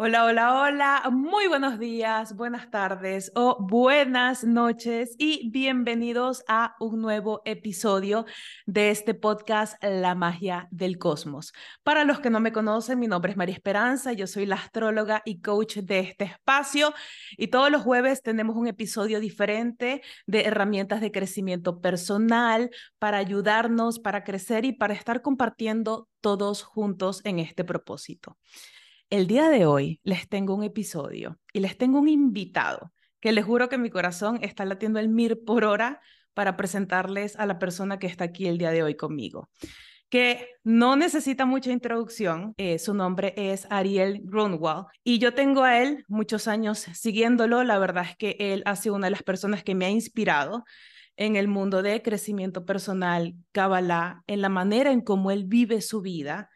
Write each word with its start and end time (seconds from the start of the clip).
Hola, 0.00 0.26
hola, 0.26 0.60
hola, 0.60 1.10
muy 1.10 1.48
buenos 1.48 1.80
días, 1.80 2.36
buenas 2.36 2.70
tardes 2.70 3.32
o 3.34 3.56
buenas 3.58 4.44
noches 4.44 5.16
y 5.18 5.50
bienvenidos 5.50 6.44
a 6.46 6.76
un 6.78 7.02
nuevo 7.02 7.42
episodio 7.44 8.24
de 8.64 8.90
este 8.90 9.14
podcast 9.14 9.74
La 9.82 10.14
magia 10.14 10.68
del 10.70 10.98
cosmos. 10.98 11.52
Para 11.82 12.04
los 12.04 12.20
que 12.20 12.30
no 12.30 12.38
me 12.38 12.52
conocen, 12.52 13.00
mi 13.00 13.08
nombre 13.08 13.32
es 13.32 13.36
María 13.36 13.56
Esperanza, 13.56 14.12
yo 14.12 14.28
soy 14.28 14.46
la 14.46 14.54
astróloga 14.54 15.20
y 15.24 15.40
coach 15.40 15.78
de 15.78 15.98
este 15.98 16.26
espacio 16.26 16.94
y 17.36 17.48
todos 17.48 17.68
los 17.68 17.82
jueves 17.82 18.22
tenemos 18.22 18.54
un 18.54 18.68
episodio 18.68 19.18
diferente 19.18 20.02
de 20.28 20.42
herramientas 20.42 21.00
de 21.00 21.10
crecimiento 21.10 21.80
personal 21.80 22.70
para 23.00 23.18
ayudarnos, 23.18 23.98
para 23.98 24.22
crecer 24.22 24.64
y 24.64 24.70
para 24.70 24.94
estar 24.94 25.22
compartiendo 25.22 26.08
todos 26.20 26.62
juntos 26.62 27.20
en 27.24 27.40
este 27.40 27.64
propósito. 27.64 28.36
El 29.10 29.26
día 29.26 29.48
de 29.48 29.64
hoy 29.64 30.00
les 30.04 30.28
tengo 30.28 30.54
un 30.54 30.64
episodio 30.64 31.38
y 31.52 31.60
les 31.60 31.78
tengo 31.78 31.98
un 31.98 32.08
invitado 32.08 32.92
que 33.20 33.32
les 33.32 33.44
juro 33.44 33.68
que 33.68 33.78
mi 33.78 33.88
corazón 33.88 34.38
está 34.42 34.64
latiendo 34.66 34.98
el 34.98 35.08
mir 35.08 35.44
por 35.44 35.64
hora 35.64 36.00
para 36.34 36.56
presentarles 36.56 37.34
a 37.36 37.46
la 37.46 37.58
persona 37.58 37.98
que 37.98 38.06
está 38.06 38.24
aquí 38.24 38.46
el 38.46 38.58
día 38.58 38.70
de 38.70 38.82
hoy 38.82 38.96
conmigo 38.96 39.48
que 40.10 40.48
no 40.64 40.96
necesita 40.96 41.44
mucha 41.44 41.70
introducción. 41.70 42.54
Eh, 42.56 42.78
su 42.78 42.94
nombre 42.94 43.34
es 43.36 43.66
Ariel 43.70 44.20
Grunwald 44.24 44.86
y 45.04 45.18
yo 45.18 45.34
tengo 45.34 45.64
a 45.64 45.82
él 45.82 46.04
muchos 46.08 46.48
años 46.48 46.78
siguiéndolo. 46.78 47.62
La 47.64 47.78
verdad 47.78 48.06
es 48.10 48.16
que 48.16 48.36
él 48.38 48.62
ha 48.64 48.76
sido 48.76 48.94
una 48.94 49.06
de 49.06 49.12
las 49.12 49.22
personas 49.22 49.62
que 49.62 49.74
me 49.74 49.84
ha 49.84 49.90
inspirado 49.90 50.64
en 51.16 51.36
el 51.36 51.48
mundo 51.48 51.82
de 51.82 52.00
crecimiento 52.00 52.64
personal, 52.64 53.34
Kabbalah, 53.52 54.22
en 54.26 54.40
la 54.40 54.48
manera 54.48 54.92
en 54.92 55.00
cómo 55.00 55.30
él 55.30 55.44
vive 55.44 55.80
su 55.80 56.00
vida 56.00 56.48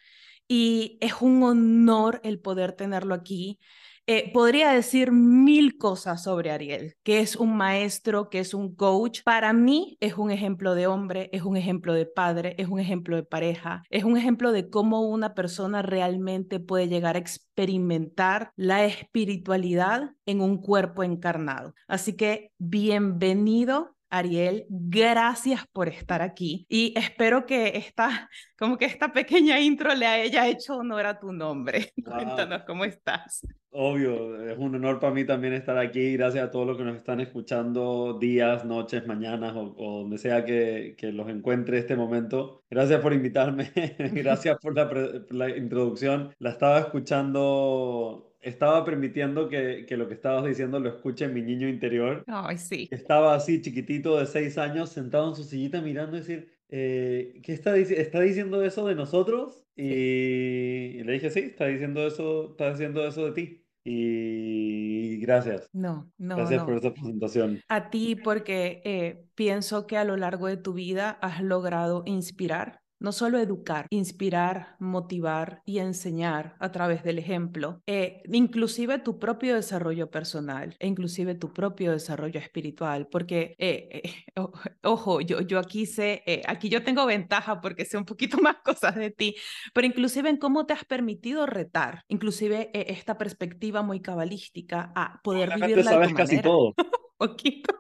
y 0.54 0.98
es 1.00 1.14
un 1.22 1.42
honor 1.44 2.20
el 2.24 2.38
poder 2.38 2.72
tenerlo 2.72 3.14
aquí. 3.14 3.58
Eh, 4.06 4.30
podría 4.34 4.70
decir 4.72 5.10
mil 5.10 5.78
cosas 5.78 6.24
sobre 6.24 6.50
Ariel, 6.50 6.94
que 7.02 7.20
es 7.20 7.36
un 7.36 7.56
maestro, 7.56 8.28
que 8.28 8.40
es 8.40 8.52
un 8.52 8.74
coach. 8.74 9.22
Para 9.24 9.54
mí 9.54 9.96
es 10.00 10.18
un 10.18 10.30
ejemplo 10.30 10.74
de 10.74 10.86
hombre, 10.86 11.30
es 11.32 11.40
un 11.44 11.56
ejemplo 11.56 11.94
de 11.94 12.04
padre, 12.04 12.54
es 12.58 12.68
un 12.68 12.80
ejemplo 12.80 13.16
de 13.16 13.22
pareja, 13.22 13.82
es 13.88 14.04
un 14.04 14.18
ejemplo 14.18 14.52
de 14.52 14.68
cómo 14.68 15.00
una 15.00 15.32
persona 15.32 15.80
realmente 15.80 16.60
puede 16.60 16.86
llegar 16.86 17.16
a 17.16 17.20
experimentar 17.20 18.52
la 18.54 18.84
espiritualidad 18.84 20.10
en 20.26 20.42
un 20.42 20.58
cuerpo 20.60 21.02
encarnado. 21.02 21.72
Así 21.88 22.14
que 22.14 22.52
bienvenido 22.58 23.96
Ariel, 24.12 24.66
gracias 24.68 25.66
por 25.72 25.88
estar 25.88 26.20
aquí 26.20 26.66
y 26.68 26.92
espero 26.98 27.46
que 27.46 27.78
esta, 27.78 28.28
como 28.58 28.76
que 28.76 28.84
esta 28.84 29.10
pequeña 29.10 29.58
intro 29.58 29.94
le 29.94 30.06
haya 30.06 30.46
hecho 30.48 30.76
honor 30.76 31.06
a 31.06 31.18
tu 31.18 31.32
nombre. 31.32 31.94
Cuéntanos 32.04 32.64
cómo 32.64 32.84
estás. 32.84 33.40
Obvio, 33.70 34.46
es 34.46 34.58
un 34.58 34.74
honor 34.74 35.00
para 35.00 35.14
mí 35.14 35.24
también 35.24 35.54
estar 35.54 35.78
aquí. 35.78 36.12
Gracias 36.12 36.44
a 36.44 36.50
todos 36.50 36.66
los 36.66 36.76
que 36.76 36.84
nos 36.84 36.96
están 36.96 37.20
escuchando 37.20 38.18
días, 38.18 38.66
noches, 38.66 39.06
mañanas 39.06 39.54
o, 39.56 40.00
donde 40.02 40.18
sea 40.18 40.44
que, 40.44 40.94
que, 40.98 41.10
los 41.10 41.30
encuentre 41.30 41.78
este 41.78 41.96
momento. 41.96 42.64
Gracias 42.68 43.00
por 43.00 43.14
invitarme, 43.14 43.72
gracias 44.12 44.58
por 44.60 44.76
la, 44.76 44.90
la 45.30 45.56
introducción. 45.56 46.34
La 46.38 46.50
estaba 46.50 46.80
escuchando 46.80 48.31
estaba 48.42 48.84
permitiendo 48.84 49.48
que, 49.48 49.86
que, 49.86 49.96
lo 49.96 50.08
que 50.08 50.14
estabas 50.14 50.44
diciendo 50.44 50.80
lo 50.80 50.88
escuche 50.88 51.28
mi 51.28 51.42
niño 51.42 51.68
interior. 51.68 52.24
Ay, 52.26 52.58
sí. 52.58 52.88
Estaba 52.90 53.34
así, 53.34 53.62
chiquitito 53.62 54.18
de 54.18 54.26
seis 54.26 54.58
años, 54.58 54.90
sentado 54.90 55.28
en 55.28 55.36
su 55.36 55.44
sillita 55.44 55.80
mirando 55.80 56.16
y 56.16 56.20
decir, 56.20 56.52
eh, 56.68 57.40
¿qué 57.42 57.52
está, 57.52 57.76
está 57.76 58.20
diciendo 58.20 58.62
eso 58.64 58.86
de 58.86 58.94
nosotros? 58.94 59.64
Y, 59.76 61.02
le 61.04 61.12
dije, 61.12 61.30
sí, 61.30 61.40
está 61.40 61.66
diciendo 61.66 62.06
eso, 62.06 62.50
está 62.50 62.70
diciendo 62.70 63.06
eso 63.06 63.26
de 63.26 63.32
ti. 63.32 63.66
Y 63.84 65.18
gracias. 65.18 65.68
No, 65.72 66.10
no. 66.18 66.36
Gracias 66.36 66.64
por 66.64 66.74
esta 66.74 66.92
presentación. 66.94 67.60
A 67.68 67.90
ti 67.90 68.16
porque 68.16 68.80
eh, 68.84 69.24
pienso 69.34 69.86
que 69.86 69.96
a 69.96 70.04
lo 70.04 70.16
largo 70.16 70.46
de 70.46 70.56
tu 70.56 70.72
vida 70.72 71.10
has 71.20 71.42
logrado 71.42 72.02
inspirar 72.06 72.81
no 73.02 73.12
solo 73.12 73.38
educar, 73.38 73.86
inspirar, 73.90 74.76
motivar 74.78 75.60
y 75.66 75.78
enseñar 75.78 76.54
a 76.60 76.70
través 76.70 77.02
del 77.02 77.18
ejemplo, 77.18 77.82
eh, 77.86 78.22
inclusive 78.32 79.00
tu 79.00 79.18
propio 79.18 79.56
desarrollo 79.56 80.10
personal 80.10 80.76
e 80.78 80.86
inclusive 80.86 81.34
tu 81.34 81.52
propio 81.52 81.92
desarrollo 81.92 82.38
espiritual, 82.38 83.08
porque, 83.08 83.56
eh, 83.58 83.88
eh, 83.90 84.24
ojo, 84.84 85.20
yo, 85.20 85.40
yo 85.40 85.58
aquí 85.58 85.84
sé, 85.86 86.22
aquí 86.46 86.68
yo 86.68 86.84
tengo 86.84 87.04
ventaja 87.04 87.60
porque 87.60 87.84
sé 87.84 87.98
un 87.98 88.04
poquito 88.04 88.38
más 88.42 88.56
cosas 88.64 88.94
de 88.94 89.10
ti, 89.10 89.34
pero 89.74 89.86
inclusive 89.86 90.30
en 90.30 90.36
cómo 90.36 90.64
te 90.64 90.72
has 90.72 90.84
permitido 90.84 91.46
retar, 91.46 92.04
inclusive 92.08 92.70
esta 92.72 93.18
perspectiva 93.18 93.82
muy 93.82 94.00
cabalística 94.00 94.92
a 94.94 95.20
poder 95.24 95.54
vivir 95.56 95.78
la 95.78 95.90
sabes 95.90 96.14
casi 96.14 96.40
todo. 96.40 96.74
poquito. 97.18 97.74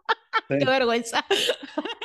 Qué 0.48 0.64
vergüenza. 0.64 1.24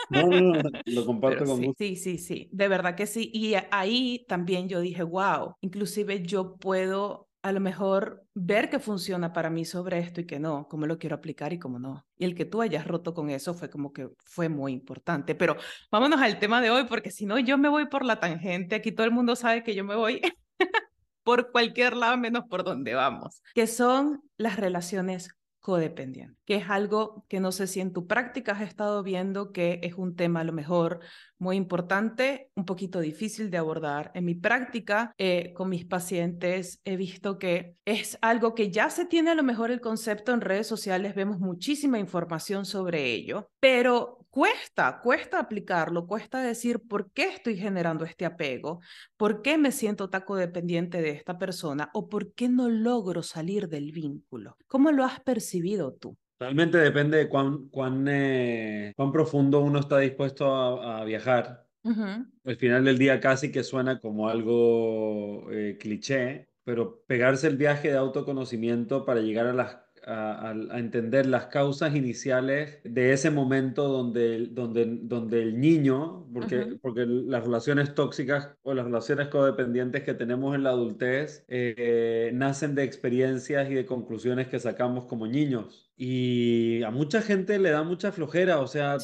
No, 0.10 0.28
no, 0.28 0.62
lo 0.86 1.06
comparto 1.06 1.46
con 1.46 1.58
sí, 1.60 1.74
Sí, 1.78 1.96
sí, 1.96 2.18
sí, 2.18 2.50
de 2.52 2.68
verdad 2.68 2.96
que 2.96 3.08
sí. 3.08 3.30
Y 3.34 3.56
ahí 3.72 4.26
también 4.28 4.70
yo 4.70 4.80
dije, 4.80 5.04
wow, 5.04 5.56
inclusive 5.62 6.22
yo 6.24 6.56
puedo 6.58 7.28
a 7.48 7.52
lo 7.52 7.60
mejor 7.62 8.26
ver 8.34 8.70
que 8.70 8.80
funciona 8.80 9.32
para 9.32 9.50
mí 9.50 9.64
sobre 9.64 10.00
esto 10.00 10.20
y 10.20 10.26
que 10.26 10.40
no, 10.40 10.68
cómo 10.68 10.86
lo 10.86 10.98
quiero 10.98 11.16
aplicar 11.16 11.54
y 11.54 11.60
cómo 11.60 11.80
no. 11.80 12.06
Y 12.18 12.26
el 12.26 12.36
que 12.36 12.44
tú 12.44 12.62
hayas 12.62 12.86
roto 12.86 13.14
con 13.14 13.30
eso 13.30 13.54
fue 13.54 13.70
como 13.70 13.94
que 13.94 14.10
fue 14.18 14.50
muy 14.50 14.74
importante. 14.74 15.34
Pero 15.34 15.56
vámonos 15.90 16.20
al 16.20 16.40
tema 16.40 16.60
de 16.62 16.72
hoy, 16.72 16.86
porque 16.86 17.10
si 17.10 17.26
no, 17.26 17.40
yo 17.40 17.58
me 17.58 17.70
voy 17.70 17.88
por 17.88 18.04
la 18.04 18.20
tangente. 18.20 18.76
Aquí 18.76 18.92
todo 18.92 19.06
el 19.06 19.14
mundo 19.14 19.36
sabe 19.36 19.64
que 19.64 19.76
yo 19.76 19.86
me 19.86 19.96
voy 19.96 20.22
por 21.24 21.52
cualquier 21.52 21.96
lado 21.96 22.18
menos 22.18 22.44
por 22.50 22.64
donde 22.64 22.94
vamos, 22.96 23.42
que 23.54 23.68
son 23.68 24.22
las 24.38 24.58
relaciones 24.58 25.37
codependiente, 25.68 26.40
que 26.46 26.56
es 26.56 26.70
algo 26.70 27.26
que 27.28 27.42
no 27.42 27.52
sé 27.52 27.68
si 27.68 27.82
en 27.82 27.92
tu 27.92 28.08
práctica 28.08 28.54
has 28.54 28.62
estado 28.62 29.04
viendo 29.04 29.52
que 29.52 29.82
es 29.84 29.96
un 29.96 30.16
tema 30.16 30.40
a 30.40 30.44
lo 30.46 30.54
mejor 30.54 31.02
muy 31.40 31.58
importante, 31.58 32.52
un 32.56 32.64
poquito 32.64 33.02
difícil 33.02 33.52
de 33.52 33.58
abordar. 33.58 34.12
En 34.14 34.24
mi 34.24 34.34
práctica 34.34 35.14
eh, 35.18 35.52
con 35.54 35.68
mis 35.68 35.84
pacientes 35.84 36.80
he 36.86 36.96
visto 36.96 37.38
que 37.38 37.76
es 37.84 38.18
algo 38.22 38.56
que 38.56 38.72
ya 38.72 38.90
se 38.90 39.04
tiene 39.04 39.32
a 39.32 39.36
lo 39.36 39.44
mejor 39.44 39.70
el 39.70 39.82
concepto 39.82 40.32
en 40.32 40.40
redes 40.40 40.68
sociales, 40.68 41.16
vemos 41.16 41.38
muchísima 41.38 42.00
información 42.00 42.64
sobre 42.64 43.04
ello, 43.04 43.50
pero 43.60 44.26
cuesta, 44.30 45.00
cuesta 45.02 45.40
aplicarlo, 45.40 46.08
cuesta 46.08 46.42
decir 46.42 46.80
por 46.88 47.12
qué 47.12 47.30
estoy 47.30 47.58
generando 47.58 48.06
este 48.06 48.26
apego, 48.26 48.82
por 49.18 49.42
qué 49.42 49.58
me 49.58 49.72
siento 49.72 50.10
tan 50.10 50.22
codependiente 50.22 51.02
de 51.02 51.12
esta 51.12 51.38
persona 51.38 51.90
o 51.94 52.10
por 52.10 52.34
qué 52.34 52.50
no 52.50 52.70
logro 52.70 53.24
salir 53.24 53.68
del 53.68 53.92
vínculo. 53.92 54.58
¿Cómo 54.68 54.92
lo 54.92 55.04
has 55.04 55.20
percibido 55.22 55.94
tú? 55.94 56.18
Realmente 56.40 56.78
depende 56.78 57.18
de 57.18 57.30
cuán, 57.30 57.68
cuán, 57.70 58.06
eh, 58.08 58.94
cuán 58.96 59.12
profundo 59.12 59.60
uno 59.62 59.80
está 59.80 59.98
dispuesto 60.00 60.54
a, 60.54 61.04
viajar. 61.04 61.66
Al 61.84 62.58
final 62.58 62.84
del 62.84 62.98
día 62.98 63.22
casi 63.22 63.50
que 63.50 63.64
suena 63.64 64.02
como 64.02 64.28
algo 64.28 65.50
eh, 65.52 65.78
cliché, 65.80 66.50
pero 66.66 67.02
pegarse 67.08 67.48
el 67.48 67.56
viaje 67.56 67.90
de 67.90 67.98
autoconocimiento 67.98 69.06
para 69.06 69.22
llegar 69.22 69.48
a 69.48 69.54
las 69.54 69.78
a, 70.08 70.56
entender 70.78 71.26
las 71.26 71.48
causas 71.48 71.96
iniciales 71.96 72.80
de 72.84 73.12
ese 73.12 73.30
momento 73.30 73.88
donde, 73.88 74.48
donde, 74.48 74.86
donde 75.02 75.42
el 75.42 75.60
niño, 75.60 76.26
porque, 76.34 76.78
porque 76.82 77.06
las 77.06 77.44
relaciones 77.44 77.94
tóxicas 77.94 78.50
o 78.64 78.74
las 78.74 78.86
relaciones 78.86 79.28
codependientes 79.28 80.04
que 80.04 80.14
tenemos 80.14 80.56
en 80.56 80.64
la 80.64 80.70
adultez 80.70 81.44
eh, 81.48 82.32
nacen 82.34 82.74
de 82.76 82.84
experiencias 82.84 83.70
y 83.70 83.74
de 83.74 83.86
conclusiones 83.86 84.48
que 84.48 84.60
sacamos 84.60 85.06
como 85.06 85.28
niños. 85.28 85.92
Y 85.98 86.84
a 86.84 86.92
mucha 86.92 87.22
gente 87.22 87.60
le 87.60 87.72
da 87.72 87.84
mucha 87.84 88.12
flojera, 88.12 88.60
o 88.60 88.68
sea, 88.68 88.98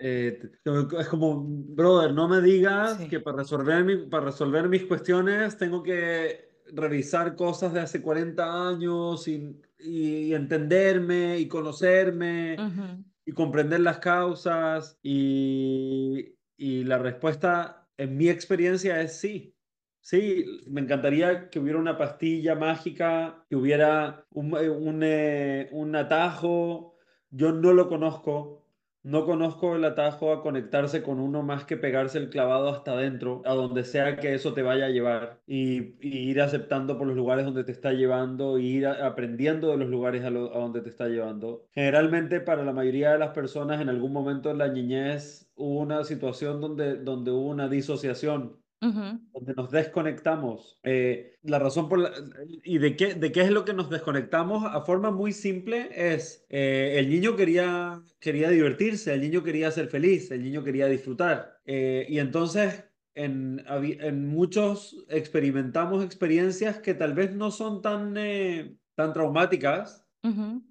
eh, 0.00 0.40
es 0.98 1.08
como, 1.08 1.44
brother, 1.44 2.14
no 2.14 2.28
me 2.28 2.40
digas 2.40 2.98
que 3.10 3.20
para 3.20 3.38
resolver, 3.38 3.84
mi, 3.84 3.96
para 4.06 4.26
resolver 4.26 4.68
mis 4.68 4.84
cuestiones 4.84 5.58
tengo 5.58 5.82
que 5.82 6.46
revisar 6.72 7.36
cosas 7.36 7.72
de 7.72 7.80
hace 7.80 8.02
40 8.02 8.68
años 8.68 9.28
y, 9.28 9.60
y 9.78 10.34
entenderme 10.34 11.38
y 11.38 11.48
conocerme 11.48 12.56
y 13.24 13.32
comprender 13.32 13.80
las 13.80 13.98
causas? 13.98 14.98
Y, 15.02 16.36
y 16.56 16.84
la 16.84 16.98
respuesta, 16.98 17.88
en 17.96 18.16
mi 18.16 18.28
experiencia, 18.28 19.00
es 19.00 19.18
sí. 19.18 19.52
Sí, 20.00 20.44
me 20.68 20.82
encantaría 20.82 21.50
que 21.50 21.58
hubiera 21.58 21.80
una 21.80 21.98
pastilla 21.98 22.54
mágica, 22.54 23.44
que 23.48 23.56
hubiera 23.56 24.24
un, 24.30 24.56
eh, 24.56 24.70
un, 24.70 25.00
eh, 25.02 25.68
un 25.72 25.96
atajo. 25.96 26.94
Yo 27.30 27.50
no 27.50 27.72
lo 27.72 27.88
conozco, 27.88 28.65
no 29.06 29.24
conozco 29.24 29.76
el 29.76 29.84
atajo 29.84 30.32
a 30.32 30.42
conectarse 30.42 31.00
con 31.04 31.20
uno 31.20 31.44
más 31.44 31.64
que 31.64 31.76
pegarse 31.76 32.18
el 32.18 32.28
clavado 32.28 32.68
hasta 32.68 32.90
adentro, 32.90 33.40
a 33.44 33.54
donde 33.54 33.84
sea 33.84 34.16
que 34.16 34.34
eso 34.34 34.52
te 34.52 34.62
vaya 34.62 34.86
a 34.86 34.88
llevar 34.88 35.38
y, 35.46 35.94
ir 36.00 36.40
aceptando 36.40 36.98
por 36.98 37.06
los 37.06 37.14
lugares 37.14 37.44
donde 37.44 37.62
te 37.62 37.70
está 37.70 37.92
llevando, 37.92 38.58
y 38.58 38.66
ir 38.66 38.86
aprendiendo 38.88 39.70
de 39.70 39.76
los 39.76 39.88
lugares 39.88 40.24
a, 40.24 40.30
donde 40.30 40.80
te 40.80 40.88
está 40.88 41.06
llevando. 41.06 41.68
Generalmente 41.70 42.40
para 42.40 42.64
la 42.64 42.72
mayoría 42.72 43.12
de 43.12 43.18
las 43.20 43.30
personas 43.30 43.80
en 43.80 43.88
algún 43.88 44.12
momento 44.12 44.50
en 44.50 44.58
la 44.58 44.66
niñez 44.66 45.52
hubo 45.54 45.78
una 45.78 46.02
situación 46.02 46.60
donde, 46.60 46.96
donde 46.96 47.30
hubo 47.30 47.48
una 47.48 47.68
disociación 47.68 48.56
donde 48.80 49.54
nos 49.56 49.70
desconectamos. 49.70 50.78
Eh, 50.82 51.36
la 51.42 51.58
razón 51.58 51.88
por 51.88 51.98
la, 51.98 52.12
y 52.62 52.78
de 52.78 52.96
qué, 52.96 53.14
de 53.14 53.32
qué 53.32 53.42
es 53.42 53.50
lo 53.50 53.64
que 53.64 53.72
nos 53.72 53.90
desconectamos 53.90 54.64
a 54.64 54.80
forma 54.82 55.10
muy 55.10 55.32
simple 55.32 55.88
es 55.92 56.46
eh, 56.48 56.94
el 56.98 57.08
niño 57.08 57.36
quería, 57.36 58.02
quería 58.20 58.50
divertirse, 58.50 59.14
el 59.14 59.22
niño 59.22 59.42
quería 59.42 59.70
ser 59.70 59.88
feliz, 59.88 60.30
el 60.30 60.42
niño 60.42 60.62
quería 60.62 60.86
disfrutar. 60.86 61.58
Eh, 61.64 62.06
y 62.08 62.18
entonces 62.18 62.84
en, 63.14 63.64
en, 63.66 64.28
muchos 64.28 65.06
experimentamos 65.08 66.04
experiencias 66.04 66.78
que 66.78 66.94
tal 66.94 67.14
vez 67.14 67.34
no 67.34 67.50
son 67.50 67.80
tan, 67.80 68.14
tan 68.94 69.12
traumáticas. 69.12 70.02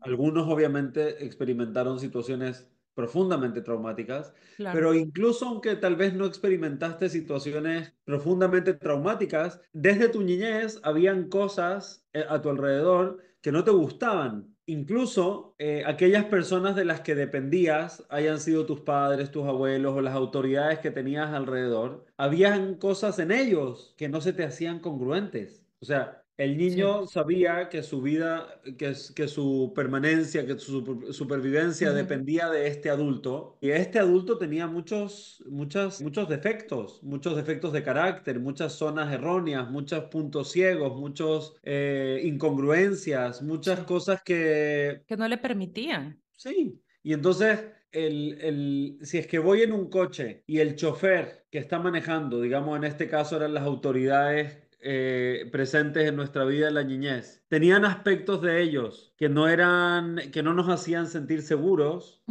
Algunos 0.01 0.49
obviamente 0.49 1.25
experimentaron 1.25 1.97
situaciones 1.97 2.69
profundamente 2.95 3.61
traumáticas, 3.61 4.33
pero 4.57 4.93
incluso 4.95 5.45
aunque 5.45 5.75
tal 5.75 5.95
vez 5.95 6.13
no 6.13 6.25
experimentaste 6.25 7.09
situaciones 7.09 7.93
profundamente 8.05 8.73
traumáticas, 8.73 9.61
desde 9.73 10.09
tu 10.09 10.23
niñez 10.23 10.79
habían 10.81 11.29
cosas 11.29 12.07
eh, 12.13 12.25
a 12.27 12.41
tu 12.41 12.49
alrededor 12.49 13.21
que 13.41 13.51
no 13.51 13.63
te 13.63 13.71
gustaban. 13.71 14.55
Incluso 14.65 15.53
eh, 15.59 15.83
aquellas 15.85 16.25
personas 16.25 16.75
de 16.75 16.85
las 16.85 17.01
que 17.01 17.13
dependías, 17.13 18.03
hayan 18.09 18.39
sido 18.39 18.65
tus 18.65 18.79
padres, 18.81 19.29
tus 19.29 19.45
abuelos 19.45 19.93
o 19.93 20.01
las 20.01 20.15
autoridades 20.15 20.79
que 20.79 20.89
tenías 20.89 21.31
alrededor, 21.31 22.07
habían 22.17 22.75
cosas 22.75 23.19
en 23.19 23.31
ellos 23.31 23.93
que 23.97 24.09
no 24.09 24.21
se 24.21 24.33
te 24.33 24.43
hacían 24.43 24.79
congruentes. 24.79 25.63
O 25.79 25.85
sea, 25.85 26.24
el 26.37 26.57
niño 26.57 27.07
sabía 27.07 27.69
que 27.69 27.81
su 27.81 28.01
vida, 28.01 28.61
que, 28.77 28.93
que 29.15 29.27
su 29.27 29.71
permanencia, 29.73 30.45
que 30.45 30.57
su 30.59 31.05
supervivencia 31.11 31.93
dependía 31.93 32.49
de 32.49 32.67
este 32.67 32.89
adulto. 32.89 33.57
Y 33.61 33.69
este 33.69 33.99
adulto 33.99 34.37
tenía 34.37 34.67
muchos, 34.67 35.41
muchas, 35.47 36.01
muchos 36.01 36.27
defectos, 36.27 37.01
muchos 37.03 37.35
defectos 37.35 37.71
de 37.71 37.83
carácter, 37.83 38.39
muchas 38.39 38.73
zonas 38.73 39.13
erróneas, 39.13 39.69
muchos 39.71 40.05
puntos 40.05 40.51
ciegos, 40.51 40.99
muchas 40.99 41.53
eh, 41.63 42.19
incongruencias, 42.23 43.41
muchas 43.41 43.79
cosas 43.81 44.21
que... 44.23 45.03
Que 45.07 45.15
no 45.15 45.27
le 45.27 45.37
permitían. 45.37 46.21
Sí. 46.31 46.81
Y 47.01 47.13
entonces 47.13 47.63
el, 47.95 48.37
el, 48.41 48.97
si 49.01 49.19
es 49.19 49.27
que 49.27 49.39
voy 49.39 49.61
en 49.61 49.71
un 49.71 49.89
coche 49.89 50.43
y 50.47 50.59
el 50.59 50.75
chofer 50.75 51.45
que 51.49 51.59
está 51.59 51.79
manejando, 51.79 52.41
digamos 52.41 52.77
en 52.77 52.83
este 52.83 53.07
caso 53.07 53.37
eran 53.37 53.53
las 53.53 53.63
autoridades 53.63 54.64
eh, 54.85 55.49
presentes 55.51 56.07
en 56.07 56.15
nuestra 56.15 56.45
vida 56.45 56.67
en 56.67 56.75
la 56.75 56.83
niñez, 56.83 57.43
tenían 57.47 57.85
aspectos 57.85 58.41
de 58.41 58.61
ellos 58.61 59.13
que 59.17 59.29
no 59.29 59.47
eran, 59.47 60.17
que 60.31 60.43
no 60.43 60.53
nos 60.53 60.69
hacían 60.69 61.07
sentir 61.07 61.41
seguros, 61.41 62.23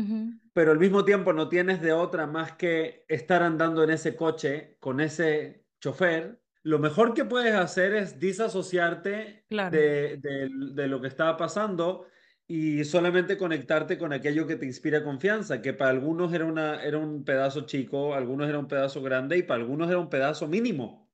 pero 0.52 0.70
al 0.72 0.78
mismo 0.78 1.04
tiempo 1.04 1.32
no 1.32 1.48
tienes 1.48 1.82
de 1.82 1.92
otra 1.92 2.26
más 2.26 2.52
que 2.52 3.04
estar 3.08 3.42
andando 3.42 3.82
en 3.84 3.90
ese 3.90 4.16
coche 4.16 4.76
con 4.80 5.00
ese 5.00 5.66
chofer. 5.80 6.40
Lo 6.62 6.78
mejor 6.78 7.12
que 7.14 7.24
puedes 7.24 7.54
hacer 7.54 7.94
es 7.94 8.20
disasociarte 8.20 9.46
de, 9.66 10.18
de 10.18 10.88
lo 10.88 11.00
que 11.00 11.08
estaba 11.08 11.36
pasando 11.36 12.06
y 12.46 12.84
solamente 12.84 13.38
conectarte 13.38 13.98
con 13.98 14.12
aquello 14.12 14.46
que 14.46 14.56
te 14.56 14.66
inspira 14.66 15.02
confianza, 15.02 15.62
que 15.62 15.72
para 15.72 15.90
algunos 15.90 16.32
era, 16.32 16.44
una, 16.44 16.82
era 16.82 16.98
un 16.98 17.24
pedazo 17.24 17.62
chico, 17.66 18.14
algunos 18.14 18.48
era 18.48 18.58
un 18.58 18.68
pedazo 18.68 19.02
grande 19.02 19.38
y 19.38 19.42
para 19.42 19.60
algunos 19.62 19.88
era 19.88 19.98
un 19.98 20.10
pedazo 20.10 20.46
mínimo. 20.48 21.10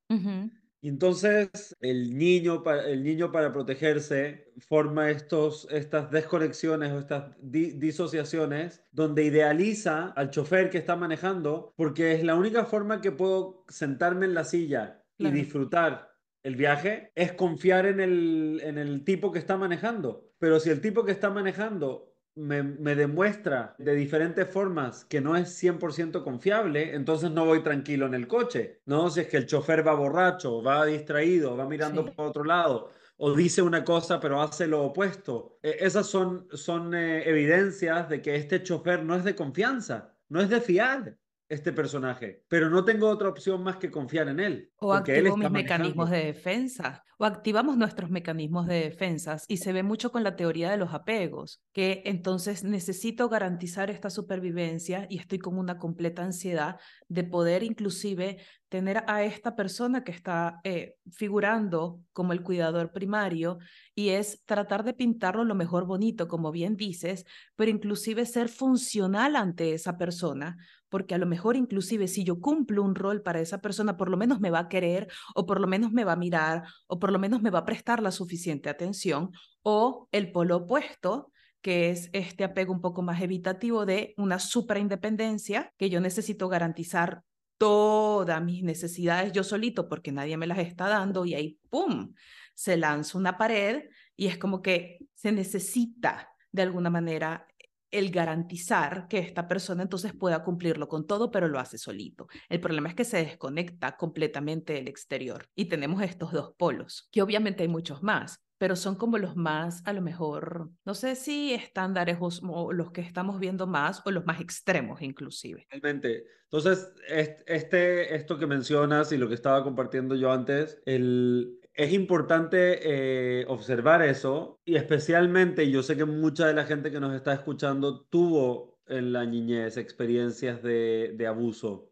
Y 0.83 0.89
entonces 0.89 1.75
el 1.79 2.17
niño, 2.17 2.63
el 2.87 3.03
niño 3.03 3.31
para 3.31 3.53
protegerse 3.53 4.51
forma 4.57 5.11
estos, 5.11 5.67
estas 5.69 6.09
desconexiones 6.09 6.91
o 6.91 6.97
estas 6.97 7.35
disociaciones 7.39 8.83
donde 8.91 9.23
idealiza 9.23 10.07
al 10.07 10.31
chofer 10.31 10.71
que 10.71 10.79
está 10.79 10.95
manejando 10.95 11.71
porque 11.77 12.13
es 12.13 12.23
la 12.23 12.35
única 12.35 12.65
forma 12.65 12.99
que 12.99 13.11
puedo 13.11 13.63
sentarme 13.69 14.25
en 14.25 14.33
la 14.33 14.43
silla 14.43 15.03
y 15.19 15.29
disfrutar 15.29 16.11
el 16.43 16.55
viaje 16.55 17.11
es 17.13 17.33
confiar 17.33 17.85
en 17.85 17.99
el, 17.99 18.61
en 18.63 18.79
el 18.79 19.03
tipo 19.03 19.31
que 19.31 19.37
está 19.39 19.57
manejando. 19.57 20.31
Pero 20.39 20.59
si 20.59 20.71
el 20.71 20.81
tipo 20.81 21.05
que 21.05 21.11
está 21.11 21.29
manejando 21.29 22.10
me, 22.35 22.95
demuestra 22.95 23.75
de 23.77 23.95
diferentes 23.95 24.47
formas 24.49 25.05
que 25.05 25.21
no 25.21 25.35
es 25.35 25.61
100% 25.61 26.23
confiable, 26.23 26.95
entonces 26.95 27.31
no 27.31 27.45
voy 27.45 27.61
tranquilo 27.61 28.05
en 28.05 28.13
el 28.13 28.27
coche, 28.27 28.81
¿no? 28.85 29.09
Si 29.09 29.21
es 29.21 29.27
que 29.27 29.37
el 29.37 29.45
chofer 29.45 29.85
va 29.85 29.93
borracho, 29.93 30.61
va 30.63 30.85
distraído, 30.85 31.57
va 31.57 31.67
mirando 31.67 32.05
por 32.05 32.27
otro 32.27 32.43
lado, 32.43 32.89
o 33.17 33.33
dice 33.35 33.61
una 33.61 33.83
cosa 33.83 34.19
pero 34.19 34.41
hace 34.41 34.67
lo 34.67 34.83
opuesto. 34.83 35.59
E, 35.61 35.77
esas 35.79 36.07
son, 36.07 36.47
son 36.53 36.93
eh, 36.95 37.27
evidencias 37.29 38.09
de 38.09 38.21
que 38.21 38.35
este 38.35 38.63
chofer 38.63 39.03
no 39.03 39.15
es 39.15 39.23
de 39.23 39.35
confianza, 39.35 40.15
no 40.29 40.41
es 40.41 40.49
de 40.49 40.61
fiar 40.61 41.17
este 41.51 41.73
personaje, 41.73 42.45
pero 42.47 42.69
no 42.69 42.85
tengo 42.85 43.09
otra 43.09 43.27
opción 43.27 43.61
más 43.61 43.75
que 43.75 43.91
confiar 43.91 44.29
en 44.29 44.39
él. 44.39 44.71
O 44.77 44.93
activo 44.93 45.35
mis 45.35 45.51
mecanismos 45.51 46.09
de 46.09 46.23
defensa, 46.23 47.03
o 47.17 47.25
activamos 47.25 47.75
nuestros 47.75 48.09
mecanismos 48.09 48.67
de 48.67 48.75
defensa, 48.75 49.35
y 49.49 49.57
se 49.57 49.73
ve 49.73 49.83
mucho 49.83 50.13
con 50.13 50.23
la 50.23 50.37
teoría 50.37 50.71
de 50.71 50.77
los 50.77 50.93
apegos, 50.93 51.61
que 51.73 52.03
entonces 52.05 52.63
necesito 52.63 53.27
garantizar 53.27 53.89
esta 53.89 54.09
supervivencia 54.09 55.07
y 55.09 55.19
estoy 55.19 55.39
con 55.39 55.57
una 55.57 55.77
completa 55.77 56.23
ansiedad 56.23 56.79
de 57.09 57.25
poder 57.25 57.63
inclusive 57.63 58.37
tener 58.71 59.03
a 59.07 59.21
esta 59.25 59.53
persona 59.53 60.05
que 60.05 60.13
está 60.13 60.61
eh, 60.63 60.95
figurando 61.11 61.99
como 62.13 62.31
el 62.31 62.41
cuidador 62.41 62.93
primario 62.93 63.59
y 63.93 64.09
es 64.09 64.45
tratar 64.45 64.85
de 64.85 64.93
pintarlo 64.93 65.43
lo 65.43 65.55
mejor 65.55 65.85
bonito, 65.85 66.29
como 66.29 66.53
bien 66.53 66.77
dices, 66.77 67.25
pero 67.57 67.69
inclusive 67.69 68.25
ser 68.25 68.47
funcional 68.47 69.35
ante 69.35 69.73
esa 69.73 69.97
persona, 69.97 70.55
porque 70.87 71.13
a 71.13 71.17
lo 71.17 71.25
mejor 71.25 71.57
inclusive 71.57 72.07
si 72.07 72.23
yo 72.23 72.39
cumplo 72.39 72.81
un 72.81 72.95
rol 72.95 73.21
para 73.21 73.41
esa 73.41 73.59
persona, 73.59 73.97
por 73.97 74.09
lo 74.09 74.15
menos 74.15 74.39
me 74.39 74.51
va 74.51 74.59
a 74.59 74.69
querer 74.69 75.09
o 75.35 75.45
por 75.45 75.59
lo 75.59 75.67
menos 75.67 75.91
me 75.91 76.05
va 76.05 76.13
a 76.13 76.15
mirar 76.15 76.63
o 76.87 76.97
por 76.97 77.11
lo 77.11 77.19
menos 77.19 77.41
me 77.41 77.49
va 77.49 77.59
a 77.59 77.65
prestar 77.65 78.01
la 78.01 78.11
suficiente 78.11 78.69
atención 78.69 79.31
o 79.63 80.07
el 80.13 80.31
polo 80.31 80.55
opuesto 80.55 81.33
que 81.61 81.89
es 81.89 82.09
este 82.13 82.45
apego 82.45 82.71
un 82.71 82.81
poco 82.81 83.01
más 83.01 83.21
evitativo 83.21 83.85
de 83.85 84.13
una 84.15 84.39
superindependencia 84.39 85.73
que 85.77 85.89
yo 85.89 85.99
necesito 85.99 86.47
garantizar 86.47 87.23
todas 87.61 88.43
mis 88.43 88.63
necesidades 88.63 89.33
yo 89.33 89.43
solito 89.43 89.87
porque 89.87 90.11
nadie 90.11 90.35
me 90.35 90.47
las 90.47 90.57
está 90.57 90.87
dando 90.87 91.25
y 91.27 91.35
ahí, 91.35 91.59
¡pum!, 91.69 92.11
se 92.55 92.75
lanza 92.75 93.19
una 93.19 93.37
pared 93.37 93.83
y 94.15 94.25
es 94.25 94.39
como 94.39 94.63
que 94.63 94.97
se 95.13 95.31
necesita 95.31 96.31
de 96.51 96.63
alguna 96.63 96.89
manera 96.89 97.45
el 97.91 98.09
garantizar 98.09 99.07
que 99.07 99.19
esta 99.19 99.47
persona 99.47 99.83
entonces 99.83 100.11
pueda 100.11 100.43
cumplirlo 100.43 100.87
con 100.87 101.05
todo, 101.05 101.29
pero 101.29 101.47
lo 101.47 101.59
hace 101.59 101.77
solito. 101.77 102.27
El 102.49 102.59
problema 102.59 102.89
es 102.89 102.95
que 102.95 103.05
se 103.05 103.17
desconecta 103.17 103.95
completamente 103.95 104.73
del 104.73 104.87
exterior 104.87 105.47
y 105.53 105.65
tenemos 105.65 106.01
estos 106.01 106.31
dos 106.31 106.55
polos, 106.57 107.09
que 107.11 107.21
obviamente 107.21 107.61
hay 107.61 107.69
muchos 107.69 108.01
más, 108.01 108.41
pero 108.61 108.75
son 108.75 108.93
como 108.93 109.17
los 109.17 109.35
más, 109.35 109.81
a 109.87 109.91
lo 109.91 110.03
mejor, 110.03 110.69
no 110.85 110.93
sé 110.93 111.15
si 111.15 111.51
estándares 111.51 112.19
o, 112.21 112.71
los 112.71 112.91
que 112.91 113.01
estamos 113.01 113.39
viendo 113.39 113.65
más 113.65 114.03
o 114.05 114.11
los 114.11 114.23
más 114.27 114.39
extremos 114.39 115.01
inclusive. 115.01 115.65
Realmente. 115.71 116.25
Entonces, 116.43 116.93
este, 117.07 118.15
esto 118.15 118.37
que 118.37 118.45
mencionas 118.45 119.11
y 119.13 119.17
lo 119.17 119.27
que 119.27 119.33
estaba 119.33 119.63
compartiendo 119.63 120.13
yo 120.13 120.31
antes, 120.31 120.79
el, 120.85 121.59
es 121.73 121.91
importante 121.91 122.81
eh, 122.83 123.45
observar 123.47 124.03
eso 124.03 124.59
y 124.63 124.75
especialmente 124.75 125.71
yo 125.71 125.81
sé 125.81 125.97
que 125.97 126.05
mucha 126.05 126.45
de 126.45 126.53
la 126.53 126.65
gente 126.65 126.91
que 126.91 126.99
nos 126.99 127.15
está 127.15 127.33
escuchando 127.33 128.01
tuvo 128.11 128.77
en 128.85 129.11
la 129.11 129.25
niñez 129.25 129.75
experiencias 129.77 130.61
de, 130.61 131.15
de 131.17 131.25
abuso, 131.25 131.89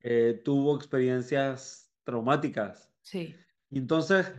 eh, 0.00 0.38
tuvo 0.44 0.76
experiencias 0.76 1.94
traumáticas. 2.04 2.92
Sí. 3.00 3.34
Entonces 3.70 4.30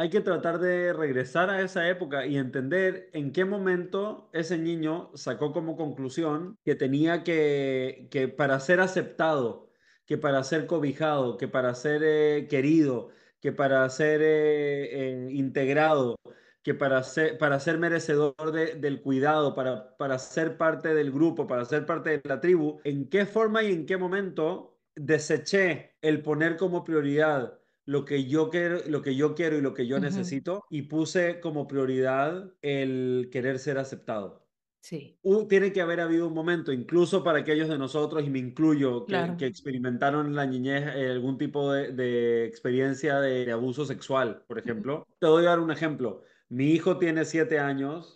hay 0.00 0.08
que 0.08 0.22
tratar 0.22 0.60
de 0.60 0.94
regresar 0.94 1.50
a 1.50 1.60
esa 1.60 1.86
época 1.86 2.24
y 2.24 2.38
entender 2.38 3.10
en 3.12 3.32
qué 3.32 3.44
momento 3.44 4.30
ese 4.32 4.56
niño 4.56 5.10
sacó 5.14 5.52
como 5.52 5.76
conclusión 5.76 6.58
que 6.64 6.74
tenía 6.74 7.22
que, 7.22 8.08
que 8.10 8.26
para 8.26 8.58
ser 8.60 8.80
aceptado, 8.80 9.70
que 10.06 10.16
para 10.16 10.42
ser 10.42 10.66
cobijado, 10.66 11.36
que 11.36 11.48
para 11.48 11.74
ser 11.74 12.00
eh, 12.02 12.46
querido, 12.48 13.10
que 13.40 13.52
para 13.52 13.86
ser 13.90 14.22
eh, 14.22 15.26
eh, 15.26 15.28
integrado, 15.32 16.16
que 16.62 16.72
para 16.74 17.02
ser, 17.02 17.36
para 17.36 17.60
ser 17.60 17.76
merecedor 17.76 18.52
del 18.52 19.02
cuidado, 19.02 19.54
para, 19.54 19.98
para 19.98 20.18
ser 20.18 20.56
parte 20.56 20.94
del 20.94 21.12
grupo, 21.12 21.46
para 21.46 21.66
ser 21.66 21.84
parte 21.84 22.08
de 22.10 22.22
la 22.24 22.40
tribu, 22.40 22.80
¿en 22.84 23.10
qué 23.10 23.26
forma 23.26 23.62
y 23.62 23.72
en 23.72 23.84
qué 23.84 23.98
momento 23.98 24.78
deseché 24.94 25.96
el 26.00 26.22
poner 26.22 26.56
como 26.56 26.84
prioridad 26.84 27.59
lo 27.90 28.04
que 28.04 28.26
yo 28.26 28.50
quiero, 28.50 28.78
lo 28.86 29.02
que 29.02 29.16
yo 29.16 29.34
quiero 29.34 29.58
y 29.58 29.62
lo 29.62 29.74
que 29.74 29.88
yo 29.88 29.98
necesito 29.98 30.64
y 30.70 30.82
puse 30.82 31.40
como 31.40 31.66
prioridad 31.66 32.54
el 32.62 33.30
querer 33.32 33.58
ser 33.58 33.78
aceptado? 33.78 34.46
Sí. 34.80 35.18
tiene 35.48 35.72
que 35.72 35.80
haber 35.80 35.98
habido 36.00 36.28
un 36.28 36.32
momento, 36.32 36.72
incluso 36.72 37.24
para 37.24 37.40
aquellos 37.40 37.68
de 37.68 37.78
nosotros, 37.78 38.24
y 38.24 38.30
me 38.30 38.38
incluyo, 38.38 39.06
que, 39.06 39.44
experimentaron 39.44 40.28
en 40.28 40.36
la 40.36 40.46
niñez 40.46 40.84
eh, 40.94 41.10
algún 41.10 41.36
tipo 41.36 41.72
de, 41.72 42.46
experiencia 42.46 43.18
de, 43.18 43.50
abuso 43.50 43.84
sexual, 43.84 44.44
por 44.46 44.60
ejemplo. 44.60 45.04
Te 45.18 45.26
voy 45.26 45.42
a 45.42 45.50
dar 45.50 45.58
un 45.58 45.72
ejemplo. 45.72 46.22
Mi 46.48 46.70
hijo 46.70 46.96
tiene 46.96 47.24
siete 47.24 47.58
años. 47.58 48.14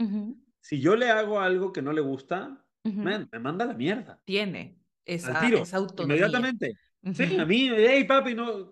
Si 0.61 0.81
yo 0.81 0.95
le 0.95 1.11
hago 1.11 1.41
algo 1.41 1.73
que 1.73 1.83
no 1.83 1.93
le 1.93 2.01
gusta, 2.01 2.65
me 2.85 3.27
manda 3.41 3.65
la 3.65 3.75
mierda. 3.75 4.23
Tiene 4.25 4.79
esa, 5.05 5.41
tiro, 5.41 5.65
autonomía. 5.73 6.17
Inmediatamente. 6.17 6.79
Sí, 7.13 7.37
a 7.39 7.45
mí, 7.45 7.71
hey 7.77 8.05
papi, 8.05 8.35
no, 8.35 8.71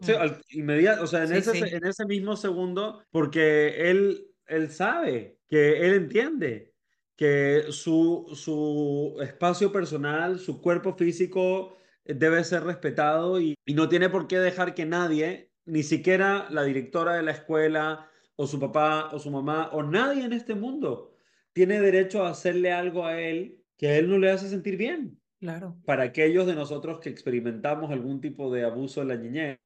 inmediato, 0.50 1.04
o 1.04 1.06
sea, 1.06 1.24
en, 1.24 1.32
ese, 1.32 1.58
en 1.58 1.84
ese 1.84 2.06
mismo 2.06 2.36
segundo, 2.36 3.02
porque 3.10 3.90
él, 3.90 4.26
él 4.46 4.70
sabe, 4.70 5.38
que 5.48 5.86
él 5.86 5.94
entiende 5.94 6.72
que 7.16 7.66
su, 7.70 8.30
su 8.34 9.18
espacio 9.22 9.70
personal, 9.70 10.38
su 10.38 10.60
cuerpo 10.62 10.94
físico 10.94 11.76
eh, 12.04 12.14
debe 12.14 12.42
ser 12.44 12.64
respetado 12.64 13.40
y, 13.40 13.54
y 13.66 13.74
no 13.74 13.88
tiene 13.88 14.08
por 14.08 14.26
qué 14.26 14.38
dejar 14.38 14.74
que 14.74 14.86
nadie, 14.86 15.52
ni 15.64 15.82
siquiera 15.82 16.46
la 16.50 16.64
directora 16.64 17.14
de 17.14 17.22
la 17.22 17.32
escuela 17.32 18.08
o 18.36 18.46
su 18.46 18.58
papá 18.58 19.10
o 19.12 19.18
su 19.18 19.30
mamá 19.30 19.68
o 19.72 19.82
nadie 19.82 20.24
en 20.24 20.32
este 20.32 20.54
mundo 20.54 21.14
tiene 21.52 21.80
derecho 21.80 22.24
a 22.24 22.30
hacerle 22.30 22.72
algo 22.72 23.04
a 23.04 23.20
él 23.20 23.62
que 23.76 23.88
a 23.88 23.96
él 23.98 24.08
no 24.08 24.18
le 24.18 24.30
hace 24.30 24.48
sentir 24.48 24.76
bien. 24.76 25.21
Claro. 25.42 25.76
Para 25.84 26.04
aquellos 26.04 26.46
de 26.46 26.54
nosotros 26.54 27.00
que 27.00 27.08
experimentamos 27.08 27.90
algún 27.90 28.20
tipo 28.20 28.52
de 28.52 28.62
abuso 28.62 29.02
en 29.02 29.08
la 29.08 29.16
niñez, 29.16 29.58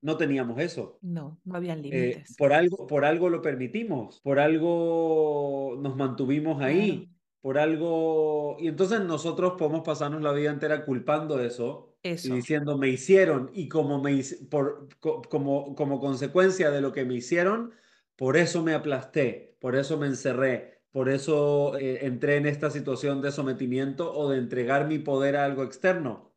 no 0.00 0.16
teníamos 0.16 0.58
eso. 0.60 0.98
No, 1.02 1.38
no 1.44 1.56
habían 1.56 1.80
eh, 1.80 1.82
límites. 1.82 2.34
por, 2.38 2.54
algo, 2.54 2.86
por 2.86 3.04
algo 3.04 3.28
lo 3.28 3.42
permitimos, 3.42 4.22
por 4.22 4.38
algo 4.38 5.78
nos 5.78 5.94
mantuvimos 5.94 6.62
ahí, 6.62 7.10
por 7.42 7.58
algo... 7.58 8.56
Y 8.58 8.68
entonces 8.68 9.02
nosotros 9.02 9.56
podemos 9.58 9.82
pasarnos 9.82 10.22
la 10.22 10.32
vida 10.32 10.50
entera 10.50 10.86
culpando 10.86 11.38
eso, 11.38 11.98
eso. 12.02 12.28
y 12.28 12.36
diciendo, 12.36 12.78
me 12.78 12.88
hicieron, 12.88 13.50
y 13.52 13.68
como, 13.68 14.00
me, 14.00 14.22
por, 14.50 14.88
como, 15.00 15.74
como 15.74 16.00
consecuencia 16.00 16.70
de 16.70 16.80
lo 16.80 16.92
que 16.92 17.04
me 17.04 17.16
hicieron, 17.16 17.72
por 18.16 18.38
eso 18.38 18.62
me 18.62 18.72
aplasté, 18.72 19.58
por 19.60 19.76
eso 19.76 19.98
me 19.98 20.06
encerré, 20.06 20.73
por 20.94 21.08
eso 21.08 21.76
eh, 21.76 22.06
entré 22.06 22.36
en 22.36 22.46
esta 22.46 22.70
situación 22.70 23.20
de 23.20 23.32
sometimiento 23.32 24.14
o 24.14 24.30
de 24.30 24.38
entregar 24.38 24.86
mi 24.86 25.00
poder 25.00 25.34
a 25.34 25.44
algo 25.44 25.64
externo. 25.64 26.32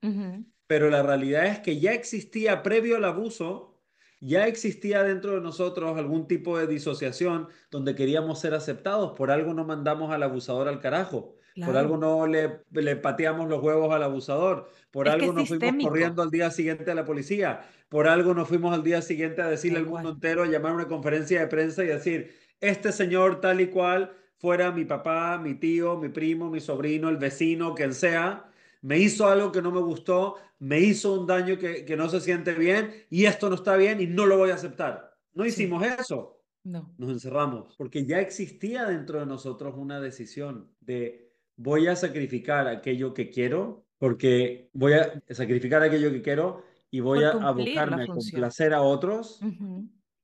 Pero 0.66 0.90
la 0.90 1.04
realidad 1.04 1.46
es 1.46 1.60
que 1.60 1.80
ya 1.80 1.94
existía 1.94 2.64
previo 2.64 2.98
al 2.98 3.06
abuso, 3.06 3.80
ya 4.20 4.48
existía 4.48 5.04
dentro 5.04 5.36
de 5.36 5.42
nosotros 5.42 5.96
algún 5.96 6.28
tipo 6.28 6.58
de 6.58 6.66
disociación 6.66 7.50
donde 7.70 7.94
queríamos 7.94 8.40
ser 8.40 8.56
aceptados. 8.56 9.12
Por 9.12 9.30
algo 9.30 9.54
no 9.54 9.64
mandamos 9.64 10.12
al 10.12 10.24
abusador 10.24 10.68
al 10.68 10.80
carajo. 10.80 11.36
Por 11.64 11.78
algo 11.78 11.98
no 11.98 12.26
le, 12.26 12.62
le, 12.72 12.96
pateamos 12.96 13.48
los 13.48 13.62
huevos 13.62 13.94
al 13.94 14.02
abusador. 14.02 14.72
Por 14.90 15.08
algo 15.08 15.34
nos 15.34 15.50
fuimos 15.50 15.84
corriendo 15.84 16.24
al 16.24 16.32
día 16.32 16.50
siguiente 16.50 16.90
a 16.90 16.96
la 16.96 17.06
policía. 17.06 17.62
Por 17.90 18.08
algo 18.08 18.34
nos 18.34 18.48
fuimos 18.48 18.74
al 18.74 18.82
día 18.82 19.04
siguiente 19.04 19.40
a 19.44 19.50
decirle 19.50 19.78
al 19.78 19.86
mundo 19.86 20.10
entero, 20.10 20.42
a 20.42 20.48
llamar 20.48 20.72
a 20.72 20.76
una 20.76 20.88
conferencia 20.88 21.42
de 21.42 21.48
prensa 21.48 21.84
y 21.84 21.88
decir, 21.88 22.36
este 22.60 22.92
señor 22.92 23.40
tal 23.40 23.62
y 23.62 23.68
cual 23.68 24.18
fuera 24.38 24.72
mi 24.72 24.86
papá, 24.86 25.38
mi 25.38 25.56
tío, 25.56 25.98
mi 25.98 26.10
primo, 26.10 26.50
mi 26.50 26.60
sobrino, 26.60 27.10
el 27.10 27.18
vecino, 27.18 27.74
quien 27.74 27.94
sea, 27.94 28.50
me 28.82 29.00
hizo 29.00 29.28
algo 29.28 29.52
que 29.52 29.62
no 29.62 29.72
me 29.72 29.82
gustó, 29.82 30.36
me 30.60 30.80
hizo 30.80 31.20
un 31.20 31.28
daño 31.28 31.58
que, 31.58 31.96
no 31.98 32.10
se 32.10 32.22
siente 32.22 32.54
bien 32.54 33.06
y 33.10 33.26
esto 33.26 33.50
no 33.50 33.56
está 33.56 33.76
bien 33.76 34.02
y 34.02 34.08
no 34.08 34.26
lo 34.26 34.38
voy 34.38 34.52
a 34.52 34.56
aceptar. 34.56 35.16
No 35.34 35.46
hicimos 35.46 35.84
eso. 35.86 36.42
No. 36.64 36.94
Nos 36.98 37.10
encerramos 37.10 37.76
porque 37.78 38.06
ya 38.06 38.20
existía 38.20 38.86
dentro 38.86 39.20
de 39.20 39.26
nosotros 39.26 39.76
una 39.78 40.02
decisión 40.02 40.70
de 40.82 41.32
voy 41.56 41.88
a 41.88 41.96
sacrificar 41.96 42.68
aquello 42.68 43.14
que 43.14 43.30
quiero 43.30 43.86
porque 43.98 44.70
voy 44.74 44.94
a 44.94 45.22
sacrificar 45.30 45.82
aquello 45.82 46.12
que 46.12 46.22
quiero 46.22 46.64
y 46.92 47.00
voy 47.00 47.24
a 47.24 47.32
abocarme 47.32 48.04
a 48.04 48.08
complacer 48.08 48.74
a 48.74 48.82
otros 48.82 49.40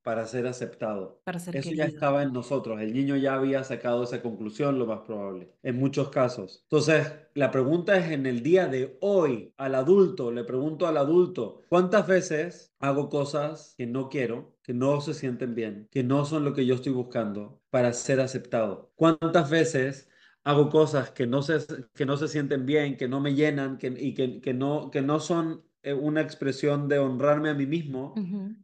para 0.03 0.27
ser 0.27 0.45
aceptado. 0.48 1.22
Para 1.24 1.39
ser 1.39 1.55
Eso 1.55 1.72
ya 1.72 1.86
estaba 1.86 2.22
en 2.24 2.33
nosotros. 2.33 2.81
El 2.81 2.93
niño 2.93 3.15
ya 3.15 3.36
había 3.36 3.63
sacado 3.63 4.03
esa 4.03 4.22
conclusión, 4.22 4.77
lo 4.77 4.86
más 4.86 5.00
probable, 5.01 5.53
en 5.63 5.77
muchos 5.77 6.10
casos. 6.10 6.62
Entonces, 6.63 7.12
la 7.33 7.50
pregunta 7.51 7.98
es 7.98 8.12
en 8.12 8.25
el 8.25 8.43
día 8.43 8.67
de 8.67 8.98
hoy, 9.01 9.53
al 9.57 9.75
adulto, 9.75 10.31
le 10.31 10.43
pregunto 10.43 10.88
al 10.88 10.98
adulto, 10.98 11.62
¿cuántas 11.69 12.05
veces 12.05 12.74
hago 12.79 13.10
cosas 13.10 13.74
que 13.77 13.88
no 13.88 14.10
quiero, 14.10 14.57
que 14.62 14.74
no 14.74 15.01
se 15.01 15.13
sienten 15.13 15.55
bien, 15.55 15.88
que 15.89 16.03
no 16.03 16.25
son 16.25 16.43
lo 16.43 16.53
que 16.53 16.65
yo 16.65 16.75
estoy 16.75 16.91
buscando 16.91 17.62
para 17.69 17.93
ser 17.93 18.19
aceptado? 18.19 18.91
¿Cuántas 18.95 19.50
veces 19.50 20.10
hago 20.43 20.69
cosas 20.69 21.12
que 21.12 21.25
no 21.25 21.41
se, 21.41 21.60
que 21.95 22.05
no 22.05 22.17
se 22.17 22.27
sienten 22.27 22.65
bien, 22.65 22.98
que 22.98 23.07
no 23.07 23.22
me 23.22 23.33
llenan 23.33 23.77
que, 23.77 23.88
y 23.88 24.13
que, 24.13 24.41
que, 24.41 24.53
no, 24.53 24.91
que 24.91 25.01
no 25.01 25.19
son 25.19 25.63
una 25.91 26.21
expresión 26.21 26.87
de 26.87 26.99
honrarme 26.99 27.49
a 27.49 27.53
mí 27.53 27.65
mismo 27.65 28.15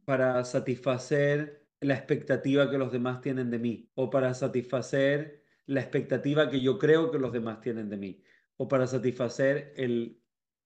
para 0.05 0.43
satisfacer 0.45 1.67
la 1.81 1.95
expectativa 1.95 2.69
que 2.69 2.77
los 2.77 2.91
demás 2.91 3.21
tienen 3.21 3.49
de 3.49 3.59
mí 3.59 3.89
o 3.95 4.09
para 4.09 4.33
satisfacer 4.33 5.43
la 5.65 5.81
expectativa 5.81 6.49
que 6.49 6.61
yo 6.61 6.77
creo 6.79 7.11
que 7.11 7.19
los 7.19 7.31
demás 7.31 7.61
tienen 7.61 7.89
de 7.89 7.97
mí 7.97 8.23
o 8.57 8.67
para 8.67 8.87
satisfacer 8.87 9.73
el 9.77 10.21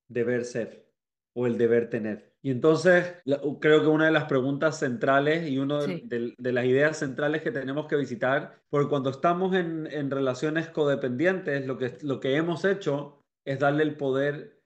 deber 0.08 0.46
ser 0.46 0.90
o 1.34 1.48
el 1.48 1.58
deber 1.58 1.90
tener. 1.90 2.34
Y 2.42 2.52
entonces 2.52 3.16
creo 3.60 3.82
que 3.82 3.88
una 3.88 4.06
de 4.06 4.12
las 4.12 4.26
preguntas 4.26 4.80
centrales 4.80 5.50
y 5.50 5.58
una 5.58 5.80
de, 5.80 6.36
las 6.38 6.66
ideas 6.66 6.98
centrales 6.98 7.42
que 7.42 7.52
tenemos 7.52 7.88
que 7.88 7.96
visitar, 7.96 8.62
porque 8.70 8.90
cuando 8.90 9.10
estamos 9.10 9.56
en, 9.56 9.88
en 9.88 10.12
relaciones 10.12 10.70
codependientes, 10.70 11.66
lo 11.66 11.78
que, 11.78 11.98
lo 12.02 12.20
que 12.20 12.36
hemos 12.36 12.66
hecho 12.66 13.24
es 13.46 13.60
darle 13.60 13.84
el 13.84 13.96
poder, 13.96 14.62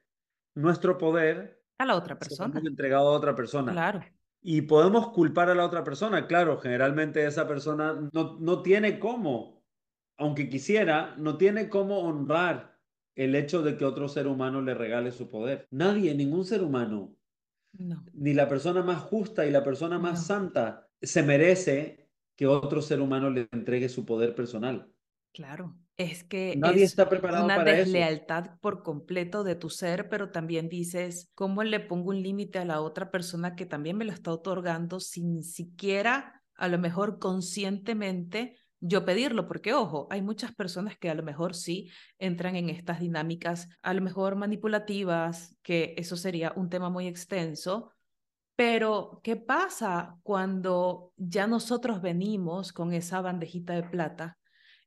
nuestro 0.56 0.98
poder, 0.98 1.57
a 1.78 1.86
la 1.86 1.96
otra 1.96 2.18
persona. 2.18 2.60
entregado 2.64 3.10
a 3.10 3.18
otra 3.18 3.36
persona. 3.36 3.72
Claro. 3.72 4.02
Y 4.42 4.62
podemos 4.62 5.10
culpar 5.10 5.50
a 5.50 5.56
la 5.56 5.66
otra 5.66 5.84
persona, 5.84 6.28
claro, 6.28 6.60
generalmente 6.60 7.26
esa 7.26 7.48
persona 7.48 8.10
no, 8.14 8.38
no 8.40 8.62
tiene 8.62 9.00
cómo, 9.00 9.64
aunque 10.18 10.50
quisiera, 10.50 11.16
no 11.18 11.38
tiene 11.38 11.70
cómo 11.70 12.00
honrar 12.00 12.78
el 13.16 13.36
hecho 13.36 13.64
de 13.64 13.78
que 13.78 13.86
otro 13.86 14.08
ser 14.08 14.28
humano 14.28 14.62
le 14.62 14.76
regale 14.76 15.12
su 15.12 15.28
poder. 15.28 15.68
Nadie, 15.72 16.14
ningún 16.14 16.46
ser 16.46 16.62
humano, 16.62 17.16
no. 17.74 18.06
ni 18.14 18.34
la 18.34 18.48
persona 18.48 18.84
más 18.84 19.02
justa 19.02 19.46
y 19.46 19.52
la 19.52 19.64
persona 19.64 19.98
más 19.98 20.26
santa 20.26 20.88
se 21.02 21.24
merece 21.24 22.08
que 22.36 22.48
otro 22.48 22.82
ser 22.82 23.02
humano 23.02 23.30
le 23.32 23.50
entregue 23.52 23.90
su 23.90 24.06
poder 24.06 24.36
personal. 24.36 24.88
Claro. 25.34 25.76
Es 25.98 26.24
que 26.24 26.56
Nadie 26.56 26.84
es 26.84 26.92
está 26.92 27.10
preparado 27.10 27.46
una 27.46 27.56
para 27.56 27.72
deslealtad 27.72 28.60
por 28.62 28.84
completo 28.84 29.44
de 29.44 29.56
tu 29.56 29.72
ser, 29.72 30.10
pero 30.10 30.30
también 30.30 30.70
dices, 30.70 31.32
¿cómo 31.34 31.64
le 31.64 31.80
pongo 31.80 32.10
un 32.12 32.22
límite 32.22 32.60
a 32.60 32.66
la 32.66 32.82
otra 32.82 33.10
persona 33.10 33.56
que 33.56 33.66
también 33.66 33.98
me 33.98 34.06
lo 34.06 34.12
está 34.12 34.32
otorgando 34.32 35.00
sin 35.00 35.42
siquiera, 35.42 36.44
a 36.56 36.68
lo 36.68 36.78
mejor 36.78 37.18
conscientemente, 37.18 38.58
yo 38.80 39.06
pedirlo? 39.06 39.48
Porque, 39.48 39.74
ojo, 39.74 40.08
hay 40.12 40.22
muchas 40.22 40.54
personas 40.54 41.00
que 41.00 41.10
a 41.10 41.16
lo 41.16 41.24
mejor 41.24 41.56
sí 41.56 41.90
entran 42.20 42.56
en 42.56 42.70
estas 42.70 43.00
dinámicas, 43.00 43.68
a 43.82 43.96
lo 43.96 44.02
mejor 44.02 44.36
manipulativas, 44.36 45.58
que 45.64 45.96
eso 45.98 46.16
sería 46.16 46.54
un 46.56 46.70
tema 46.70 46.92
muy 46.92 47.08
extenso, 47.08 47.92
pero, 48.56 49.20
¿qué 49.24 49.36
pasa 49.36 50.18
cuando 50.22 51.12
ya 51.16 51.48
nosotros 51.48 52.04
venimos 52.04 52.72
con 52.72 52.94
esa 52.94 53.22
bandejita 53.22 53.74
de 53.74 53.84
plata 53.84 54.38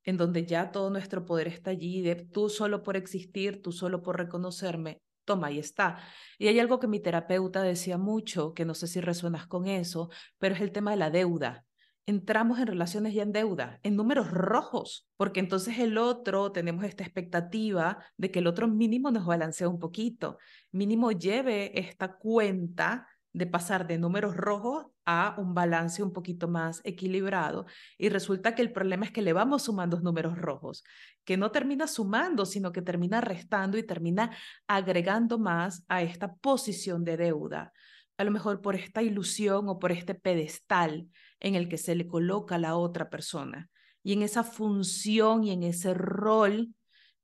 en 0.05 0.17
donde 0.17 0.47
ya 0.47 0.73
todo 0.73 0.91
nuestro 0.91 1.25
poder 1.25 1.49
está 1.49 1.71
allí, 1.71 2.03
de 2.03 2.17
tú 2.17 2.49
solo 2.49 2.83
por 2.83 2.97
existir, 2.97 3.63
tú 3.63 3.73
solo 3.73 4.03
por 4.03 4.19
reconocerme, 4.19 5.01
toma, 5.25 5.49
ahí 5.49 5.59
está. 5.59 5.99
Y 6.39 6.49
hay 6.49 6.59
algo 6.59 6.81
que 6.81 6.89
mi 6.89 7.01
terapeuta 7.01 7.63
decía 7.63 7.99
mucho, 7.99 8.55
que 8.55 8.65
no 8.65 8.75
sé 8.75 8.87
si 8.87 9.01
resuenas 9.01 9.47
con 9.47 9.67
eso, 9.67 10.11
pero 10.39 10.55
es 10.55 10.61
el 10.61 10.73
tema 10.73 10.91
de 10.91 10.97
la 10.97 11.11
deuda. 11.11 11.65
Entramos 12.07 12.59
en 12.59 12.67
relaciones 12.67 13.15
ya 13.15 13.23
en 13.23 13.31
deuda, 13.31 13.79
en 13.83 13.95
números 13.95 14.31
rojos, 14.31 15.07
porque 15.17 15.39
entonces 15.39 15.79
el 15.79 15.99
otro, 15.99 16.51
tenemos 16.51 16.85
esta 16.85 17.05
expectativa 17.05 17.99
de 18.17 18.31
que 18.31 18.41
el 18.41 18.49
otro 18.49 18.67
mínimo 18.67 19.11
nos 19.11 19.27
balancea 19.27 19.69
un 19.69 19.79
poquito, 19.79 20.39
mínimo 20.73 21.13
lleve 21.13 21.79
esta 21.79 22.17
cuenta 22.17 23.07
de 23.33 23.47
pasar 23.47 23.87
de 23.87 23.99
números 23.99 24.37
rojos 24.37 24.87
a 25.05 25.35
un 25.39 25.55
balance 25.55 26.03
un 26.03 26.13
poquito 26.13 26.49
más 26.49 26.81
equilibrado. 26.85 27.67
Y 27.99 28.09
resulta 28.09 28.55
que 28.55 28.63
el 28.63 28.73
problema 28.73 29.05
es 29.05 29.13
que 29.13 29.23
le 29.23 29.33
vamos 29.33 29.63
sumando 29.65 30.01
números 30.01 30.37
rojos, 30.39 30.85
que 31.25 31.37
no 31.37 31.51
termina 31.51 31.87
sumando, 31.87 32.47
sino 32.47 32.73
que 32.73 32.83
termina 32.83 33.21
restando 33.21 33.79
y 33.79 33.83
termina 33.83 34.37
agregando 34.67 35.39
más 35.39 35.85
a 35.89 36.03
esta 36.03 36.35
posición 36.35 37.05
de 37.05 37.17
deuda. 37.17 37.73
a 38.19 38.25
lo 38.25 38.31
mejor 38.31 38.61
por 38.61 38.75
esta 38.77 39.03
ilusión 39.03 39.69
o 39.71 39.79
por 39.79 39.93
este 39.93 40.15
pedestal 40.15 41.09
en 41.41 41.55
el 41.55 41.71
que 41.71 41.79
se 41.79 41.95
le 41.95 42.07
coloca 42.07 42.57
a 42.57 42.59
la 42.59 42.77
otra 42.77 43.09
persona 43.09 43.71
y 44.03 44.13
en 44.13 44.23
esa 44.23 44.45
función 44.45 45.45
y 45.45 45.51
en 45.51 45.63
ese 45.63 45.95
rol 45.95 46.75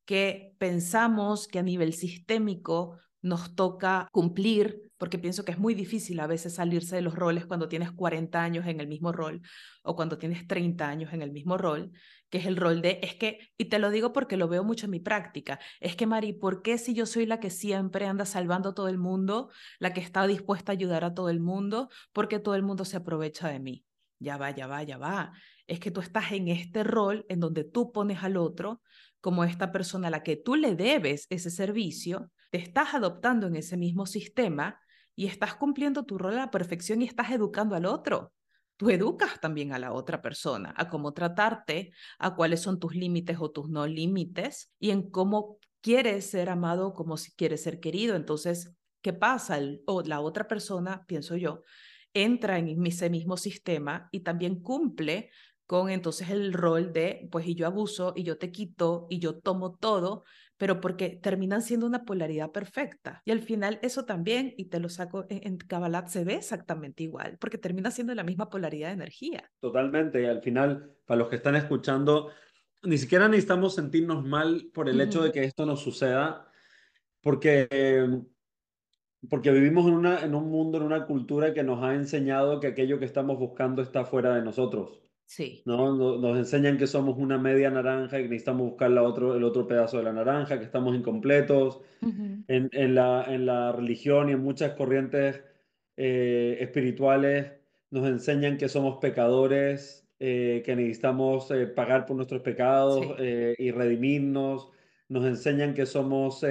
que 0.05 0.55
pensamos 0.59 1.49
que 1.49 1.59
a 1.59 1.63
nivel 1.63 1.93
sistémico 1.93 2.99
nos 3.27 3.55
toca 3.55 4.09
cumplir, 4.13 4.91
porque 4.97 5.19
pienso 5.19 5.45
que 5.45 5.53
es 5.53 5.59
muy 5.59 5.75
difícil 5.75 6.21
a 6.21 6.27
veces 6.27 6.55
salirse 6.55 6.97
de 6.97 7.03
los 7.03 7.15
roles 7.15 7.45
cuando 7.45 7.69
tienes 7.69 7.93
40 7.93 8.43
años 8.43 8.67
en 8.67 8.81
el 8.81 8.89
mismo 8.89 9.13
rol 9.13 9.43
o 9.83 9.97
cuando 9.97 10.17
tienes 10.17 10.47
30 10.47 10.89
años 10.89 11.13
en 11.13 11.23
el 11.23 11.33
mismo 11.33 11.59
rol, 11.59 11.93
que 12.31 12.39
es 12.39 12.47
el 12.47 12.57
rol 12.57 12.81
de, 12.83 13.01
es 13.03 13.15
que, 13.15 13.41
y 13.59 13.67
te 13.67 13.79
lo 13.79 13.91
digo 13.91 14.13
porque 14.13 14.37
lo 14.37 14.49
veo 14.49 14.65
mucho 14.65 14.87
en 14.87 14.93
mi 14.93 15.01
práctica, 15.01 15.59
es 15.81 15.97
que 15.97 16.07
Mari, 16.07 16.33
¿por 16.33 16.63
qué 16.63 16.79
si 16.79 16.95
yo 16.95 17.05
soy 17.05 17.27
la 17.27 17.41
que 17.41 17.51
siempre 17.51 18.07
anda 18.07 18.25
salvando 18.25 18.71
a 18.71 18.75
todo 18.75 18.89
el 18.89 18.99
mundo, 18.99 19.51
la 19.79 19.93
que 19.93 20.01
está 20.01 20.27
dispuesta 20.27 20.73
a 20.73 20.75
ayudar 20.75 21.05
a 21.05 21.15
todo 21.15 21.29
el 21.29 21.41
mundo, 21.41 21.91
por 22.13 22.29
qué 22.29 22.39
todo 22.39 22.55
el 22.55 22.63
mundo 22.63 22.85
se 22.85 22.97
aprovecha 22.97 23.49
de 23.49 23.61
mí? 23.61 23.85
Ya 24.19 24.39
va, 24.39 24.51
ya 24.51 24.67
va, 24.67 24.83
ya 24.83 24.97
va. 24.97 25.33
Es 25.67 25.79
que 25.79 25.91
tú 25.91 26.01
estás 26.01 26.33
en 26.33 26.49
este 26.49 26.85
rol 26.85 27.27
en 27.29 27.41
donde 27.41 27.65
tú 27.65 27.93
pones 27.93 28.23
al 28.23 28.37
otro 28.37 28.81
como 29.21 29.45
esta 29.45 29.73
persona 29.73 30.09
a 30.09 30.11
la 30.11 30.23
que 30.23 30.37
tú 30.37 30.55
le 30.55 30.75
debes 30.75 31.27
ese 31.31 31.51
servicio, 31.51 32.31
te 32.51 32.59
estás 32.59 32.95
adoptando 32.95 33.47
en 33.47 33.57
ese 33.57 33.77
mismo 33.77 34.07
sistema 34.07 34.81
y 35.15 35.27
estás 35.27 35.55
cumpliendo 35.55 36.05
tu 36.05 36.19
rol 36.19 36.35
a 36.35 36.47
la 36.47 36.51
perfección 36.51 37.03
y 37.03 37.07
estás 37.07 37.31
educando 37.31 37.75
al 37.75 37.87
otro. 37.87 38.33
Tú 38.77 38.91
educas 38.91 39.41
también 39.41 39.73
a 39.73 39.79
la 39.79 39.93
otra 39.93 40.21
persona, 40.21 40.75
a 40.77 40.89
cómo 40.91 41.13
tratarte, 41.15 41.93
a 42.19 42.35
cuáles 42.35 42.61
son 42.61 42.79
tus 42.79 42.95
límites 42.95 43.39
o 43.41 43.51
tus 43.51 43.71
no 43.71 43.87
límites 43.87 44.75
y 44.79 44.91
en 44.91 45.11
cómo 45.11 45.59
quieres 45.81 46.29
ser 46.31 46.51
amado, 46.51 46.93
como 46.93 47.17
si 47.17 47.33
quieres 47.33 47.63
ser 47.63 47.81
querido. 47.81 48.17
Entonces, 48.17 48.75
¿qué 49.01 49.15
pasa? 49.15 49.59
o 49.87 50.03
la 50.03 50.21
otra 50.21 50.47
persona, 50.47 51.05
pienso 51.07 51.37
yo, 51.37 51.63
entra 52.13 52.59
en 52.59 52.85
ese 52.87 53.09
mismo 53.09 53.37
sistema 53.37 54.09
y 54.13 54.21
también 54.21 54.61
cumple 54.61 55.31
con 55.67 55.91
entonces 55.91 56.31
el 56.31 56.53
rol 56.53 56.93
de, 56.93 57.29
pues, 57.31 57.47
y 57.47 57.55
yo 57.55 57.67
abuso, 57.67 58.13
y 58.17 58.23
yo 58.23 58.39
te 58.39 58.53
quito, 58.53 59.07
y 59.11 59.19
yo 59.19 59.39
tomo 59.39 59.75
todo, 59.75 60.25
pero 60.57 60.81
porque 60.81 61.11
terminan 61.11 61.63
siendo 61.63 61.87
una 61.87 62.05
polaridad 62.05 62.51
perfecta. 62.51 63.23
Y 63.25 63.31
al 63.31 63.41
final 63.41 63.79
eso 63.83 64.05
también, 64.05 64.55
y 64.57 64.67
te 64.67 64.81
lo 64.81 64.89
saco 64.89 65.27
en, 65.29 65.47
en 65.47 65.57
Kabbalah, 65.59 66.07
se 66.09 66.25
ve 66.25 66.35
exactamente 66.35 67.03
igual, 67.03 67.37
porque 67.39 67.59
termina 67.59 67.91
siendo 67.91 68.15
la 68.15 68.25
misma 68.25 68.49
polaridad 68.49 68.89
de 68.89 68.95
energía. 68.95 69.51
Totalmente, 69.61 70.23
y 70.23 70.27
al 70.27 70.43
final, 70.43 70.97
para 71.05 71.19
los 71.19 71.29
que 71.29 71.37
están 71.37 71.57
escuchando, 71.57 72.31
ni 72.83 72.99
siquiera 72.99 73.29
necesitamos 73.29 73.75
sentirnos 73.75 74.25
mal 74.25 74.71
por 74.73 74.89
el 74.89 75.01
hecho 75.01 75.23
de 75.23 75.33
que 75.33 75.45
esto 75.45 75.67
nos 75.67 75.81
suceda, 75.81 76.51
porque... 77.21 77.69
Em, 77.71 78.25
porque 79.29 79.51
vivimos 79.51 79.87
en, 79.87 79.95
una, 79.95 80.21
en 80.21 80.35
un 80.35 80.51
mundo, 80.51 80.79
en 80.79 80.85
una 80.85 81.07
cultura 81.07 81.53
que 81.53 81.65
nos 81.65 81.83
ha 81.83 81.95
enseñado 81.95 82.61
que 82.61 82.69
aquello 82.69 82.99
que 82.99 83.07
estamos 83.07 83.39
buscando 83.39 83.83
está 83.83 84.05
fuera 84.05 84.35
de 84.35 84.43
nosotros. 84.43 85.01
Sí. 85.27 85.63
¿no? 85.67 85.95
Nos, 86.19 86.39
enseñan 86.39 86.79
que 86.79 86.87
somos 86.87 87.19
una 87.19 87.37
media 87.37 87.69
naranja 87.69 88.19
y 88.19 88.23
que 88.23 88.29
necesitamos 88.29 88.69
buscar 88.71 88.91
la 88.91 89.03
otro, 89.03 89.35
el 89.35 89.45
otro 89.45 89.67
pedazo 89.67 89.99
de 89.99 90.05
la 90.05 90.13
naranja, 90.13 90.59
que 90.59 90.65
estamos 90.65 90.95
incompletos. 90.95 91.81
en, 92.01 92.71
en, 92.73 92.95
la, 92.95 93.25
en 93.29 93.47
la 93.47 93.73
religión 93.73 94.29
y 94.29 94.33
en 94.33 94.41
muchas 94.41 94.73
corrientes 94.75 95.43
eh, 95.97 96.59
espirituales 96.61 97.53
nos 97.91 98.07
enseñan 98.07 98.59
que 98.59 98.69
somos 98.69 98.99
pecadores, 98.99 100.07
eh, 100.21 100.63
que 100.65 100.77
necesitamos 100.77 101.51
eh, 101.51 101.67
pagar 101.67 102.07
por 102.07 102.17
nuestros 102.17 102.43
pecados 102.43 103.05
y 103.19 103.71
redimirnos. 103.71 104.69
Nos 105.09 105.25
enseñan 105.25 105.75
que 105.75 105.87
somos 105.87 106.45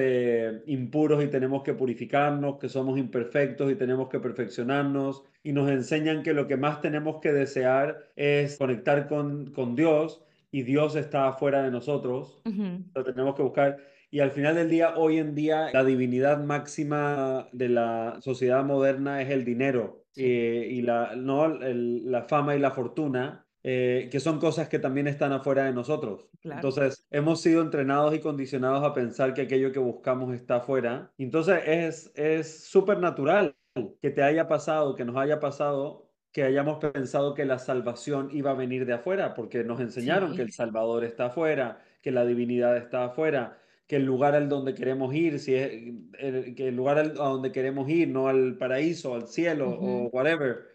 impuros 0.66 1.24
y 1.24 1.28
tenemos 1.28 1.64
que 1.64 1.74
purificarnos, 1.74 2.58
que 2.58 2.70
somos 2.70 2.98
imperfectos 2.98 3.72
y 3.72 3.76
tenemos 3.76 4.08
que 4.08 4.20
perfeccionarnos 4.20 5.24
y 5.44 5.52
nos 5.52 5.70
enseñan 5.70 6.24
que 6.24 6.34
lo 6.34 6.48
que 6.48 6.56
más 6.56 6.82
tenemos 6.82 7.20
que 7.22 7.34
desear 7.34 8.12
es 8.16 8.58
conectar 8.58 9.08
con, 9.08 9.52
con 9.52 9.76
Dios 9.76 10.26
y 10.56 10.64
Dios 10.64 10.96
está 10.96 11.34
fuera 11.34 11.64
de 11.64 11.70
nosotros. 11.70 12.42
Lo 12.46 13.04
tenemos 13.04 13.36
que 13.36 13.44
buscar. 13.44 13.78
Y 14.10 14.22
al 14.22 14.32
final 14.32 14.56
del 14.56 14.70
día, 14.70 14.96
hoy 14.96 15.18
en 15.18 15.36
día, 15.36 15.70
la 15.74 15.84
divinidad 15.84 16.42
máxima 16.42 17.50
de 17.52 17.68
la 17.68 18.20
sociedad 18.22 18.64
moderna 18.64 19.22
es 19.22 19.30
el 19.30 19.44
dinero 19.44 20.06
eh, 20.16 20.70
y 20.72 20.82
la, 20.82 21.14
¿no? 21.18 21.50
la 21.50 22.24
fama 22.24 22.56
y 22.56 22.60
la 22.60 22.72
fortuna. 22.72 23.45
Eh, 23.68 24.10
que 24.12 24.20
son 24.20 24.40
cosas 24.40 24.70
que 24.70 24.78
también 24.78 25.08
están 25.08 25.34
afuera 25.34 25.66
de 25.66 25.74
nosotros. 25.74 26.30
Entonces, 26.44 27.08
hemos 27.10 27.42
sido 27.42 27.64
entrenados 27.64 28.14
y 28.14 28.20
condicionados 28.20 28.84
a 28.84 28.94
pensar 28.94 29.34
que 29.34 29.42
aquello 29.42 29.72
que 29.72 29.80
buscamos 29.80 30.36
está 30.36 30.58
afuera. 30.58 31.12
Entonces, 31.18 32.12
es 32.14 32.64
súper 32.66 33.00
natural 33.00 33.56
que 34.04 34.12
te 34.12 34.22
haya 34.22 34.48
pasado, 34.48 34.94
que 34.94 35.04
nos 35.04 35.18
haya 35.18 35.40
pasado, 35.40 36.12
que 36.32 36.44
hayamos 36.44 36.78
pensado 36.78 37.34
que 37.34 37.44
la 37.44 37.58
salvación 37.58 38.30
iba 38.34 38.52
a 38.52 38.54
venir 38.54 38.86
de 38.86 38.94
afuera, 38.94 39.34
porque 39.34 39.64
nos 39.64 39.80
enseñaron 39.80 40.36
que 40.36 40.44
el 40.44 40.52
Salvador 40.52 41.04
está 41.04 41.26
afuera, 41.26 41.82
que 42.04 42.12
la 42.12 42.24
divinidad 42.24 42.78
está 42.78 43.06
afuera, 43.06 43.58
que 43.88 43.96
el 43.96 44.06
lugar 44.06 44.36
al 44.36 44.48
donde 44.48 44.76
queremos 44.76 45.12
ir, 45.16 45.40
si 45.40 45.56
es 45.56 45.72
el, 46.20 46.54
que 46.54 46.68
el 46.68 46.76
lugar 46.76 47.00
al, 47.00 47.12
a 47.14 47.30
donde 47.30 47.52
queremos 47.52 47.90
ir, 47.90 48.10
no 48.10 48.28
al 48.28 48.60
paraíso, 48.60 49.16
al 49.16 49.28
cielo 49.28 49.72
o 49.72 50.10
whatever, 50.10 50.68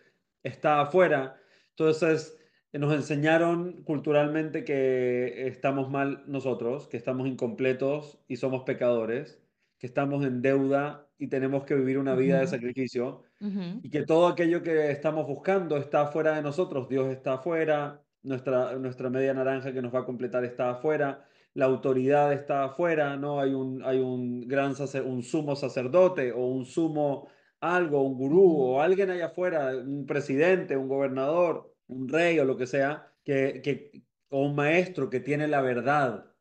está 0.42 0.80
afuera. 0.80 1.36
Entonces, 1.76 2.36
nos 2.78 2.94
enseñaron 2.94 3.82
culturalmente 3.82 4.64
que 4.64 5.48
estamos 5.48 5.90
mal 5.90 6.24
nosotros, 6.26 6.86
que 6.88 6.96
estamos 6.96 7.26
incompletos 7.26 8.22
y 8.28 8.36
somos 8.36 8.62
pecadores, 8.62 9.42
que 9.78 9.86
estamos 9.86 10.24
en 10.24 10.42
deuda 10.42 11.08
y 11.18 11.28
tenemos 11.28 11.64
que 11.64 11.74
vivir 11.74 11.98
una 11.98 12.14
vida 12.14 12.38
de 12.40 12.46
sacrificio 12.46 13.22
y 13.40 13.90
que 13.90 14.04
todo 14.04 14.28
aquello 14.28 14.62
que 14.62 14.90
estamos 14.90 15.26
buscando 15.26 15.76
está 15.78 16.06
fuera 16.06 16.36
de 16.36 16.42
nosotros. 16.42 16.88
Dios 16.88 17.10
está 17.10 17.34
afuera, 17.34 18.04
nuestra, 18.22 18.76
nuestra 18.76 19.10
media 19.10 19.34
naranja 19.34 19.72
que 19.72 19.82
nos 19.82 19.94
va 19.94 20.00
a 20.00 20.04
completar 20.04 20.44
está 20.44 20.70
afuera, 20.70 21.26
la 21.54 21.64
autoridad 21.64 22.32
está 22.32 22.64
afuera, 22.64 23.16
¿no? 23.16 23.40
Hay 23.40 23.54
un, 23.54 23.82
hay 23.82 23.98
un 23.98 24.46
gran 24.46 24.74
un 25.04 25.22
sumo 25.22 25.56
sacerdote 25.56 26.32
o 26.32 26.46
un 26.46 26.64
sumo 26.64 27.28
algo, 27.60 28.02
un 28.02 28.16
gurú 28.16 28.56
o 28.62 28.80
alguien 28.80 29.10
allá 29.10 29.26
afuera, 29.26 29.76
un 29.76 30.06
presidente, 30.06 30.76
un 30.76 30.88
gobernador, 30.88 31.69
un 31.90 32.08
rey 32.08 32.38
o 32.38 32.44
lo 32.44 32.56
que 32.56 32.66
sea, 32.66 33.12
que, 33.24 33.60
que, 33.62 34.02
o 34.28 34.46
un 34.46 34.54
maestro 34.54 35.10
que 35.10 35.20
tiene 35.20 35.48
la 35.48 35.60
verdad 35.60 36.32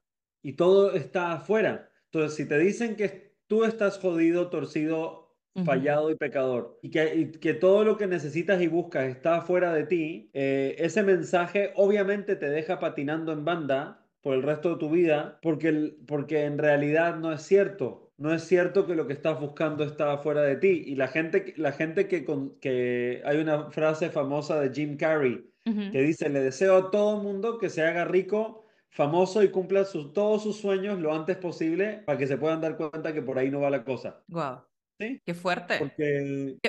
y 0.42 0.54
todo 0.54 0.94
está 0.94 1.34
afuera. 1.34 1.92
Entonces, 2.06 2.36
si 2.38 2.48
te 2.48 2.58
dicen 2.58 2.96
que 2.96 3.36
tú 3.48 3.66
estás 3.66 4.00
jodido, 4.00 4.50
torcido, 4.50 5.36
fallado 5.66 6.10
y 6.10 6.16
pecador, 6.16 6.80
y 6.82 6.90
que, 6.90 7.32
que, 7.42 7.54
todo 7.54 7.84
lo 7.84 7.98
que 7.98 8.08
necesitas 8.08 8.62
y 8.62 8.68
buscas 8.68 9.10
está 9.10 9.42
fuera 9.42 9.74
de 9.74 9.86
ti, 9.86 10.30
eh, 10.34 10.76
ese 10.78 11.04
mensaje 11.04 11.74
obviamente 11.76 12.38
te 12.38 12.50
deja 12.50 12.80
patinando 12.80 13.34
en 13.34 13.44
banda 13.44 14.08
por 14.22 14.36
el 14.36 14.44
resto 14.44 14.72
de 14.72 14.78
tu 14.78 14.90
vida, 14.90 15.40
porque, 15.42 15.98
porque 16.08 16.46
en 16.46 16.58
realidad 16.58 17.18
no 17.18 17.34
es 17.34 17.42
cierto. 17.42 18.09
No 18.20 18.34
es 18.34 18.44
cierto 18.44 18.86
que 18.86 18.96
lo 18.96 19.08
que 19.08 19.14
estás 19.14 19.40
buscando 19.40 19.84
está 19.84 20.18
fuera 20.18 20.42
de 20.42 20.58
ti. 20.58 20.84
Y 20.86 20.96
la 20.96 21.08
gente, 21.08 21.54
la 21.56 21.72
gente 21.72 22.08
que, 22.08 22.26
con, 22.26 22.60
que 22.60 23.22
hay 23.26 23.38
una 23.38 23.72
frase 23.72 24.10
famosa 24.10 24.60
de 24.60 24.74
Jim 24.74 24.98
Carrey 24.98 25.50
que 25.64 26.02
dice, 26.02 26.30
le 26.30 26.42
deseo 26.42 26.78
a 26.78 26.92
todo 26.92 27.18
el 27.18 27.24
mundo 27.24 27.60
que 27.60 27.70
se 27.70 27.84
haga 27.84 28.04
rico 28.04 28.66
famoso 28.90 29.44
y 29.44 29.50
cumpla 29.50 29.86
todos 30.14 30.44
sus 30.44 30.58
sueños 30.58 31.00
lo 31.00 31.14
antes 31.14 31.38
posible 31.38 32.02
para 32.06 32.18
que 32.18 32.26
se 32.26 32.38
puedan 32.38 32.60
dar 32.60 32.76
cuenta 32.76 33.14
que 33.14 33.22
por 33.22 33.38
ahí 33.38 33.52
no 33.52 33.62
va 33.62 33.70
la 33.70 33.84
cosa. 33.84 34.24
Wow. 34.28 34.64
¿Sí? 35.00 35.22
Qué 35.26 35.34
fuerte. 35.34 35.80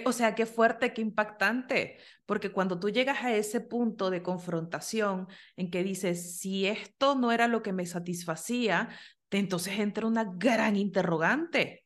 O 0.04 0.12
sea, 0.12 0.34
qué 0.36 0.46
fuerte, 0.46 0.92
qué 0.92 1.00
impactante. 1.00 1.96
Porque 2.26 2.52
cuando 2.52 2.78
tú 2.78 2.90
llegas 2.90 3.24
a 3.24 3.34
ese 3.34 3.60
punto 3.60 4.10
de 4.10 4.22
confrontación 4.22 5.26
en 5.56 5.70
que 5.70 5.82
dices, 5.82 6.38
si 6.38 6.66
esto 6.66 7.16
no 7.16 7.32
era 7.32 7.48
lo 7.48 7.62
que 7.62 7.72
me 7.72 7.86
satisfacía, 7.86 8.90
entonces 9.38 9.78
entra 9.78 10.06
una 10.06 10.24
gran 10.24 10.76
interrogante. 10.76 11.84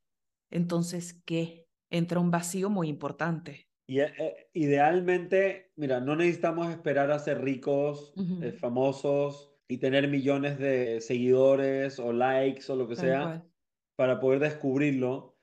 Entonces, 0.50 1.20
¿qué? 1.24 1.66
Entra 1.90 2.20
un 2.20 2.30
vacío 2.30 2.70
muy 2.70 2.88
importante. 2.88 3.68
Y 3.86 4.00
eh, 4.00 4.12
eh, 4.18 4.48
idealmente, 4.54 5.72
mira, 5.76 6.00
no 6.00 6.16
necesitamos 6.16 6.70
esperar 6.70 7.10
a 7.10 7.18
ser 7.18 7.42
ricos, 7.42 8.14
eh, 8.42 8.52
famosos, 8.52 9.54
y 9.68 9.78
tener 9.78 10.08
millones 10.08 10.58
de 10.58 11.00
seguidores 11.00 11.98
o 11.98 12.12
likes 12.12 12.70
o 12.70 12.76
lo 12.76 12.88
que 12.88 12.96
sea 12.96 13.44
para 13.96 14.20
poder 14.20 14.40
descubrirlo, 14.40 15.33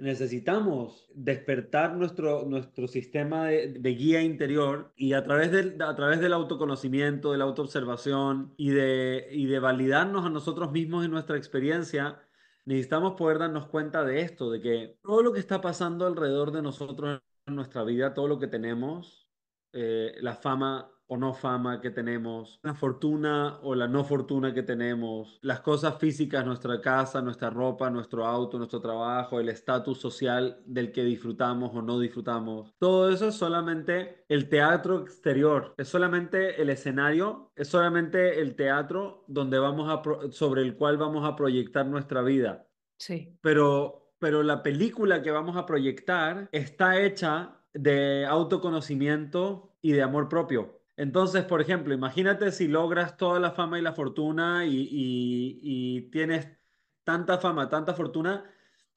necesitamos 0.00 1.06
despertar 1.14 1.94
nuestro, 1.94 2.44
nuestro 2.46 2.88
sistema 2.88 3.46
de, 3.46 3.94
guía 3.94 4.22
interior 4.22 4.92
y 4.96 5.12
a 5.12 5.22
través, 5.22 5.52
del, 5.52 5.80
a 5.82 5.94
través 5.94 6.20
del 6.20 6.32
autoconocimiento, 6.32 7.32
de 7.32 7.38
la 7.38 7.44
autoobservación 7.44 8.54
y 8.56 8.70
de, 8.70 9.28
y 9.30 9.46
de 9.46 9.58
validarnos 9.58 10.24
a 10.24 10.30
nosotros 10.30 10.72
mismos 10.72 11.04
en 11.04 11.10
nuestra 11.10 11.36
experiencia, 11.36 12.20
necesitamos 12.64 13.12
poder 13.14 13.38
darnos 13.38 13.66
cuenta 13.66 14.04
de 14.04 14.22
esto, 14.22 14.50
de 14.50 14.60
que 14.60 14.98
todo 15.02 15.22
lo 15.22 15.32
que 15.32 15.40
está 15.40 15.60
pasando 15.60 16.06
alrededor 16.06 16.50
de 16.50 16.62
nosotros 16.62 17.20
en 17.46 17.54
nuestra 17.54 17.84
vida, 17.84 18.14
todo 18.14 18.26
lo 18.26 18.38
que 18.38 18.48
tenemos, 18.48 19.28
eh, 19.72 20.14
la 20.20 20.34
fama, 20.34 20.90
o 21.12 21.16
no 21.16 21.34
fama 21.34 21.80
que 21.80 21.90
tenemos, 21.90 22.60
la 22.62 22.72
fortuna 22.72 23.58
o 23.62 23.74
la 23.74 23.88
no 23.88 24.04
fortuna 24.04 24.54
que 24.54 24.62
tenemos, 24.62 25.40
las 25.42 25.58
cosas 25.58 25.98
físicas, 25.98 26.46
nuestra 26.46 26.80
casa, 26.80 27.20
nuestra 27.20 27.50
ropa, 27.50 27.90
nuestro 27.90 28.24
auto, 28.24 28.58
nuestro 28.58 28.80
trabajo, 28.80 29.40
el 29.40 29.48
estatus 29.48 29.98
social 29.98 30.62
del 30.66 30.92
que 30.92 31.02
disfrutamos 31.02 31.72
o 31.74 31.82
no 31.82 31.98
disfrutamos. 31.98 32.72
Todo 32.78 33.10
eso 33.10 33.26
es 33.26 33.34
solamente 33.34 34.24
el 34.28 34.48
teatro 34.48 35.00
exterior, 35.00 35.74
es 35.76 35.88
solamente 35.88 36.62
el 36.62 36.70
escenario, 36.70 37.50
es 37.56 37.66
solamente 37.66 38.40
el 38.40 38.54
teatro 38.54 39.24
donde 39.26 39.58
vamos 39.58 39.90
a 39.90 40.30
sobre 40.30 40.62
el 40.62 40.76
cual 40.76 40.96
vamos 40.96 41.24
a 41.24 41.34
proyectar 41.34 41.86
nuestra 41.86 42.22
vida. 42.22 42.68
Sí. 43.00 43.36
Pero, 43.40 44.12
pero 44.20 44.44
la 44.44 44.62
película 44.62 45.22
que 45.22 45.32
vamos 45.32 45.56
a 45.56 45.66
proyectar 45.66 46.48
está 46.52 47.00
hecha 47.00 47.56
de 47.74 48.26
autoconocimiento 48.26 49.74
y 49.82 49.90
de 49.90 50.02
amor 50.02 50.28
propio. 50.28 50.79
Entonces, 51.00 51.44
por 51.44 51.62
ejemplo, 51.62 51.94
imagínate 51.94 52.52
si 52.52 52.68
logras 52.68 53.16
toda 53.16 53.40
la 53.40 53.52
fama 53.52 53.78
y 53.78 53.82
la 53.82 53.94
fortuna 53.94 54.66
y, 54.66 56.10
tienes 56.12 56.46
tanta 57.04 57.38
fama, 57.38 57.70
tanta 57.70 57.94
fortuna, 57.94 58.44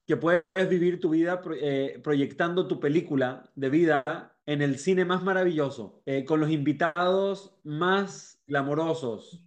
que 0.04 0.18
puedes 0.18 0.44
vivir 0.68 1.00
tu 1.00 1.08
vida 1.08 1.40
eh, 1.62 1.98
proyectando 2.04 2.68
tu 2.68 2.78
película 2.78 3.50
de 3.54 3.70
vida 3.70 4.36
en 4.44 4.60
el 4.60 4.78
cine 4.78 5.06
más 5.06 5.22
maravilloso, 5.22 6.02
eh, 6.04 6.26
con 6.26 6.40
los 6.40 6.50
invitados 6.50 7.56
más 7.64 8.38
glamorosos, 8.46 9.42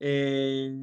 eh, 0.00 0.74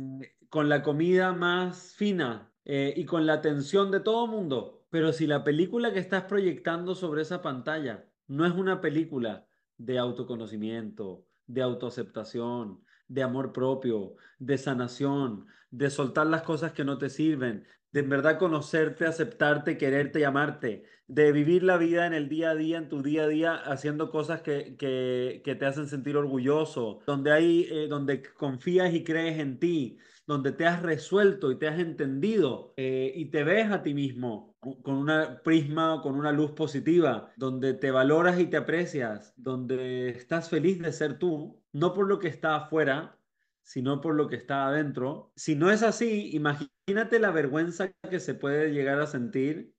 con 0.48 0.70
la 0.70 0.82
comida 0.84 1.34
más 1.34 1.96
fina 1.96 2.54
y 2.64 3.04
con 3.04 3.26
la 3.26 3.34
atención 3.34 3.92
de 3.92 4.00
todo 4.00 4.24
el 4.24 4.32
mundo. 4.32 4.86
Pero 4.90 5.12
si 5.12 5.28
la 5.28 5.44
película 5.44 5.92
que 5.92 6.00
estás 6.00 6.24
proyectando 6.24 6.96
sobre 6.96 7.24
esa 7.24 7.42
pantalla 7.42 8.06
no 8.28 8.46
es 8.46 8.54
una 8.54 8.80
película 8.80 9.49
de 9.80 9.98
autoconocimiento, 9.98 11.26
de 11.48 11.64
autoaceptación, 11.64 12.84
de 13.08 13.24
amor 13.24 13.52
propio, 13.52 14.16
de 14.38 14.60
sanación, 14.60 15.48
de 15.72 15.90
soltar 15.90 16.28
las 16.28 16.44
cosas 16.44 16.74
que 16.74 16.84
no 16.84 17.00
te 17.00 17.10
sirven, 17.10 17.66
de 17.92 18.02
en 18.02 18.10
verdad 18.10 18.38
conocerte, 18.38 19.08
aceptarte, 19.08 19.78
quererte 19.78 20.20
y 20.20 20.24
amarte, 20.24 20.84
de 21.08 21.32
vivir 21.32 21.64
la 21.64 21.78
vida 21.78 22.06
en 22.06 22.14
el 22.14 22.30
día 22.30 22.52
a 22.52 22.56
día, 22.56 22.78
en 22.78 22.88
tu 22.88 23.02
día 23.02 23.24
a 23.24 23.28
día, 23.28 23.56
haciendo 23.56 24.12
cosas 24.12 24.42
que, 24.42 24.76
que, 24.78 25.56
te 25.56 25.66
hacen 25.66 25.88
sentir 25.88 26.16
orgulloso, 26.16 27.00
donde, 27.08 27.32
hay, 27.32 27.68
eh, 27.72 27.88
donde 27.88 28.22
confías 28.22 28.94
y 28.94 29.04
crees 29.04 29.40
en 29.40 29.60
ti, 29.60 29.98
donde 30.30 30.52
te 30.52 30.68
has 30.68 30.84
resuelto 30.84 31.52
y 31.52 31.56
te 31.58 31.68
has 31.68 31.80
entendido 31.80 32.76
eh, 32.78 33.12
y 33.16 33.32
te 33.32 33.44
ves 33.44 33.72
a 33.72 33.82
ti 33.82 33.96
mismo 33.96 34.56
con 34.60 34.94
una 34.94 35.42
prisma, 35.42 36.02
con 36.04 36.14
una 36.14 36.32
luz 36.32 36.52
positiva, 36.52 37.32
donde 37.36 37.74
te 37.74 37.90
valoras 37.90 38.40
y 38.40 38.46
te 38.46 38.58
aprecias, 38.58 39.34
donde 39.38 40.10
estás 40.10 40.48
feliz 40.48 40.80
de 40.84 40.94
ser 40.94 41.18
tú, 41.18 41.60
no 41.74 41.96
por 41.96 42.08
lo 42.08 42.20
que 42.20 42.28
está 42.28 42.58
afuera, 42.58 43.18
sino 43.64 44.02
por 44.02 44.14
lo 44.14 44.28
que 44.28 44.36
está 44.36 44.68
adentro. 44.68 45.32
Si 45.36 45.56
no 45.56 45.72
es 45.72 45.82
así, 45.82 46.30
imagínate 46.36 47.18
la 47.20 47.32
vergüenza 47.32 47.92
que 48.08 48.20
se 48.20 48.36
puede 48.36 48.72
llegar 48.72 49.02
a 49.02 49.08
sentir 49.08 49.74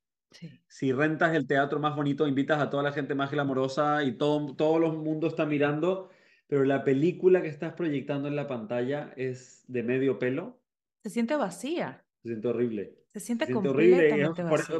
si 0.66 0.92
rentas 0.92 1.32
el 1.34 1.46
teatro 1.46 1.78
más 1.78 1.94
bonito, 1.94 2.26
invitas 2.26 2.60
a 2.60 2.70
toda 2.70 2.82
la 2.82 2.92
gente 2.92 3.14
más 3.14 3.30
glamorosa 3.30 4.02
y 4.02 4.16
todo, 4.16 4.54
todo 4.56 4.78
el 4.78 4.92
mundo 4.98 5.28
está 5.28 5.46
mirando, 5.46 6.10
pero 6.50 6.64
la 6.64 6.82
película 6.82 7.42
que 7.42 7.48
estás 7.48 7.74
proyectando 7.74 8.26
en 8.26 8.34
la 8.34 8.48
pantalla 8.48 9.14
es 9.16 9.64
de 9.68 9.84
medio 9.84 10.18
pelo. 10.18 10.58
Se 11.04 11.08
siente 11.08 11.36
vacía. 11.36 12.04
Se 12.22 12.30
siente 12.30 12.48
horrible. 12.48 12.96
Se 13.12 13.20
siente, 13.20 13.54
horrible. 13.54 14.30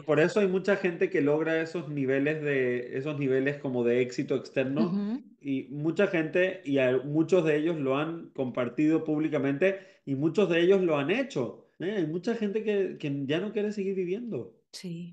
por, 0.05 0.19
eso 0.19 0.41
hay 0.41 0.49
mucha 0.49 0.77
gente 0.77 1.11
que 1.11 1.21
logra 1.21 1.63
esos 1.63 1.89
niveles 1.89 2.43
de 2.43 2.97
esos 2.97 3.19
niveles 3.19 3.59
como 3.59 3.85
de 3.85 4.03
éxito 4.03 4.37
externo 4.37 5.21
y 5.41 5.69
mucha 5.71 6.09
gente 6.09 6.61
y 6.65 6.79
muchos 7.05 7.45
de 7.45 7.57
ellos 7.57 7.77
lo 7.77 7.97
han 7.97 8.31
compartido 8.31 9.05
públicamente 9.05 9.79
y 10.05 10.17
muchos 10.17 10.49
de 10.49 10.61
ellos 10.61 10.81
lo 10.83 10.97
han 10.97 11.11
hecho. 11.11 11.71
¿eh? 11.79 11.95
Hay 11.99 12.07
mucha 12.07 12.35
gente 12.35 12.65
que, 12.65 12.99
que 12.99 13.27
ya 13.27 13.41
no 13.41 13.53
quiere 13.53 13.71
seguir 13.71 13.95
viviendo. 13.95 14.57
Sí. 14.73 15.13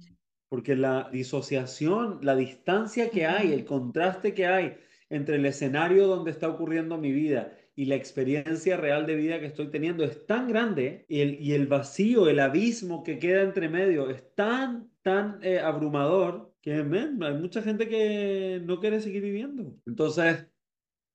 Porque 0.49 0.75
la 0.75 1.09
disociación, 1.11 2.19
la 2.23 2.35
distancia 2.35 3.09
que 3.11 3.27
hay, 3.27 3.53
el 3.53 3.65
contraste 3.65 4.33
que 4.33 4.47
hay 4.47 4.77
entre 5.09 5.37
el 5.37 5.45
escenario 5.45 6.07
donde 6.07 6.31
está 6.31 6.49
ocurriendo 6.49 6.97
mi 6.97 7.11
vida 7.11 7.57
y 7.75 7.85
la 7.85 7.95
experiencia 7.95 8.75
real 8.75 9.05
de 9.05 9.15
vida 9.15 9.39
que 9.39 9.45
estoy 9.45 9.69
teniendo 9.69 10.03
es 10.03 10.25
tan 10.25 10.47
grande 10.47 11.05
y 11.07 11.21
el, 11.21 11.39
y 11.39 11.53
el 11.53 11.67
vacío, 11.67 12.27
el 12.27 12.39
abismo 12.39 13.03
que 13.03 13.19
queda 13.19 13.43
entre 13.43 13.69
medio 13.69 14.09
es 14.09 14.33
tan, 14.35 14.89
tan 15.03 15.39
eh, 15.43 15.59
abrumador 15.59 16.53
que 16.61 16.73
hay 16.73 17.33
mucha 17.33 17.61
gente 17.61 17.87
que 17.87 18.61
no 18.65 18.79
quiere 18.79 18.99
seguir 18.99 19.21
viviendo. 19.21 19.73
Entonces, 19.85 20.47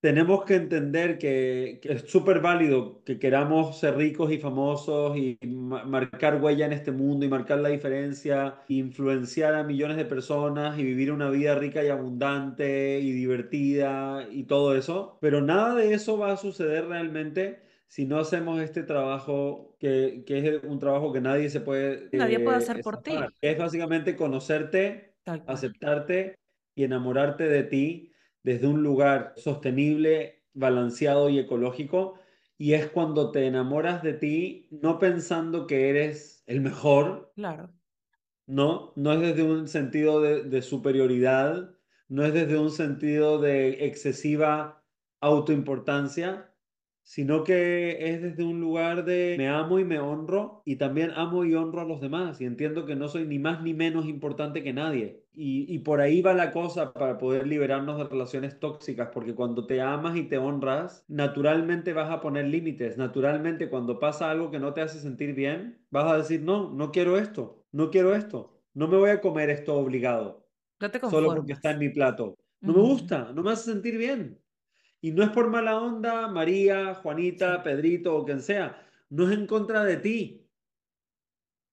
tenemos 0.03 0.45
que 0.45 0.57
entender 0.57 1.17
que, 1.17 1.81
es 1.85 2.11
súper 2.11 2.41
válido 2.41 3.05
que 3.05 3.21
queramos 3.21 3.79
ser 3.79 3.97
ricos 3.97 4.33
y 4.33 4.39
famosos 4.39 5.17
y 5.17 5.39
marcar 5.47 6.43
huella 6.43 6.67
en 6.67 6.73
este 6.73 6.91
mundo 6.91 7.25
y 7.25 7.29
marcar 7.29 7.61
la 7.61 7.69
diferencia, 7.69 8.57
influenciar 8.67 9.55
a 9.55 9.63
millones 9.63 9.97
de 9.97 10.05
personas 10.05 10.77
y 10.77 10.83
vivir 10.83 11.13
una 11.13 11.31
vida 11.31 11.55
rica 11.55 11.85
y 11.85 11.89
abundante 11.89 12.99
y 12.99 13.13
divertida 13.13 14.27
y 14.29 14.43
todo 14.43 14.75
eso. 14.75 15.19
Pero 15.21 15.41
nada 15.41 15.77
de 15.77 15.95
eso 15.95 16.19
va 16.19 16.33
a 16.33 16.37
suceder 16.37 16.87
realmente 16.87 17.63
si 17.87 18.05
no 18.05 18.19
hacemos 18.19 18.61
este 18.61 18.83
trabajo, 18.83 19.77
que, 19.79 20.25
es 20.27 20.65
un 20.65 20.81
trabajo 20.81 21.13
que 21.13 21.21
nadie 21.21 21.49
se 21.49 21.61
puede... 21.61 22.09
Nadie 22.11 22.41
puede 22.41 22.57
hacer 22.57 22.79
eh, 22.79 22.83
por 22.83 23.03
ti. 23.03 23.15
Es 23.41 23.57
básicamente 23.57 24.17
conocerte, 24.17 25.15
aceptarte 25.47 26.35
y 26.75 26.83
enamorarte 26.83 27.45
de 27.45 27.63
ti 27.63 28.12
desde 28.43 28.67
un 28.67 28.83
lugar 28.83 29.35
sostenible, 29.37 30.45
balanceado 30.55 31.29
y 31.29 31.39
ecológico. 31.39 32.19
Y 32.59 32.75
es 32.75 32.87
cuando 32.89 33.33
te 33.33 33.47
enamoras 33.47 34.03
de 34.03 34.13
ti, 34.15 34.69
no 34.71 34.99
pensando 34.99 35.67
que 35.67 35.89
eres 35.89 36.43
el 36.47 36.61
mejor. 36.61 37.33
Claro. 37.35 37.73
No, 38.47 38.93
no 38.97 39.13
es 39.13 39.21
desde 39.21 39.43
un 39.43 39.69
sentido 39.69 40.21
de, 40.21 40.45
de 40.45 40.63
superioridad, 40.63 41.77
no 42.09 42.25
es 42.25 42.35
desde 42.35 42.59
un 42.59 42.71
sentido 42.71 43.41
de 43.41 43.87
excesiva 43.87 44.85
autoimportancia, 45.21 46.52
sino 47.03 47.43
que 47.45 48.13
es 48.13 48.23
desde 48.23 48.45
un 48.45 48.61
lugar 48.61 49.05
de 49.05 49.35
me 49.37 49.49
amo 49.49 49.79
y 49.79 49.85
me 49.85 49.99
honro 49.99 50.63
y 50.65 50.77
también 50.77 51.11
amo 51.15 51.45
y 51.45 51.55
honro 51.55 51.81
a 51.81 51.85
los 51.85 52.01
demás 52.01 52.41
y 52.41 52.45
entiendo 52.45 52.87
que 52.87 52.97
no 52.97 53.09
soy 53.09 53.27
ni 53.27 53.39
más 53.39 53.63
ni 53.63 53.75
menos 53.75 54.07
importante 54.07 54.63
que 54.63 54.73
nadie. 54.73 55.23
Y, 55.35 55.79
por 55.79 56.03
ahí 56.03 56.21
va 56.21 56.35
la 56.35 56.53
cosa 56.53 56.93
para 56.93 57.17
poder 57.17 57.47
liberarnos 57.47 57.97
de 57.97 58.05
relaciones 58.05 58.61
tóxicas, 58.61 59.09
porque 59.15 59.35
cuando 59.35 59.67
te 59.67 59.81
amas 59.81 60.15
y 60.15 60.25
te 60.25 60.37
honras, 60.37 61.07
naturalmente 61.09 61.95
vas 61.95 62.11
a 62.11 62.21
poner 62.21 62.47
límites, 62.47 62.99
naturalmente 62.99 63.71
cuando 63.71 63.99
pasa 63.99 64.31
algo 64.31 64.51
que 64.51 64.59
no 64.59 64.75
te 64.75 64.83
hace 64.83 65.01
sentir 65.01 65.35
bien, 65.35 65.81
vas 65.91 66.13
a 66.13 66.19
decir, 66.19 66.43
no, 66.43 66.71
no 66.75 66.93
quiero 66.93 67.17
esto, 67.17 67.65
no 67.73 67.91
quiero 67.91 68.15
esto, 68.15 68.61
no 68.75 68.89
me 68.89 68.99
voy 68.99 69.09
a 69.09 69.23
comer 69.23 69.49
esto 69.49 69.75
obligado, 69.75 70.47
solo 71.09 71.35
porque 71.35 71.55
está 71.55 71.71
en 71.71 71.79
mi 71.79 71.89
plato. 71.89 72.37
No 72.61 72.75
me 72.75 72.81
gusta, 72.81 73.33
no 73.33 73.43
me 73.43 73.53
hace 73.53 73.73
sentir 73.73 73.97
bien. 73.97 74.39
Y 75.05 75.11
no 75.11 75.25
es 75.25 75.31
por 75.31 75.51
mala 75.51 75.79
onda, 75.79 76.29
María, 76.29 76.95
Juanita, 76.95 77.65
Pedrito 77.65 78.17
o 78.17 78.25
quien 78.25 78.41
sea. 78.41 78.87
No 79.11 79.29
es 79.29 79.37
en 79.37 79.49
contra 79.49 79.85
de 79.85 79.97
ti. 79.97 80.49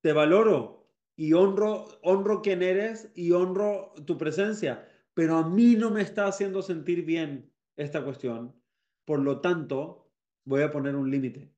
Te 0.02 0.14
valoro 0.14 0.92
y 1.16 1.34
honro, 1.34 1.86
honro 2.02 2.42
quién 2.42 2.64
eres 2.64 3.12
y 3.14 3.32
honro 3.32 3.94
tu 4.08 4.18
presencia. 4.18 4.90
Pero 5.14 5.38
a 5.38 5.48
mí 5.48 5.76
no 5.76 5.92
me 5.92 6.02
está 6.02 6.26
haciendo 6.26 6.64
sentir 6.64 7.06
bien 7.06 7.54
esta 7.78 8.04
cuestión. 8.04 8.56
Por 9.06 9.20
lo 9.20 9.42
tanto, 9.42 10.12
voy 10.44 10.64
a 10.64 10.72
poner 10.72 10.96
un 10.96 11.12
límite. 11.12 11.54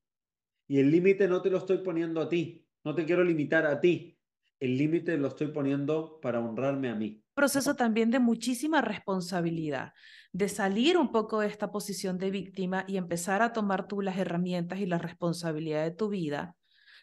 Y 0.68 0.78
el 0.78 0.90
límite 0.90 1.26
no 1.26 1.40
te 1.40 1.48
lo 1.48 1.56
estoy 1.56 1.78
poniendo 1.78 2.20
a 2.20 2.28
ti. 2.28 2.66
No 2.84 2.94
te 2.94 3.06
quiero 3.06 3.24
limitar 3.24 3.64
a 3.64 3.80
ti. 3.80 4.18
El 4.62 4.78
límite 4.78 5.18
lo 5.18 5.26
estoy 5.26 5.48
poniendo 5.48 6.20
para 6.22 6.38
honrarme 6.38 6.88
a 6.88 6.94
mí. 6.94 7.20
Proceso 7.34 7.74
también 7.74 8.12
de 8.12 8.20
muchísima 8.20 8.80
responsabilidad 8.80 9.92
de 10.32 10.48
salir 10.48 10.96
un 10.96 11.10
poco 11.10 11.40
de 11.40 11.48
esta 11.48 11.72
posición 11.72 12.16
de 12.16 12.30
víctima 12.30 12.84
y 12.86 12.96
empezar 12.96 13.42
a 13.42 13.52
tomar 13.52 13.88
tú 13.88 14.02
las 14.02 14.16
herramientas 14.18 14.78
y 14.78 14.86
la 14.86 14.98
responsabilidad 14.98 15.82
de 15.82 15.90
tu 15.90 16.10
vida, 16.10 16.54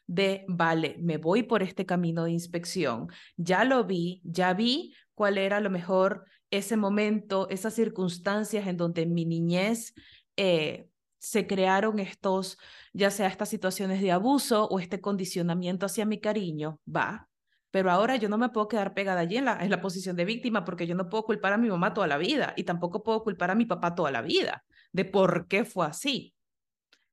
de, 0.08 0.46
vale, 0.48 0.96
me 1.02 1.18
voy 1.18 1.44
por 1.44 1.62
este 1.62 1.86
camino 1.86 2.24
de 2.24 2.32
inspección, 2.32 3.10
ya 3.36 3.66
lo 3.66 3.84
vi, 3.84 4.22
ya 4.24 4.54
vi 4.54 4.96
cuál 5.14 5.38
era 5.38 5.58
a 5.58 5.62
lo 5.62 5.70
mejor 5.70 6.24
ese 6.52 6.78
momento, 6.78 7.50
esas 7.50 7.74
circunstancias 7.74 8.68
en 8.68 8.78
donde 8.78 9.02
en 9.02 9.14
mi 9.14 9.26
niñez 9.26 9.94
eh, 10.38 10.88
se 11.18 11.46
crearon 11.46 12.00
estos, 12.00 12.58
ya 12.94 13.12
sea 13.12 13.28
estas 13.28 13.50
situaciones 13.50 14.02
de 14.02 14.14
abuso 14.14 14.66
o 14.70 14.80
este 14.80 15.02
condicionamiento 15.02 15.86
hacia 15.86 16.06
mi 16.06 16.22
cariño, 16.22 16.80
va, 16.88 17.29
pero 17.72 17.92
ahora 17.92 18.16
yo 18.16 18.30
no 18.30 18.38
me 18.38 18.50
puedo 18.50 18.68
quedar 18.68 18.94
pegada 18.94 19.22
allí 19.22 19.38
en 19.38 19.46
la, 19.46 19.64
en 19.64 19.70
la 19.70 19.82
posición 19.82 20.16
de 20.16 20.26
víctima 20.26 20.66
porque 20.66 20.88
yo 20.88 20.96
no 20.96 21.10
puedo 21.10 21.24
culpar 21.24 21.54
a 21.54 21.58
mi 21.58 21.70
mamá 21.70 21.94
toda 21.94 22.08
la 22.08 22.18
vida 22.18 22.54
y 22.58 22.64
tampoco 22.64 23.04
puedo 23.04 23.24
culpar 23.24 23.52
a 23.52 23.56
mi 23.56 23.66
papá 23.66 23.96
toda 23.96 24.12
la 24.12 24.22
vida 24.22 24.64
de 24.92 25.06
por 25.06 25.48
qué 25.48 25.66
fue 25.66 25.86
así. 25.86 26.34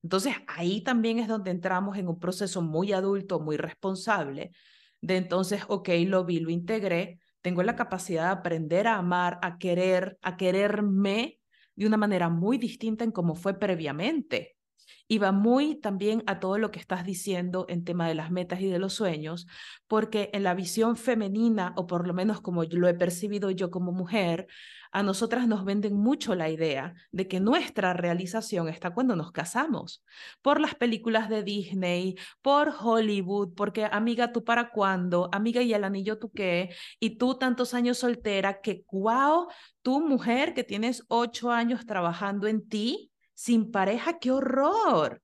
Entonces 0.03 0.35
ahí 0.47 0.83
también 0.83 1.19
es 1.19 1.29
donde 1.29 1.51
entramos 1.51 1.99
en 1.99 2.09
un 2.09 2.19
proceso 2.19 2.63
muy 2.63 2.93
adulto, 2.93 3.41
muy 3.41 3.57
responsable, 3.57 4.53
de 5.01 5.17
entonces, 5.17 5.63
ok, 5.69 5.89
lo 6.07 6.25
vi, 6.25 6.41
lo 6.41 6.51
integré, 6.51 7.21
tengo 7.43 7.63
la 7.63 7.77
capacidad 7.77 8.25
de 8.25 8.31
aprender 8.31 8.87
a 8.87 8.97
amar, 8.97 9.39
a 9.43 9.59
querer, 9.59 10.19
a 10.23 10.37
quererme 10.37 11.39
de 11.75 11.87
una 11.87 11.97
manera 11.97 12.29
muy 12.29 12.59
distinta 12.59 13.05
en 13.05 13.13
como 13.13 13.35
fue 13.35 13.59
previamente. 13.59 14.56
Y 15.09 15.19
va 15.19 15.33
muy 15.33 15.77
también 15.77 16.23
a 16.27 16.41
todo 16.41 16.59
lo 16.59 16.71
que 16.71 16.81
estás 16.81 17.05
diciendo 17.05 17.67
en 17.69 17.85
tema 17.85 18.09
de 18.09 18.15
las 18.15 18.31
metas 18.31 18.61
y 18.61 18.67
de 18.67 18.79
los 18.79 18.95
sueños, 18.95 19.47
porque 19.87 20.31
en 20.33 20.43
la 20.43 20.55
visión 20.55 20.97
femenina, 20.97 21.73
o 21.77 21.87
por 21.87 22.07
lo 22.07 22.15
menos 22.15 22.41
como 22.41 22.65
lo 22.65 22.89
he 22.89 22.95
percibido 22.95 23.51
yo 23.51 23.71
como 23.71 23.93
mujer, 23.93 24.47
a 24.93 25.03
nosotras 25.03 25.47
nos 25.47 25.65
venden 25.65 25.95
mucho 25.95 26.35
la 26.35 26.49
idea 26.49 26.95
de 27.13 27.29
que 27.29 27.39
nuestra 27.39 27.93
realización 27.93 28.69
está 28.69 28.95
cuando 28.95 29.15
nos 29.15 29.31
casamos, 29.31 30.03
por 30.43 30.61
las 30.61 30.75
películas 30.75 31.29
de 31.29 31.43
Disney, 31.43 32.17
por 32.41 32.73
Hollywood, 32.81 33.53
porque 33.55 33.85
amiga, 33.85 34.33
tú 34.33 34.43
para 34.43 34.71
cuándo, 34.71 35.29
amiga, 35.33 35.63
y 35.63 35.75
el 35.75 35.85
anillo 35.85 36.19
tú 36.19 36.31
qué, 36.31 36.71
y 36.99 37.19
tú 37.19 37.37
tantos 37.37 37.75
años 37.75 37.99
soltera, 37.99 38.61
que 38.61 38.85
wow, 38.91 39.49
tú 39.83 40.01
mujer 40.01 40.55
que 40.55 40.65
tienes 40.65 41.05
ocho 41.09 41.51
años 41.51 41.85
trabajando 41.85 42.47
en 42.47 42.67
ti, 42.67 43.13
sin 43.37 43.71
pareja, 43.71 44.19
qué 44.19 44.33
horror. 44.33 45.23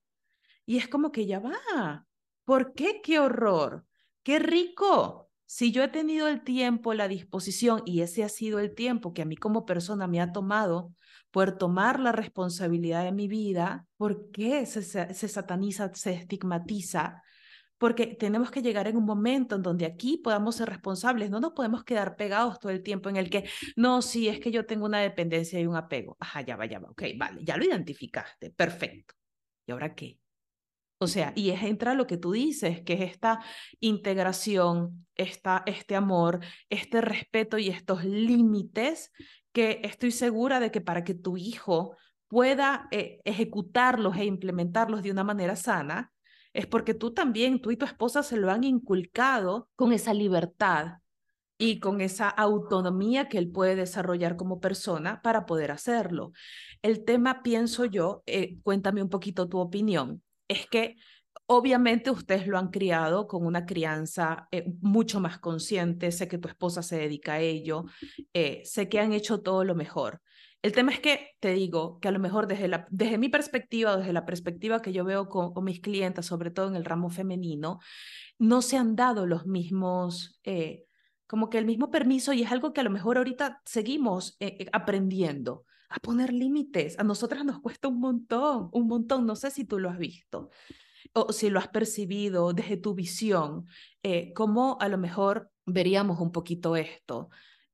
Y 0.65 0.77
es 0.77 0.87
como 0.87 1.11
que 1.11 1.25
ya 1.25 1.39
va. 1.39 2.05
¿Por 2.45 2.73
qué 2.73 3.01
qué 3.03 3.19
horror? 3.19 3.85
Qué 4.21 4.39
rico. 4.39 5.29
Si 5.45 5.71
yo 5.71 5.83
he 5.83 5.87
tenido 5.87 6.27
el 6.27 6.43
tiempo, 6.43 6.93
la 6.93 7.07
disposición, 7.07 7.81
y 7.85 8.01
ese 8.01 8.23
ha 8.23 8.29
sido 8.29 8.59
el 8.59 8.73
tiempo 8.73 9.13
que 9.13 9.23
a 9.23 9.25
mí 9.25 9.35
como 9.35 9.65
persona 9.65 10.07
me 10.07 10.21
ha 10.21 10.31
tomado 10.31 10.93
por 11.31 11.57
tomar 11.57 11.99
la 11.99 12.11
responsabilidad 12.11 13.03
de 13.03 13.11
mi 13.11 13.27
vida, 13.27 13.87
¿por 13.97 14.31
qué 14.31 14.65
se, 14.65 14.83
se 14.83 15.27
sataniza, 15.27 15.91
se 15.93 16.13
estigmatiza 16.13 17.23
porque 17.83 18.07
tenemos 18.07 18.49
que 18.49 18.61
llegar 18.61 18.87
en 18.87 18.95
un 18.95 19.03
momento 19.03 19.57
en 19.57 19.61
donde 19.61 19.85
aquí 19.85 20.15
podamos 20.15 20.55
ser 20.55 20.69
responsables, 20.69 21.29
no 21.29 21.41
nos 21.41 21.51
podemos 21.51 21.83
quedar 21.83 22.15
pegados 22.15 22.57
todo 22.57 22.71
el 22.71 22.81
tiempo 22.81 23.09
en 23.09 23.17
el 23.17 23.29
que, 23.29 23.43
no, 23.75 24.01
sí, 24.01 24.29
es 24.29 24.39
que 24.39 24.51
yo 24.51 24.65
tengo 24.65 24.85
una 24.85 25.01
dependencia 25.01 25.59
y 25.59 25.67
un 25.67 25.75
apego. 25.75 26.15
Ajá, 26.21 26.39
ya 26.39 26.55
va, 26.55 26.65
ya 26.65 26.79
va, 26.79 26.91
ok, 26.91 27.03
vale, 27.17 27.43
ya 27.43 27.57
lo 27.57 27.65
identificaste, 27.65 28.51
perfecto. 28.51 29.15
¿Y 29.67 29.73
ahora 29.73 29.95
qué? 29.95 30.17
O 30.99 31.07
sea, 31.07 31.33
y 31.35 31.49
es 31.49 31.61
entra 31.61 31.93
lo 31.93 32.07
que 32.07 32.15
tú 32.15 32.31
dices, 32.31 32.79
que 32.83 32.93
es 32.93 33.01
esta 33.01 33.41
integración, 33.81 35.05
esta, 35.15 35.63
este 35.65 35.97
amor, 35.97 36.39
este 36.69 37.01
respeto 37.01 37.57
y 37.57 37.67
estos 37.67 38.05
límites 38.05 39.11
que 39.51 39.81
estoy 39.83 40.11
segura 40.11 40.61
de 40.61 40.71
que 40.71 40.79
para 40.79 41.03
que 41.03 41.15
tu 41.15 41.35
hijo 41.35 41.97
pueda 42.29 42.87
eh, 42.91 43.19
ejecutarlos 43.25 44.15
e 44.15 44.23
implementarlos 44.23 45.03
de 45.03 45.11
una 45.11 45.25
manera 45.25 45.57
sana, 45.57 46.13
es 46.53 46.67
porque 46.67 46.93
tú 46.93 47.13
también, 47.13 47.61
tú 47.61 47.71
y 47.71 47.77
tu 47.77 47.85
esposa 47.85 48.23
se 48.23 48.37
lo 48.37 48.51
han 48.51 48.63
inculcado 48.63 49.69
con 49.75 49.91
esa 49.91 50.13
libertad 50.13 50.99
y 51.57 51.79
con 51.79 52.01
esa 52.01 52.29
autonomía 52.29 53.29
que 53.29 53.37
él 53.37 53.49
puede 53.49 53.75
desarrollar 53.75 54.35
como 54.35 54.59
persona 54.59 55.21
para 55.21 55.45
poder 55.45 55.71
hacerlo. 55.71 56.33
El 56.81 57.05
tema, 57.05 57.43
pienso 57.43 57.85
yo, 57.85 58.23
eh, 58.25 58.57
cuéntame 58.63 59.01
un 59.01 59.09
poquito 59.09 59.47
tu 59.47 59.59
opinión, 59.59 60.21
es 60.47 60.67
que 60.67 60.97
obviamente 61.45 62.11
ustedes 62.11 62.47
lo 62.47 62.57
han 62.57 62.69
criado 62.69 63.27
con 63.27 63.45
una 63.45 63.65
crianza 63.65 64.47
eh, 64.51 64.65
mucho 64.81 65.19
más 65.19 65.39
consciente, 65.39 66.11
sé 66.11 66.27
que 66.27 66.37
tu 66.37 66.47
esposa 66.47 66.81
se 66.83 66.97
dedica 66.97 67.33
a 67.33 67.39
ello, 67.39 67.85
eh, 68.33 68.61
sé 68.65 68.89
que 68.89 68.99
han 68.99 69.13
hecho 69.13 69.41
todo 69.41 69.63
lo 69.63 69.75
mejor. 69.75 70.21
El 70.63 70.71
tema 70.71 70.93
es 70.93 71.01
que 71.01 71.35
te 71.41 71.51
digo 71.51 71.99
que 71.99 72.07
a 72.07 72.11
lo 72.11 72.19
mejor 72.19 72.47
desde, 72.47 72.71
desde 72.89 73.17
mi 73.17 73.27
perspectiva, 73.27 73.97
desde 73.97 74.13
la 74.13 74.25
perspectiva 74.25 74.81
que 74.81 74.93
yo 74.93 75.03
veo 75.03 75.27
con, 75.27 75.51
mis 75.61 75.81
clientes, 75.81 76.25
sobre 76.25 76.51
todo 76.51 76.69
en 76.69 76.77
el 76.77 76.85
ramo 76.85 77.09
femenino, 77.09 77.79
no 78.39 78.61
se 78.61 78.77
han 78.77 78.95
dado 78.95 79.25
los 79.25 79.45
mismos, 79.45 80.39
eh, 80.45 80.85
como 81.27 81.49
que 81.49 81.57
el 81.57 81.65
mismo 81.65 81.91
permiso 81.91 82.31
y 82.31 82.43
es 82.43 82.51
algo 82.51 82.71
que 82.71 82.79
a 82.79 82.85
lo 82.85 82.91
mejor 82.91 83.17
ahorita 83.17 83.61
seguimos 83.65 84.37
eh, 84.39 84.55
eh, 84.57 84.69
aprendiendo 84.71 85.65
a 85.89 85.99
poner 85.99 86.31
límites. 86.31 86.97
A 86.97 87.03
nosotras 87.03 87.43
nos 87.43 87.59
cuesta 87.59 87.89
un 87.89 87.99
montón, 87.99 88.69
un 88.71 88.87
montón. 88.87 89.25
No 89.25 89.35
sé 89.35 89.51
si 89.51 89.65
tú 89.65 89.79
lo 89.79 89.89
has 89.89 89.97
visto 89.97 90.49
o 91.11 91.33
si 91.33 91.49
lo 91.49 91.59
has 91.59 91.67
percibido 91.67 92.53
desde 92.53 92.77
tu 92.77 92.95
visión, 92.95 93.65
cómo 94.33 94.77
a 94.79 94.87
lo 94.87 94.97
mejor 94.97 95.51
veríamos 95.65 96.19
un 96.21 96.31
poquito 96.31 96.77
esto. 96.77 97.29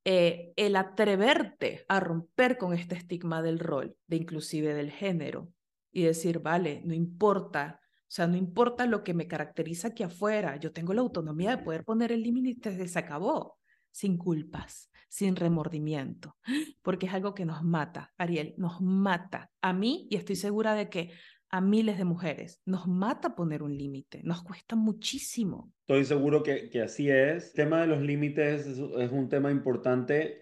Eh, 0.06 0.54
el 0.56 0.76
atreverte 0.76 1.86
a 1.88 2.00
romper 2.00 2.58
con 2.58 2.74
este 2.74 2.96
estigma 2.96 3.42
del 3.42 3.60
rol, 3.60 3.96
de 4.08 4.16
inclusive 4.16 4.74
del 4.74 4.92
género, 4.92 5.52
y 5.92 6.04
decir, 6.04 6.40
vale, 6.40 6.82
no 6.86 6.94
importa, 6.94 7.82
o 7.84 8.12
sea, 8.12 8.28
no 8.28 8.38
importa 8.38 8.86
lo 8.86 9.04
que 9.04 9.14
me 9.14 9.28
caracteriza 9.28 9.90
aquí 9.90 10.04
afuera, 10.04 10.56
yo 10.58 10.72
tengo 10.72 10.94
la 10.94 11.02
autonomía 11.02 11.52
de 11.56 11.64
poder 11.64 11.84
poner 11.84 12.12
el 12.12 12.24
límite 12.24 12.88
se 12.88 13.00
acabó, 13.00 13.58
sin 13.92 14.18
culpas, 14.18 14.90
sin 15.10 15.36
remordimiento, 15.36 16.38
porque 16.82 17.08
es 17.08 17.14
algo 17.14 17.34
que 17.34 17.46
nos 17.46 17.64
mata, 17.64 18.14
Ariel, 18.18 18.54
nos 18.58 18.80
mata. 18.80 19.52
A 19.62 19.74
mí 19.74 20.08
y 20.10 20.16
estoy 20.16 20.36
segura 20.36 20.76
de 20.76 20.90
que 20.90 21.12
a 21.50 21.62
miles 21.62 21.98
de 21.98 22.06
mujeres. 22.06 22.62
Nos 22.66 22.88
mata 22.88 23.36
poner 23.36 23.64
un 23.64 23.76
límite, 23.76 24.22
nos 24.24 24.44
cuesta 24.44 24.76
muchísimo. 24.76 25.74
Estoy 25.82 26.06
seguro 26.06 26.44
que, 26.44 26.70
que 26.70 26.82
así 26.82 27.10
es. 27.10 27.48
El 27.48 27.54
tema 27.54 27.82
de 27.82 27.88
los 27.88 28.02
límites 28.02 28.68
es, 28.68 29.12
un 29.12 29.30
tema 29.30 29.52
importante. 29.52 30.42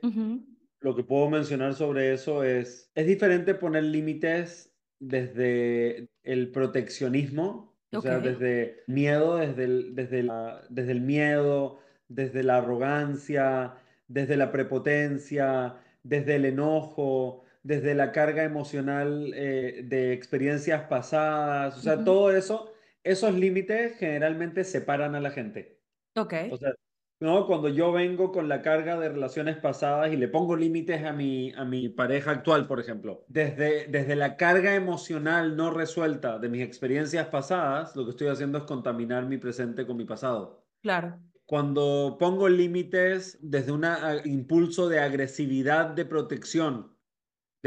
Lo 0.79 0.95
que 0.95 1.03
puedo 1.03 1.29
mencionar 1.29 1.73
sobre 1.73 2.13
eso 2.13 2.43
es, 2.43 2.91
es 2.93 3.07
diferente 3.07 3.55
poner 3.55 3.83
límites 3.83 4.73
desde 4.99 6.09
el 6.23 6.51
proteccionismo, 6.51 7.75
o 7.91 8.01
sea, 8.01 8.19
desde 8.19 8.83
miedo, 8.87 9.37
desde 9.37 9.63
el, 9.63 9.95
desde, 9.95 10.23
la, 10.23 10.61
desde 10.69 10.91
el 10.91 11.01
miedo, 11.01 11.79
desde 12.09 12.43
la 12.43 12.57
arrogancia, 12.57 13.75
desde 14.07 14.37
la 14.37 14.51
prepotencia, 14.51 15.77
desde 16.03 16.35
el 16.35 16.45
enojo, 16.45 17.43
desde 17.67 17.95
la 17.95 18.13
carga 18.13 18.45
emocional 18.45 19.33
eh, 19.35 19.81
de 19.83 20.13
experiencias 20.13 20.83
pasadas, 20.83 21.77
o 21.77 21.81
sea, 21.81 22.01
todo 22.05 22.31
eso, 22.31 22.71
esos 23.03 23.33
límites 23.33 23.97
generalmente 23.97 24.63
separan 24.63 25.15
a 25.15 25.19
la 25.19 25.31
gente. 25.31 25.81
Ok. 26.15 26.33
O 26.49 26.57
sea, 26.57 26.71
¿no? 27.19 27.45
Cuando 27.45 27.67
yo 27.67 27.91
vengo 27.91 28.31
con 28.31 28.47
la 28.47 28.61
carga 28.61 28.97
de 28.97 29.09
relaciones 29.09 29.57
pasadas 29.57 30.13
y 30.13 30.15
le 30.15 30.29
pongo 30.29 30.55
límites 30.55 31.03
a 31.03 31.11
mi, 31.11 31.51
a 31.55 31.65
mi 31.65 31.89
pareja 31.89 32.31
actual, 32.31 32.67
por 32.67 32.79
ejemplo, 32.79 33.25
desde, 33.27 33.87
desde 33.87 34.15
la 34.15 34.37
carga 34.37 34.73
emocional 34.73 35.57
no 35.57 35.69
resuelta 35.69 36.39
de 36.39 36.47
mis 36.47 36.61
experiencias 36.61 37.27
pasadas, 37.27 37.97
lo 37.97 38.05
que 38.05 38.11
estoy 38.11 38.29
haciendo 38.29 38.59
es 38.59 38.63
contaminar 38.63 39.25
mi 39.25 39.37
presente 39.37 39.85
con 39.85 39.97
mi 39.97 40.05
pasado. 40.05 40.63
Claro. 40.81 41.19
Cuando 41.45 42.15
pongo 42.17 42.47
límites 42.47 43.37
desde 43.41 43.73
un 43.73 43.85
impulso 44.23 44.87
de 44.87 45.01
agresividad 45.01 45.87
de 45.87 46.05
protección, 46.05 46.96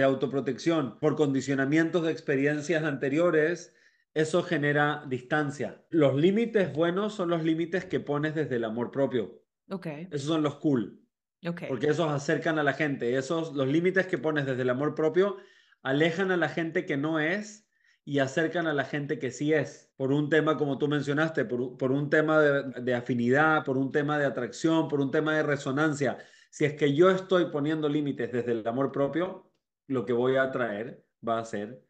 de 0.00 0.06
autoprotección 0.06 0.98
por 0.98 1.14
condicionamientos 1.14 2.02
de 2.02 2.12
experiencias 2.12 2.84
anteriores, 2.84 3.74
eso 4.14 4.42
genera 4.42 5.04
distancia. 5.08 5.84
Los 5.90 6.16
límites 6.16 6.72
buenos 6.72 7.14
son 7.14 7.30
los 7.30 7.44
límites 7.44 7.84
que 7.84 8.00
pones 8.00 8.34
desde 8.34 8.56
el 8.56 8.64
amor 8.64 8.90
propio. 8.90 9.42
Okay. 9.68 10.08
Esos 10.10 10.28
son 10.28 10.42
los 10.42 10.56
cool. 10.56 11.00
Okay. 11.46 11.68
Porque 11.68 11.88
esos 11.88 12.10
acercan 12.10 12.58
a 12.58 12.62
la 12.62 12.72
gente. 12.72 13.16
Esos, 13.16 13.54
los 13.54 13.68
límites 13.68 14.06
que 14.06 14.18
pones 14.18 14.46
desde 14.46 14.62
el 14.62 14.70
amor 14.70 14.94
propio 14.94 15.36
alejan 15.82 16.30
a 16.30 16.36
la 16.36 16.48
gente 16.48 16.86
que 16.86 16.96
no 16.96 17.20
es 17.20 17.68
y 18.04 18.18
acercan 18.18 18.66
a 18.66 18.72
la 18.72 18.84
gente 18.84 19.18
que 19.18 19.30
sí 19.30 19.52
es. 19.52 19.92
Por 19.96 20.12
un 20.12 20.30
tema, 20.30 20.56
como 20.56 20.78
tú 20.78 20.88
mencionaste, 20.88 21.44
por, 21.44 21.76
por 21.76 21.92
un 21.92 22.08
tema 22.10 22.40
de, 22.40 22.82
de 22.82 22.94
afinidad, 22.94 23.64
por 23.64 23.76
un 23.76 23.92
tema 23.92 24.18
de 24.18 24.24
atracción, 24.24 24.88
por 24.88 25.00
un 25.00 25.10
tema 25.10 25.36
de 25.36 25.42
resonancia. 25.42 26.18
Si 26.50 26.64
es 26.64 26.72
que 26.72 26.94
yo 26.94 27.10
estoy 27.10 27.46
poniendo 27.46 27.88
límites 27.88 28.32
desde 28.32 28.52
el 28.52 28.66
amor 28.66 28.90
propio, 28.90 29.49
lo 29.90 30.07
que 30.07 30.12
voy 30.12 30.37
a 30.37 30.53
traer 30.53 31.05
va 31.26 31.40
a 31.40 31.44
ser 31.44 31.83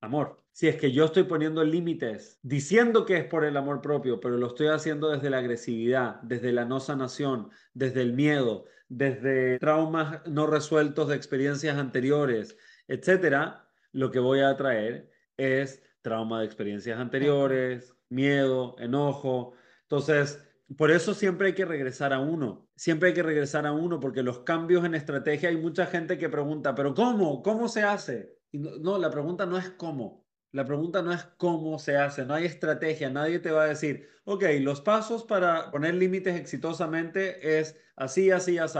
amor. 0.00 0.42
Si 0.52 0.68
es 0.68 0.76
que 0.76 0.90
yo 0.90 1.04
estoy 1.04 1.24
poniendo 1.24 1.62
límites, 1.62 2.38
diciendo 2.42 3.04
que 3.04 3.18
es 3.18 3.24
por 3.24 3.44
el 3.44 3.58
amor 3.58 3.82
propio, 3.82 4.20
pero 4.20 4.38
lo 4.38 4.48
estoy 4.48 4.68
haciendo 4.68 5.10
desde 5.10 5.28
la 5.28 5.38
agresividad, 5.38 6.20
desde 6.22 6.50
la 6.50 6.64
no 6.64 6.80
sanación, 6.80 7.50
desde 7.74 8.00
el 8.00 8.14
miedo, 8.14 8.64
desde 8.88 9.58
traumas 9.58 10.26
no 10.26 10.46
resueltos 10.46 11.08
de 11.08 11.16
experiencias 11.16 11.76
anteriores, 11.76 12.56
etcétera, 12.88 13.68
lo 13.92 14.10
que 14.10 14.18
voy 14.18 14.40
a 14.40 14.56
traer 14.56 15.10
es 15.36 15.82
trauma 16.00 16.40
de 16.40 16.46
experiencias 16.46 16.98
anteriores, 16.98 17.94
miedo, 18.08 18.76
enojo. 18.78 19.54
Entonces, 19.82 20.42
por 20.76 20.90
eso 20.90 21.14
siempre 21.14 21.48
hay 21.48 21.54
que 21.54 21.64
regresar 21.64 22.12
a 22.12 22.20
uno, 22.20 22.68
siempre 22.76 23.08
hay 23.08 23.14
que 23.14 23.22
regresar 23.22 23.66
a 23.66 23.72
uno, 23.72 24.00
porque 24.00 24.22
los 24.22 24.40
cambios 24.40 24.84
en 24.84 24.94
estrategia, 24.94 25.48
hay 25.48 25.56
mucha 25.56 25.86
gente 25.86 26.18
que 26.18 26.28
pregunta, 26.28 26.74
pero 26.74 26.94
¿cómo? 26.94 27.42
¿Cómo 27.42 27.68
se 27.68 27.82
hace? 27.82 28.38
Y 28.50 28.58
no, 28.58 28.98
la 28.98 29.10
pregunta 29.10 29.46
no 29.46 29.58
es 29.58 29.70
cómo, 29.70 30.26
la 30.52 30.64
pregunta 30.64 31.02
no 31.02 31.12
es 31.12 31.24
cómo 31.36 31.78
se 31.78 31.96
hace, 31.96 32.24
no 32.24 32.34
hay 32.34 32.44
estrategia, 32.44 33.10
nadie 33.10 33.38
te 33.38 33.50
va 33.50 33.64
a 33.64 33.68
decir, 33.68 34.08
ok, 34.24 34.44
los 34.60 34.80
pasos 34.80 35.24
para 35.24 35.70
poner 35.70 35.94
límites 35.94 36.36
exitosamente 36.36 37.58
es 37.58 37.76
así, 37.96 38.30
así, 38.30 38.58
así. 38.58 38.78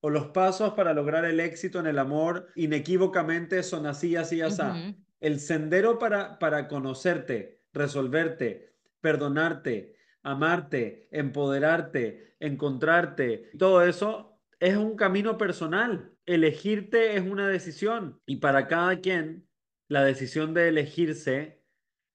O 0.00 0.10
los 0.10 0.26
pasos 0.28 0.72
para 0.74 0.92
lograr 0.94 1.24
el 1.24 1.38
éxito 1.38 1.78
en 1.78 1.86
el 1.86 1.98
amor 2.00 2.48
inequívocamente 2.56 3.62
son 3.62 3.86
así, 3.86 4.16
así, 4.16 4.42
así. 4.42 4.62
El 5.20 5.38
sendero 5.38 6.00
para, 6.00 6.40
para 6.40 6.66
conocerte, 6.66 7.62
resolverte, 7.72 8.74
perdonarte, 9.00 9.94
amarte, 10.22 11.08
empoderarte, 11.10 12.36
encontrarte, 12.40 13.50
todo 13.58 13.82
eso 13.82 14.38
es 14.60 14.76
un 14.76 14.96
camino 14.96 15.38
personal. 15.38 16.12
Elegirte 16.24 17.16
es 17.16 17.22
una 17.22 17.48
decisión 17.48 18.20
y 18.26 18.36
para 18.36 18.68
cada 18.68 19.00
quien 19.00 19.48
la 19.88 20.04
decisión 20.04 20.54
de 20.54 20.68
elegirse 20.68 21.62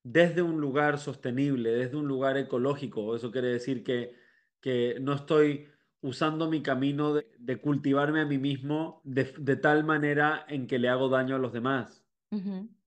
desde 0.02 0.42
un 0.42 0.60
lugar 0.60 0.98
sostenible, 0.98 1.70
desde 1.70 1.96
un 1.96 2.08
lugar 2.08 2.36
ecológico, 2.38 3.14
eso 3.14 3.30
quiere 3.30 3.48
decir 3.48 3.84
que, 3.84 4.14
que 4.60 4.96
no 5.00 5.12
estoy 5.12 5.68
usando 6.00 6.48
mi 6.48 6.62
camino 6.62 7.14
de, 7.14 7.60
cultivarme 7.60 8.20
a 8.20 8.24
mí 8.24 8.38
mismo 8.38 9.00
de, 9.04 9.24
tal 9.56 9.84
manera 9.84 10.44
en 10.48 10.66
que 10.66 10.78
le 10.78 10.88
hago 10.88 11.08
daño 11.08 11.36
a 11.36 11.38
los 11.38 11.52
demás. 11.52 12.04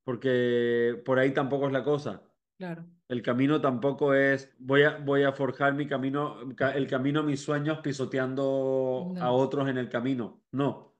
Porque 0.03 1.01
por 1.05 1.19
ahí 1.19 1.33
tampoco 1.33 1.67
es 1.67 1.73
la 1.73 1.83
cosa. 1.83 2.23
Claro. 2.57 2.85
El 3.11 3.21
camino 3.21 3.59
tampoco 3.59 4.13
es 4.13 4.55
voy 4.57 4.83
a, 4.83 4.97
voy 4.99 5.23
a 5.23 5.33
forjar 5.33 5.73
mi 5.73 5.85
camino, 5.85 6.37
el 6.73 6.87
camino 6.87 7.19
a 7.19 7.23
mis 7.23 7.41
sueños 7.41 7.79
pisoteando 7.79 9.13
a 9.19 9.31
otros 9.31 9.67
en 9.67 9.77
el 9.77 9.89
camino. 9.89 10.45
No. 10.53 10.95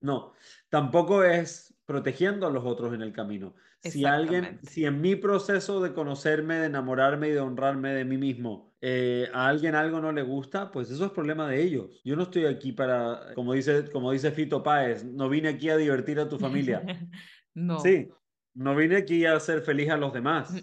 No. 0.00 0.34
Tampoco 0.68 1.24
es 1.24 1.74
protegiendo 1.84 2.46
a 2.46 2.50
los 2.50 2.64
otros 2.64 2.94
en 2.94 3.02
el 3.02 3.12
camino. 3.12 3.56
Si 3.80 4.04
alguien, 4.04 4.60
si 4.62 4.84
en 4.84 5.00
mi 5.00 5.16
proceso 5.16 5.82
de 5.82 5.92
conocerme, 5.92 6.54
de 6.60 6.66
enamorarme 6.66 7.30
y 7.30 7.32
de 7.32 7.40
honrarme 7.40 7.92
de 7.92 8.04
mí 8.04 8.18
mismo, 8.18 8.76
eh, 8.80 9.28
a 9.34 9.48
alguien 9.48 9.74
algo 9.74 10.00
no 10.00 10.12
le 10.12 10.22
gusta, 10.22 10.70
pues 10.70 10.92
eso 10.92 11.06
es 11.06 11.10
problema 11.10 11.48
de 11.48 11.60
ellos. 11.60 12.00
Yo 12.04 12.14
no 12.14 12.22
estoy 12.22 12.44
aquí 12.44 12.70
para, 12.70 13.34
como 13.34 13.52
dice, 13.52 13.90
como 13.90 14.12
dice 14.12 14.30
Fito 14.30 14.62
Páez, 14.62 15.04
no 15.04 15.28
vine 15.28 15.48
aquí 15.48 15.70
a 15.70 15.76
divertir 15.76 16.20
a 16.20 16.28
tu 16.28 16.38
familia. 16.38 16.84
no. 17.54 17.80
Sí, 17.80 18.10
no 18.54 18.74
vine 18.76 18.96
aquí 18.96 19.24
a 19.24 19.36
hacer 19.36 19.62
feliz 19.62 19.90
a 19.90 19.96
los 19.96 20.12
demás. 20.12 20.54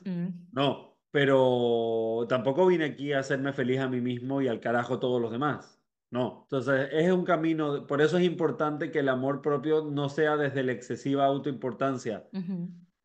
No, 0.52 0.98
pero 1.12 2.26
tampoco 2.30 2.68
vine 2.68 2.86
aquí 2.86 3.14
a 3.14 3.20
hacerme 3.20 3.54
feliz 3.54 3.80
a 3.80 3.90
mí 3.90 4.02
mismo 4.02 4.42
y 4.42 4.48
al 4.48 4.60
carajo 4.60 5.00
todos 5.00 5.22
los 5.22 5.32
demás. 5.32 5.80
No, 6.12 6.42
entonces 6.44 6.90
es 6.92 7.12
un 7.12 7.24
camino, 7.24 7.86
por 7.86 8.02
eso 8.02 8.18
es 8.18 8.24
importante 8.24 8.90
que 8.90 9.00
el 9.00 9.10
amor 9.10 9.42
propio 9.42 9.84
no 9.84 10.10
sea 10.10 10.38
desde 10.38 10.64
la 10.64 10.72
excesiva 10.72 11.26
autoimportancia, 11.26 12.28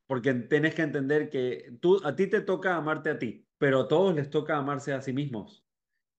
porque 0.07 0.33
tienes 0.33 0.75
que 0.75 0.83
entender 0.83 1.29
que 1.29 1.77
tú, 1.81 2.01
a 2.03 2.17
ti 2.17 2.29
te 2.29 2.41
toca 2.41 2.77
amarte 2.77 3.11
a 3.11 3.19
ti, 3.19 3.47
pero 3.59 3.81
a 3.81 3.89
todos 3.89 4.15
les 4.15 4.31
toca 4.31 4.57
amarse 4.57 4.95
a 4.95 5.03
sí 5.03 5.13
mismos 5.13 5.67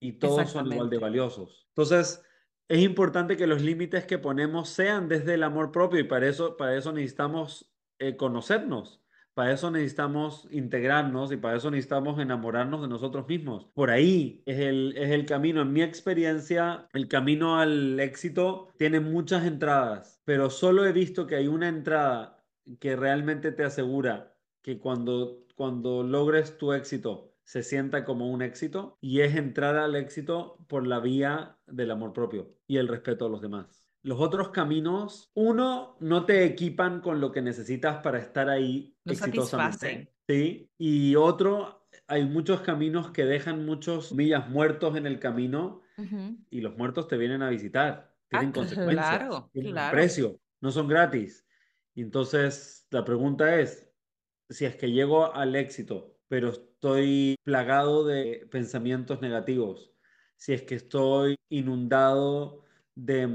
y 0.00 0.12
todos 0.12 0.48
son 0.50 0.70
igual 0.70 0.88
de 0.88 0.98
valiosos. 0.98 1.66
Entonces 1.70 2.22
es 2.68 2.80
importante 2.80 3.36
que 3.36 3.48
los 3.48 3.62
límites 3.62 4.06
que 4.06 4.18
ponemos 4.18 4.68
sean 4.68 5.08
desde 5.08 5.34
el 5.34 5.42
amor 5.42 5.72
propio 5.72 5.98
y 5.98 6.04
para 6.04 6.28
eso, 6.28 6.56
para 6.56 6.76
eso 6.76 6.92
necesitamos 6.92 7.75
eh, 7.98 8.16
conocernos. 8.16 9.02
Para 9.34 9.52
eso 9.52 9.70
necesitamos 9.70 10.48
integrarnos 10.50 11.30
y 11.30 11.36
para 11.36 11.58
eso 11.58 11.70
necesitamos 11.70 12.18
enamorarnos 12.18 12.80
de 12.80 12.88
nosotros 12.88 13.28
mismos. 13.28 13.66
Por 13.74 13.90
ahí 13.90 14.42
es 14.46 14.58
el, 14.60 14.96
es 14.96 15.10
el 15.10 15.26
camino. 15.26 15.60
En 15.60 15.74
mi 15.74 15.82
experiencia, 15.82 16.88
el 16.94 17.06
camino 17.06 17.58
al 17.58 18.00
éxito 18.00 18.72
tiene 18.78 19.00
muchas 19.00 19.44
entradas, 19.44 20.22
pero 20.24 20.48
solo 20.48 20.86
he 20.86 20.92
visto 20.92 21.26
que 21.26 21.36
hay 21.36 21.48
una 21.48 21.68
entrada 21.68 22.42
que 22.80 22.96
realmente 22.96 23.52
te 23.52 23.64
asegura 23.64 24.34
que 24.62 24.78
cuando, 24.78 25.44
cuando 25.54 26.02
logres 26.02 26.56
tu 26.56 26.72
éxito 26.72 27.34
se 27.44 27.62
sienta 27.62 28.04
como 28.04 28.30
un 28.30 28.42
éxito 28.42 28.98
y 29.00 29.20
es 29.20 29.36
entrar 29.36 29.76
al 29.76 29.96
éxito 29.96 30.58
por 30.66 30.86
la 30.86 30.98
vía 30.98 31.58
del 31.66 31.90
amor 31.92 32.12
propio 32.12 32.56
y 32.66 32.78
el 32.78 32.88
respeto 32.88 33.26
a 33.26 33.28
los 33.28 33.40
demás. 33.42 33.85
Los 34.06 34.20
otros 34.20 34.50
caminos, 34.50 35.32
uno, 35.34 35.96
no 35.98 36.24
te 36.24 36.44
equipan 36.44 37.00
con 37.00 37.20
lo 37.20 37.32
que 37.32 37.42
necesitas 37.42 38.02
para 38.04 38.20
estar 38.20 38.48
ahí 38.48 38.96
exitosamente. 39.04 40.14
Sí. 40.28 40.70
Y 40.78 41.16
otro, 41.16 41.88
hay 42.06 42.24
muchos 42.24 42.60
caminos 42.60 43.10
que 43.10 43.24
dejan 43.24 43.66
muchos 43.66 44.12
millas 44.12 44.48
muertos 44.48 44.96
en 44.96 45.06
el 45.06 45.18
camino 45.18 45.82
y 46.50 46.60
los 46.60 46.76
muertos 46.76 47.08
te 47.08 47.16
vienen 47.16 47.42
a 47.42 47.48
visitar. 47.48 48.14
Tienen 48.28 48.50
ah, 48.50 48.52
consecuencias, 48.52 49.18
claro, 49.18 49.50
tienen 49.52 49.74
precio, 49.90 50.38
no 50.60 50.70
son 50.70 50.86
gratis. 50.86 51.44
Y 51.92 52.02
entonces 52.02 52.86
la 52.90 53.04
pregunta 53.04 53.58
es, 53.58 53.90
si 54.48 54.66
es 54.66 54.76
que 54.76 54.92
llego 54.92 55.34
al 55.34 55.56
éxito, 55.56 56.16
pero 56.28 56.50
estoy 56.50 57.34
plagado 57.42 58.06
de 58.06 58.46
pensamientos 58.52 59.20
negativos, 59.20 59.90
si 60.36 60.52
es 60.52 60.62
que 60.62 60.76
estoy 60.76 61.34
inundado 61.48 62.65
de, 62.96 63.26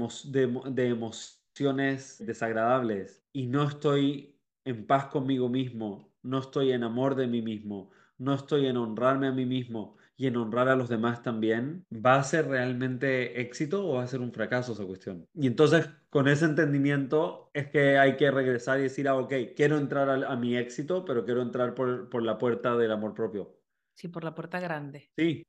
de, 0.66 0.88
emociones 0.88 2.16
desagradables 2.18 3.24
y 3.32 3.46
no 3.46 3.66
estoy 3.66 4.36
en 4.64 4.86
paz 4.86 5.06
conmigo 5.06 5.48
mismo, 5.48 6.12
no 6.22 6.40
estoy 6.40 6.72
en 6.72 6.82
amor 6.82 7.14
de 7.14 7.26
mí 7.26 7.40
mismo, 7.40 7.90
no 8.18 8.34
estoy 8.34 8.66
en 8.66 8.76
honrarme 8.76 9.28
a 9.28 9.32
mí 9.32 9.46
mismo 9.46 9.96
y 10.16 10.26
en 10.26 10.36
honrar 10.36 10.68
a 10.68 10.76
los 10.76 10.88
demás 10.88 11.22
también, 11.22 11.86
¿va 11.92 12.16
a 12.16 12.24
ser 12.24 12.46
realmente 12.46 13.40
éxito 13.40 13.88
o 13.88 13.94
va 13.94 14.02
a 14.02 14.06
ser 14.06 14.20
un 14.20 14.32
fracaso 14.32 14.72
esa 14.72 14.84
cuestión? 14.84 15.26
Y 15.34 15.46
entonces 15.46 15.88
con 16.10 16.28
ese 16.28 16.44
entendimiento 16.44 17.50
es 17.54 17.68
que 17.68 17.98
hay 17.98 18.16
que 18.16 18.30
regresar 18.30 18.78
y 18.78 18.82
decir, 18.82 19.08
ah, 19.08 19.16
ok, 19.16 19.32
quiero 19.56 19.78
entrar 19.78 20.10
a, 20.10 20.36
mi 20.36 20.56
éxito, 20.56 21.04
pero 21.04 21.24
quiero 21.24 21.40
entrar 21.40 21.74
por, 21.74 22.08
por, 22.08 22.22
la 22.22 22.38
puerta 22.38 22.76
del 22.76 22.92
amor 22.92 23.14
propio. 23.14 23.58
Sí, 23.94 24.08
por 24.08 24.24
la 24.24 24.34
puerta 24.34 24.60
grande. 24.60 25.10
Sí, 25.16 25.42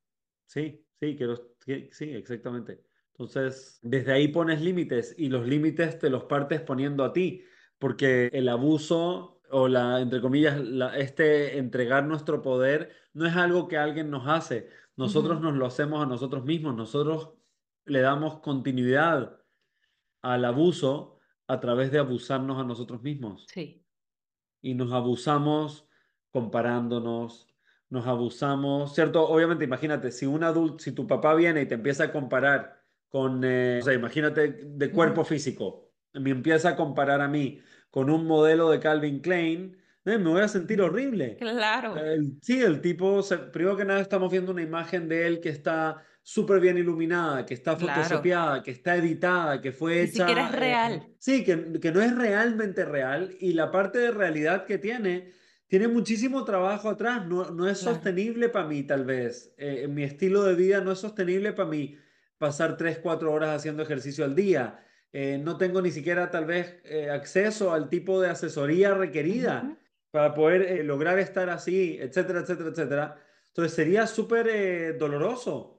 sí, 0.47 0.85
sí, 0.99 1.15
quiero, 1.15 1.35
sí, 1.65 2.11
exactamente. 2.11 2.92
Entonces, 3.13 3.79
desde 3.83 4.11
ahí 4.11 4.27
pones 4.29 4.61
límites 4.61 5.13
y 5.17 5.29
los 5.29 5.47
límites 5.47 5.99
te 5.99 6.09
los 6.09 6.23
partes 6.23 6.61
poniendo 6.61 7.03
a 7.03 7.13
ti, 7.13 7.43
porque 7.77 8.29
el 8.33 8.49
abuso 8.49 9.39
o 9.51 9.67
la, 9.67 10.01
entre 10.01 10.19
comillas, 10.19 10.59
este 10.97 11.59
entregar 11.59 12.05
nuestro 12.05 12.41
poder 12.41 12.91
no 13.13 13.27
es 13.27 13.35
algo 13.35 13.67
que 13.67 13.77
alguien 13.77 14.09
nos 14.09 14.27
hace. 14.27 14.69
Nosotros 14.95 15.41
nos 15.41 15.53
lo 15.53 15.67
hacemos 15.67 16.03
a 16.03 16.07
nosotros 16.07 16.43
mismos. 16.43 16.75
Nosotros 16.75 17.33
le 17.85 18.01
damos 18.01 18.39
continuidad 18.39 19.39
al 20.23 20.45
abuso 20.45 21.19
a 21.47 21.59
través 21.59 21.91
de 21.91 21.99
abusarnos 21.99 22.59
a 22.59 22.63
nosotros 22.63 23.03
mismos. 23.03 23.45
Sí. 23.47 23.85
Y 24.61 24.73
nos 24.73 24.91
abusamos 24.91 25.87
comparándonos, 26.31 27.47
nos 27.89 28.07
abusamos, 28.07 28.95
¿cierto? 28.95 29.27
Obviamente, 29.27 29.65
imagínate, 29.65 30.09
si 30.09 30.25
un 30.25 30.43
adulto, 30.43 30.79
si 30.79 30.93
tu 30.93 31.05
papá 31.05 31.35
viene 31.35 31.61
y 31.61 31.67
te 31.67 31.75
empieza 31.75 32.05
a 32.05 32.11
comparar 32.11 32.82
con, 33.13 33.43
eh, 33.43 33.77
o 33.79 33.85
sea, 33.85 33.93
imagínate 33.93 34.47
de 34.65 34.89
cuerpo 34.89 35.23
físico, 35.23 35.93
me 36.13 36.31
empieza 36.31 36.69
a 36.69 36.75
comparar 36.75 37.21
a 37.21 37.27
mí 37.27 37.59
con 37.91 38.09
un 38.09 38.25
modelo 38.25 38.71
de 38.71 38.79
Calvin 38.79 39.19
Klein, 39.19 39.77
eh, 40.03 40.17
me 40.17 40.31
voy 40.31 40.41
a 40.41 40.47
sentir 40.47 40.81
horrible. 40.81 41.37
Claro. 41.37 41.93
sí, 42.41 42.59
el 42.59 42.81
tipo, 42.81 43.21
primero 43.51 43.77
que 43.77 43.85
nada 43.85 44.01
estamos 44.01 44.31
viendo 44.31 44.51
una 44.51 44.63
imagen 44.63 45.07
de 45.07 45.27
él 45.27 45.41
que 45.41 45.49
está 45.49 46.01
súper 46.23 46.59
bien 46.59 46.75
iluminada, 46.79 47.45
que 47.45 47.53
está 47.53 47.77
photoshopeada, 47.77 48.63
que 48.63 48.71
está 48.71 48.95
editada, 48.95 49.61
que 49.61 49.71
fue 49.71 50.01
hecha... 50.01 50.23
Ni 50.23 50.29
siquiera 50.31 50.45
es 50.47 50.51
real. 50.51 51.07
sí, 51.19 51.43
que, 51.43 51.79
que 51.79 51.91
no 51.91 52.01
es 52.01 52.17
realmente 52.17 52.83
real 52.83 53.29
y 53.39 53.53
la 53.53 53.69
parte 53.69 53.99
de 53.99 54.09
realidad 54.09 54.65
que 54.65 54.79
tiene 54.79 55.33
tiene 55.67 55.87
muchísimo 55.87 56.43
trabajo 56.45 56.89
atrás, 56.89 57.27
no, 57.27 57.51
no 57.51 57.69
es 57.69 57.77
sostenible 57.77 58.49
para 58.49 58.67
mí 58.67 58.81
tal 58.81 59.05
vez, 59.05 59.53
eh, 59.57 59.87
mi 59.87 60.01
estilo 60.01 60.43
de 60.43 60.55
vida 60.55 60.81
no 60.81 60.93
es 60.93 60.99
sostenible 60.99 61.53
para 61.53 61.69
mí 61.69 61.95
pasar 62.43 62.75
3, 62.75 62.97
4 62.97 63.31
horas 63.31 63.55
haciendo 63.55 63.83
ejercicio 63.83 64.25
al 64.25 64.35
día. 64.35 64.83
Eh, 65.13 65.39
no 65.41 65.55
tengo 65.57 65.81
ni 65.81 65.91
siquiera 65.91 66.29
tal 66.29 66.43
vez 66.45 66.75
eh, 66.83 67.09
acceso 67.09 67.71
al 67.71 67.87
tipo 67.87 68.19
de 68.19 68.31
asesoría 68.31 68.93
requerida 68.93 69.77
para 70.11 70.33
poder 70.33 70.63
eh, 70.63 70.83
lograr 70.83 71.19
estar 71.19 71.49
así, 71.49 71.97
etcétera, 72.01 72.41
etcétera, 72.41 72.69
etcétera. 72.71 73.15
Entonces 73.47 73.73
sería 73.73 74.07
súper 74.07 74.97
doloroso 74.97 75.72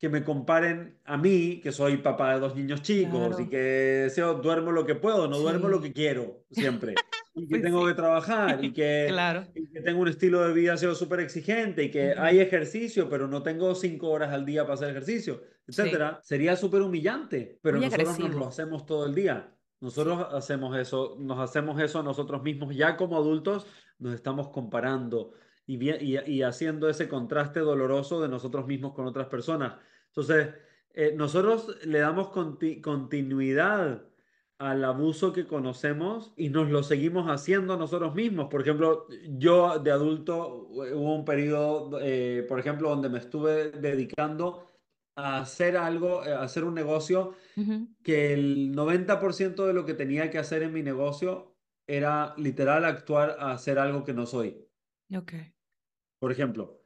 que 0.00 0.08
me 0.08 0.24
comparen 0.24 0.98
a 1.04 1.18
mí, 1.18 1.60
que 1.62 1.72
soy 1.72 1.98
papá 1.98 2.32
de 2.34 2.40
dos 2.40 2.56
niños 2.56 2.80
chicos 2.80 3.38
y 3.38 3.48
que 3.48 4.08
sea, 4.10 4.28
duermo 4.28 4.72
lo 4.72 4.86
que 4.86 4.94
puedo, 4.94 5.28
no 5.28 5.38
duermo 5.38 5.68
lo 5.68 5.82
que 5.82 5.92
quiero 5.92 6.42
siempre. 6.50 6.94
y 7.34 7.42
que 7.42 7.50
pues 7.50 7.62
tengo 7.62 7.86
que 7.86 7.92
trabajar 7.92 8.64
y 8.64 8.72
que, 8.72 9.06
claro. 9.08 9.46
que, 9.54 9.80
tengo 9.82 10.00
un 10.00 10.08
estilo 10.08 10.40
de 10.46 10.54
vida 10.54 10.76
súper 10.76 11.20
exigente 11.20 11.84
y 11.84 11.90
que 11.90 12.14
hay 12.16 12.40
ejercicio, 12.40 13.10
pero 13.10 13.28
no 13.28 13.42
tengo 13.42 13.74
cinco 13.74 14.08
horas 14.08 14.32
al 14.32 14.46
día 14.46 14.62
para 14.62 14.74
hacer 14.74 14.88
ejercicio, 14.88 15.42
etcétera, 15.66 16.18
sería 16.22 16.56
súper 16.56 16.80
humillante, 16.80 17.58
pero 17.60 17.78
nosotros 17.78 18.18
nos 18.18 18.34
lo 18.34 18.48
hacemos 18.48 18.86
todo 18.86 19.04
el 19.04 19.14
día. 19.14 19.54
Nosotros 19.80 20.26
hacemos 20.32 20.76
eso, 20.78 21.16
nos 21.18 21.38
hacemos 21.38 21.80
eso 21.80 22.00
a 22.00 22.02
nosotros 22.02 22.42
mismos, 22.42 22.74
ya 22.74 22.96
como 22.96 23.16
adultos 23.16 23.66
nos 23.98 24.14
estamos 24.14 24.48
comparando 24.48 25.32
y, 25.66 25.90
y, 25.90 26.18
y 26.26 26.42
haciendo 26.42 26.88
ese 26.88 27.08
contraste 27.08 27.60
doloroso 27.60 28.20
de 28.20 28.28
nosotros 28.28 28.66
mismos 28.66 28.92
con 28.94 29.06
otras 29.06 29.28
personas. 29.28 29.74
Entonces, 30.10 30.54
eh, 30.92 31.12
nosotros 31.16 31.78
le 31.84 32.00
damos 32.00 32.28
continuidad 32.28 34.10
al 34.58 34.84
abuso 34.84 35.32
que 35.32 35.46
conocemos 35.46 36.34
y 36.36 36.50
nos 36.50 36.68
lo 36.70 36.82
seguimos 36.82 37.28
haciendo 37.28 37.78
nosotros 37.78 38.14
mismos. 38.14 38.48
Por 38.50 38.60
ejemplo, 38.60 39.06
yo 39.38 39.78
de 39.78 39.90
adulto 39.90 40.68
hubo 40.68 41.14
un 41.14 41.24
periodo, 41.24 41.98
eh, 42.02 42.44
por 42.46 42.60
ejemplo, 42.60 42.90
donde 42.90 43.08
me 43.08 43.18
estuve 43.18 43.70
dedicando 43.70 44.66
a 45.16 45.38
hacer 45.38 45.78
algo, 45.78 46.20
a 46.22 46.42
hacer 46.42 46.64
un 46.64 46.74
negocio 46.74 47.34
que 48.02 48.34
el 48.34 48.74
90% 48.74 49.66
de 49.66 49.72
lo 49.72 49.86
que 49.86 49.94
tenía 49.94 50.30
que 50.30 50.38
hacer 50.38 50.62
en 50.62 50.74
mi 50.74 50.82
negocio 50.82 51.56
era 51.86 52.34
literal 52.36 52.84
actuar 52.84 53.36
a 53.38 53.52
hacer 53.52 53.78
algo 53.78 54.04
que 54.04 54.12
no 54.12 54.26
soy. 54.26 54.68
Ok. 55.16 55.32
Por 56.18 56.32
ejemplo, 56.32 56.84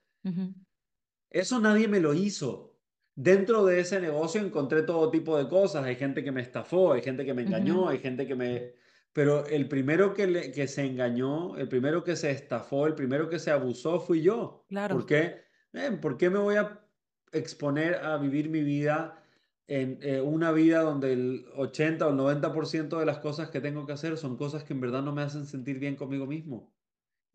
eso 1.28 1.58
nadie 1.58 1.88
me 1.88 1.98
lo 1.98 2.14
hizo. 2.14 2.73
Dentro 3.14 3.64
de 3.64 3.80
ese 3.80 4.00
negocio 4.00 4.40
encontré 4.40 4.82
todo 4.82 5.10
tipo 5.10 5.36
de 5.38 5.48
cosas. 5.48 5.84
Hay 5.84 5.96
gente 5.96 6.24
que 6.24 6.32
me 6.32 6.42
estafó, 6.42 6.92
hay 6.92 7.02
gente 7.02 7.24
que 7.24 7.34
me 7.34 7.42
engañó, 7.42 7.88
hay 7.88 7.98
gente 7.98 8.26
que 8.26 8.34
me... 8.34 8.72
Pero 9.12 9.46
el 9.46 9.68
primero 9.68 10.12
que, 10.12 10.50
que 10.52 10.66
se 10.66 10.84
engañó, 10.84 11.56
el 11.56 11.68
primero 11.68 12.02
que 12.02 12.16
se 12.16 12.32
estafó, 12.32 12.86
el 12.86 12.94
primero 12.94 13.28
que 13.28 13.38
se 13.38 13.52
abusó 13.52 14.00
fui 14.00 14.22
yo. 14.22 14.64
Claro. 14.68 14.96
¿Por 14.96 15.06
qué? 15.06 15.44
Eh, 15.72 15.92
¿Por 16.00 16.16
qué 16.16 16.30
me 16.30 16.40
voy 16.40 16.56
a 16.56 16.84
exponer 17.32 17.96
a 17.96 18.16
vivir 18.16 18.48
mi 18.48 18.62
vida 18.62 19.22
en 19.66 19.98
eh, 20.02 20.20
una 20.20 20.52
vida 20.52 20.80
donde 20.82 21.12
el 21.12 21.46
80 21.54 22.06
o 22.06 22.10
el 22.10 22.40
90% 22.40 22.98
de 22.98 23.06
las 23.06 23.18
cosas 23.18 23.50
que 23.50 23.60
tengo 23.60 23.86
que 23.86 23.92
hacer 23.92 24.16
son 24.16 24.36
cosas 24.36 24.64
que 24.64 24.72
en 24.72 24.80
verdad 24.80 25.02
no 25.02 25.12
me 25.12 25.22
hacen 25.22 25.46
sentir 25.46 25.78
bien 25.78 25.96
conmigo 25.96 26.26
mismo? 26.26 26.73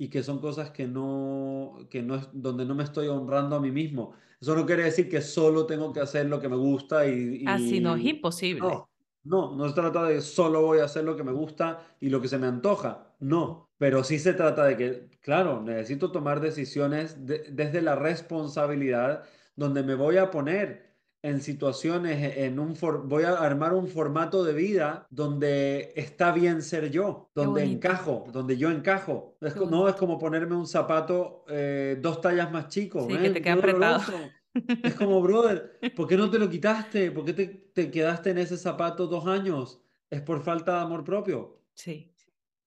Y 0.02 0.10
que 0.10 0.24
son 0.24 0.40
cosas 0.40 0.72
que 0.72 0.88
no, 0.88 1.78
que 1.90 2.02
no 2.02 2.16
es, 2.16 2.30
donde 2.32 2.66
no 2.66 2.74
me 2.74 2.86
estoy 2.86 3.10
honrando 3.10 3.58
a 3.58 3.60
mí 3.60 3.70
mismo. 3.70 4.14
Eso 4.40 4.56
no 4.56 4.66
quiere 4.66 4.84
decir 4.84 5.10
que 5.10 5.22
solo 5.22 5.66
tengo 5.66 5.92
que 5.92 6.00
hacer 6.00 6.26
lo 6.28 6.40
que 6.40 6.48
me 6.48 6.56
gusta 6.56 7.06
y... 7.06 7.44
Así 7.46 7.82
no, 7.82 7.98
es 7.98 8.06
imposible. 8.06 8.62
No, 8.62 8.90
no, 9.26 9.56
no 9.58 9.68
se 9.68 9.76
trata 9.76 10.06
de 10.06 10.22
solo 10.22 10.62
voy 10.62 10.80
a 10.80 10.86
hacer 10.86 11.04
lo 11.04 11.18
que 11.18 11.26
me 11.26 11.34
gusta 11.34 11.86
y 12.00 12.08
lo 12.08 12.22
que 12.22 12.30
se 12.30 12.40
me 12.40 12.48
antoja. 12.48 13.14
No, 13.20 13.70
pero 13.78 14.06
sí 14.06 14.20
se 14.20 14.34
trata 14.34 14.64
de 14.64 14.78
que, 14.78 15.10
claro, 15.20 15.62
necesito 15.62 16.14
tomar 16.14 16.40
decisiones 16.40 17.18
desde 17.26 17.82
la 17.82 17.98
responsabilidad 17.98 19.26
donde 19.58 19.84
me 19.84 19.96
voy 19.96 20.16
a 20.16 20.32
poner 20.32 20.89
en 21.22 21.42
situaciones, 21.42 22.38
en 22.38 22.60
un 22.60 22.76
voy 23.06 23.24
a 23.24 23.32
armar 23.32 23.74
un 23.74 23.88
formato 23.88 24.44
de 24.44 24.54
vida 24.54 25.06
donde 25.10 25.92
está 25.96 26.32
bien 26.32 26.62
ser 26.62 26.90
yo, 26.92 27.30
donde 27.36 27.64
encajo, 27.64 28.26
donde 28.32 28.58
yo 28.58 28.72
encajo. 28.72 29.38
no 29.70 29.90
es 29.90 29.96
como 29.96 30.18
ponerme 30.18 30.56
un 30.56 30.68
zapato 30.68 31.44
eh, 31.50 31.98
dos 32.02 32.22
tallas 32.22 32.52
más 32.52 32.70
chico. 32.70 33.06
Sí, 33.10 33.18
que 33.18 33.30
te 33.32 33.42
queda 33.42 33.54
apretado. 33.54 34.02
Es 34.84 34.96
como, 34.96 35.22
brother, 35.22 35.80
¿por 35.96 36.08
qué 36.08 36.18
no 36.18 36.30
te 36.30 36.40
lo 36.40 36.50
quitaste? 36.50 37.12
¿Por 37.12 37.24
qué 37.24 37.34
te, 37.34 37.46
te 37.46 37.92
quedaste 37.92 38.32
en 38.32 38.40
ese 38.40 38.58
zapato 38.58 39.06
dos 39.06 39.28
años? 39.28 39.80
Es 40.10 40.22
por 40.22 40.42
falta 40.42 40.74
de 40.74 40.82
amor 40.82 41.04
propio. 41.04 41.62
Sí. 41.76 42.12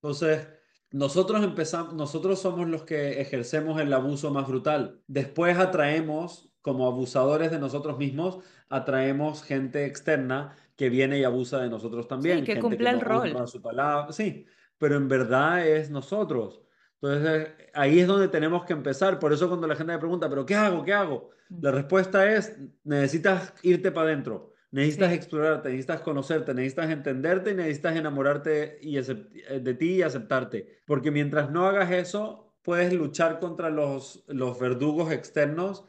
Entonces, 0.00 0.46
nosotros 0.92 1.42
empezamos, 1.42 1.92
nosotros 1.94 2.38
somos 2.38 2.68
los 2.68 2.84
que 2.84 3.20
ejercemos 3.20 3.80
el 3.80 3.92
abuso 3.92 4.30
más 4.30 4.46
brutal. 4.46 5.02
Después 5.08 5.58
atraemos 5.58 6.51
como 6.62 6.86
abusadores 6.86 7.50
de 7.50 7.58
nosotros 7.58 7.98
mismos, 7.98 8.38
atraemos 8.68 9.42
gente 9.42 9.84
externa 9.84 10.56
que 10.76 10.88
viene 10.88 11.18
y 11.18 11.24
abusa 11.24 11.60
de 11.60 11.68
nosotros 11.68 12.08
también. 12.08 12.38
Sí, 12.38 12.44
que 12.44 12.60
cumple 12.60 12.88
el 12.90 13.00
rol. 13.00 13.46
Su 13.46 13.60
palabra. 13.60 14.12
Sí, 14.12 14.46
pero 14.78 14.96
en 14.96 15.08
verdad 15.08 15.66
es 15.66 15.90
nosotros. 15.90 16.62
Entonces 17.00 17.48
ahí 17.74 18.00
es 18.00 18.06
donde 18.06 18.28
tenemos 18.28 18.64
que 18.64 18.72
empezar. 18.72 19.18
Por 19.18 19.32
eso 19.32 19.48
cuando 19.48 19.66
la 19.66 19.76
gente 19.76 19.92
me 19.92 19.98
pregunta, 19.98 20.28
¿pero 20.28 20.46
qué 20.46 20.54
hago? 20.54 20.84
¿Qué 20.84 20.92
hago? 20.92 21.30
La 21.60 21.70
respuesta 21.70 22.32
es, 22.32 22.56
necesitas 22.84 23.52
irte 23.62 23.90
para 23.90 24.08
adentro. 24.08 24.52
Necesitas 24.70 25.12
explorarte, 25.12 25.68
necesitas 25.68 26.00
conocerte, 26.00 26.54
necesitas 26.54 26.90
entenderte 26.90 27.50
y 27.50 27.54
necesitas 27.54 27.94
enamorarte 27.94 28.78
y 28.80 28.96
de 28.96 29.74
ti 29.74 29.96
y 29.96 30.02
aceptarte. 30.02 30.80
Porque 30.86 31.10
mientras 31.10 31.50
no 31.50 31.66
hagas 31.66 31.90
eso, 31.90 32.54
puedes 32.62 32.92
luchar 32.92 33.38
contra 33.38 33.68
los, 33.68 34.24
los 34.28 34.58
verdugos 34.58 35.12
externos 35.12 35.84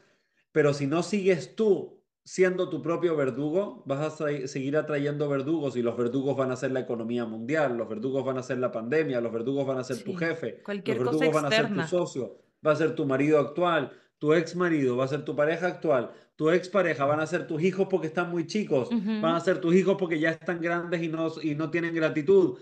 pero 0.54 0.72
si 0.72 0.86
no 0.86 1.02
sigues 1.02 1.56
tú 1.56 2.00
siendo 2.22 2.68
tu 2.68 2.80
propio 2.80 3.16
verdugo, 3.16 3.82
vas 3.86 4.20
a 4.20 4.46
seguir 4.46 4.76
atrayendo 4.76 5.28
verdugos 5.28 5.76
y 5.76 5.82
los 5.82 5.96
verdugos 5.96 6.36
van 6.36 6.52
a 6.52 6.56
ser 6.56 6.70
la 6.70 6.78
economía 6.78 7.24
mundial, 7.24 7.76
los 7.76 7.88
verdugos 7.88 8.24
van 8.24 8.38
a 8.38 8.42
ser 8.44 8.58
la 8.58 8.70
pandemia, 8.70 9.20
los 9.20 9.32
verdugos 9.32 9.66
van 9.66 9.78
a 9.78 9.84
ser 9.84 10.04
tu 10.04 10.14
jefe, 10.14 10.62
Cualquier 10.62 10.98
los 10.98 11.06
verdugos 11.06 11.34
van 11.34 11.46
a 11.46 11.50
ser 11.50 11.74
tu 11.74 11.82
socio, 11.82 12.38
va 12.64 12.70
a 12.70 12.76
ser 12.76 12.94
tu 12.94 13.04
marido 13.04 13.40
actual, 13.40 13.90
tu 14.18 14.32
ex 14.32 14.54
marido, 14.54 14.96
va 14.96 15.06
a 15.06 15.08
ser 15.08 15.24
tu 15.24 15.34
pareja 15.34 15.66
actual, 15.66 16.12
tu 16.36 16.48
ex 16.50 16.68
pareja, 16.68 17.04
van 17.04 17.18
a 17.18 17.26
ser 17.26 17.48
tus 17.48 17.60
hijos 17.60 17.88
porque 17.90 18.06
están 18.06 18.30
muy 18.30 18.46
chicos, 18.46 18.90
van 18.90 19.34
a 19.34 19.40
ser 19.40 19.60
tus 19.60 19.74
hijos 19.74 19.96
porque 19.98 20.20
ya 20.20 20.30
están 20.30 20.60
grandes 20.60 21.02
y 21.02 21.08
no, 21.08 21.32
y 21.42 21.56
no 21.56 21.72
tienen 21.72 21.96
gratitud. 21.96 22.60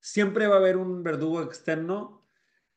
Siempre 0.00 0.46
va 0.46 0.54
a 0.54 0.58
haber 0.60 0.78
un 0.78 1.02
verdugo 1.02 1.42
externo, 1.42 2.26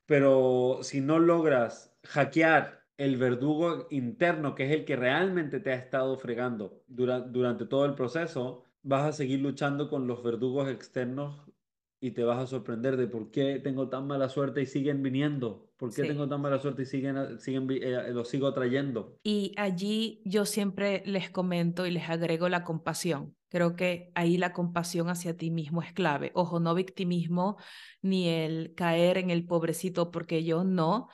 pero 0.05 0.79
si 0.81 0.99
no 0.99 1.19
logras 1.19 1.97
hackear 2.03 2.86
el 2.97 3.17
verdugo 3.17 3.87
interno, 3.91 4.55
que 4.55 4.65
es 4.65 4.71
el 4.71 4.85
que 4.85 4.95
realmente 4.95 5.59
te 5.59 5.71
ha 5.71 5.75
estado 5.75 6.17
fregando 6.17 6.83
durante 6.87 7.65
todo 7.65 7.85
el 7.85 7.93
proceso, 7.93 8.63
vas 8.81 9.05
a 9.05 9.11
seguir 9.11 9.39
luchando 9.39 9.89
con 9.89 10.07
los 10.07 10.23
verdugos 10.23 10.69
externos 10.69 11.41
y 11.99 12.11
te 12.11 12.23
vas 12.23 12.39
a 12.39 12.47
sorprender 12.47 12.97
de 12.97 13.07
por 13.07 13.31
qué 13.31 13.59
tengo 13.59 13.89
tan 13.89 14.07
mala 14.07 14.29
suerte 14.29 14.61
y 14.61 14.65
siguen 14.65 15.01
viniendo, 15.01 15.71
por 15.77 15.93
qué 15.93 16.03
tengo 16.03 16.27
tan 16.27 16.41
mala 16.41 16.59
suerte 16.59 16.83
y 16.83 16.85
siguen, 16.85 17.39
siguen 17.39 17.67
eh, 17.71 18.11
los 18.11 18.29
sigo 18.29 18.47
atrayendo. 18.47 19.17
Y 19.23 19.53
allí 19.57 20.21
yo 20.25 20.45
siempre 20.45 21.01
les 21.05 21.29
comento 21.29 21.85
y 21.85 21.91
les 21.91 22.09
agrego 22.09 22.49
la 22.49 22.63
compasión. 22.63 23.35
Creo 23.49 23.75
que 23.75 24.11
ahí 24.13 24.37
la 24.37 24.53
compasión 24.53 25.09
hacia 25.09 25.37
ti 25.37 25.49
mismo 25.49 25.81
es 25.81 25.93
clave. 25.93 26.31
Ojo, 26.35 26.59
no 26.59 26.75
victimismo 26.75 27.57
ni 28.01 28.27
el 28.27 28.73
caer 28.75 29.17
en 29.17 29.29
el 29.29 29.45
pobrecito 29.45 30.11
porque 30.11 30.43
yo 30.43 30.63
no, 30.65 31.07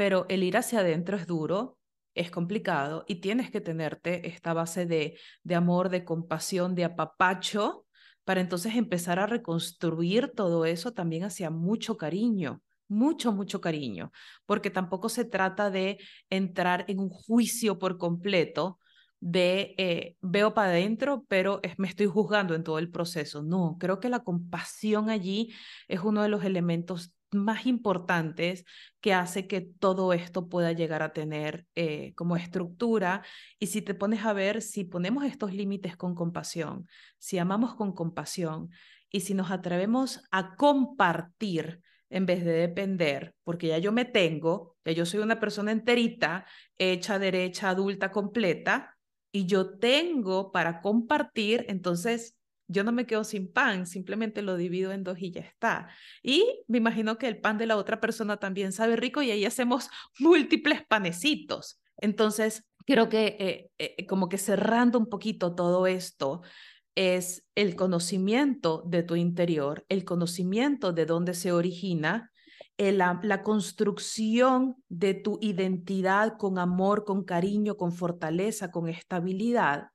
pero 0.00 0.24
el 0.30 0.42
ir 0.44 0.56
hacia 0.56 0.80
adentro 0.80 1.18
es 1.18 1.26
duro, 1.26 1.76
es 2.14 2.30
complicado 2.30 3.04
y 3.06 3.16
tienes 3.16 3.50
que 3.50 3.60
tenerte 3.60 4.28
esta 4.28 4.54
base 4.54 4.86
de, 4.86 5.18
de 5.42 5.54
amor, 5.54 5.90
de 5.90 6.06
compasión, 6.06 6.74
de 6.74 6.84
apapacho, 6.86 7.84
para 8.24 8.40
entonces 8.40 8.76
empezar 8.76 9.18
a 9.18 9.26
reconstruir 9.26 10.32
todo 10.34 10.64
eso 10.64 10.92
también 10.92 11.24
hacia 11.24 11.50
mucho 11.50 11.98
cariño, 11.98 12.62
mucho, 12.88 13.30
mucho 13.34 13.60
cariño, 13.60 14.10
porque 14.46 14.70
tampoco 14.70 15.10
se 15.10 15.26
trata 15.26 15.70
de 15.70 15.98
entrar 16.30 16.86
en 16.88 16.98
un 16.98 17.10
juicio 17.10 17.78
por 17.78 17.98
completo 17.98 18.78
de 19.20 19.74
eh, 19.76 20.16
veo 20.22 20.54
para 20.54 20.70
adentro, 20.70 21.26
pero 21.28 21.60
me 21.76 21.88
estoy 21.88 22.06
juzgando 22.06 22.54
en 22.54 22.64
todo 22.64 22.78
el 22.78 22.90
proceso. 22.90 23.42
No, 23.42 23.76
creo 23.78 24.00
que 24.00 24.08
la 24.08 24.20
compasión 24.20 25.10
allí 25.10 25.52
es 25.88 26.00
uno 26.00 26.22
de 26.22 26.30
los 26.30 26.42
elementos 26.42 27.12
más 27.32 27.66
importantes 27.66 28.64
que 29.00 29.14
hace 29.14 29.46
que 29.46 29.60
todo 29.60 30.12
esto 30.12 30.48
pueda 30.48 30.72
llegar 30.72 31.02
a 31.02 31.12
tener 31.12 31.66
eh, 31.74 32.12
como 32.14 32.36
estructura. 32.36 33.22
Y 33.58 33.68
si 33.68 33.82
te 33.82 33.94
pones 33.94 34.24
a 34.24 34.32
ver, 34.32 34.62
si 34.62 34.84
ponemos 34.84 35.24
estos 35.24 35.52
límites 35.52 35.96
con 35.96 36.14
compasión, 36.14 36.88
si 37.18 37.38
amamos 37.38 37.74
con 37.74 37.92
compasión 37.92 38.70
y 39.10 39.20
si 39.20 39.34
nos 39.34 39.50
atrevemos 39.50 40.22
a 40.30 40.56
compartir 40.56 41.80
en 42.10 42.26
vez 42.26 42.44
de 42.44 42.52
depender, 42.52 43.34
porque 43.44 43.68
ya 43.68 43.78
yo 43.78 43.92
me 43.92 44.04
tengo, 44.04 44.76
que 44.84 44.94
yo 44.94 45.06
soy 45.06 45.20
una 45.20 45.38
persona 45.38 45.70
enterita, 45.70 46.44
hecha, 46.76 47.18
derecha, 47.18 47.70
adulta, 47.70 48.10
completa, 48.10 48.96
y 49.32 49.46
yo 49.46 49.78
tengo 49.78 50.50
para 50.50 50.80
compartir, 50.80 51.64
entonces 51.68 52.36
yo 52.70 52.84
no 52.84 52.92
me 52.92 53.04
quedo 53.06 53.24
sin 53.24 53.52
pan, 53.52 53.86
simplemente 53.86 54.42
lo 54.42 54.56
divido 54.56 54.92
en 54.92 55.02
dos 55.02 55.18
y 55.20 55.32
ya 55.32 55.40
está. 55.40 55.88
Y 56.22 56.62
me 56.68 56.78
imagino 56.78 57.18
que 57.18 57.26
el 57.26 57.40
pan 57.40 57.58
de 57.58 57.66
la 57.66 57.76
otra 57.76 58.00
persona 58.00 58.36
también 58.36 58.70
sabe 58.72 58.94
rico 58.94 59.22
y 59.22 59.30
ahí 59.32 59.44
hacemos 59.44 59.90
múltiples 60.20 60.86
panecitos. 60.86 61.80
Entonces, 61.96 62.64
creo 62.86 63.08
que 63.08 63.36
eh, 63.40 63.70
eh, 63.78 64.06
como 64.06 64.28
que 64.28 64.38
cerrando 64.38 64.98
un 64.98 65.08
poquito 65.08 65.54
todo 65.54 65.86
esto, 65.88 66.42
es 66.94 67.44
el 67.54 67.76
conocimiento 67.76 68.82
de 68.86 69.02
tu 69.02 69.16
interior, 69.16 69.84
el 69.88 70.04
conocimiento 70.04 70.92
de 70.92 71.06
dónde 71.06 71.34
se 71.34 71.52
origina, 71.52 72.30
la, 72.78 73.20
la, 73.22 73.42
construcción 73.42 74.76
de 74.88 75.12
tu 75.12 75.38
identidad 75.42 76.38
con 76.38 76.58
amor, 76.58 77.04
con 77.04 77.24
cariño, 77.24 77.76
con 77.76 77.92
fortaleza, 77.92 78.70
con 78.70 78.88
estabilidad 78.88 79.88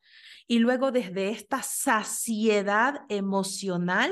y 0.48 0.60
luego 0.60 0.92
desde 0.92 1.30
esta 1.30 1.62
saciedad 1.62 3.02
emocional, 3.10 4.12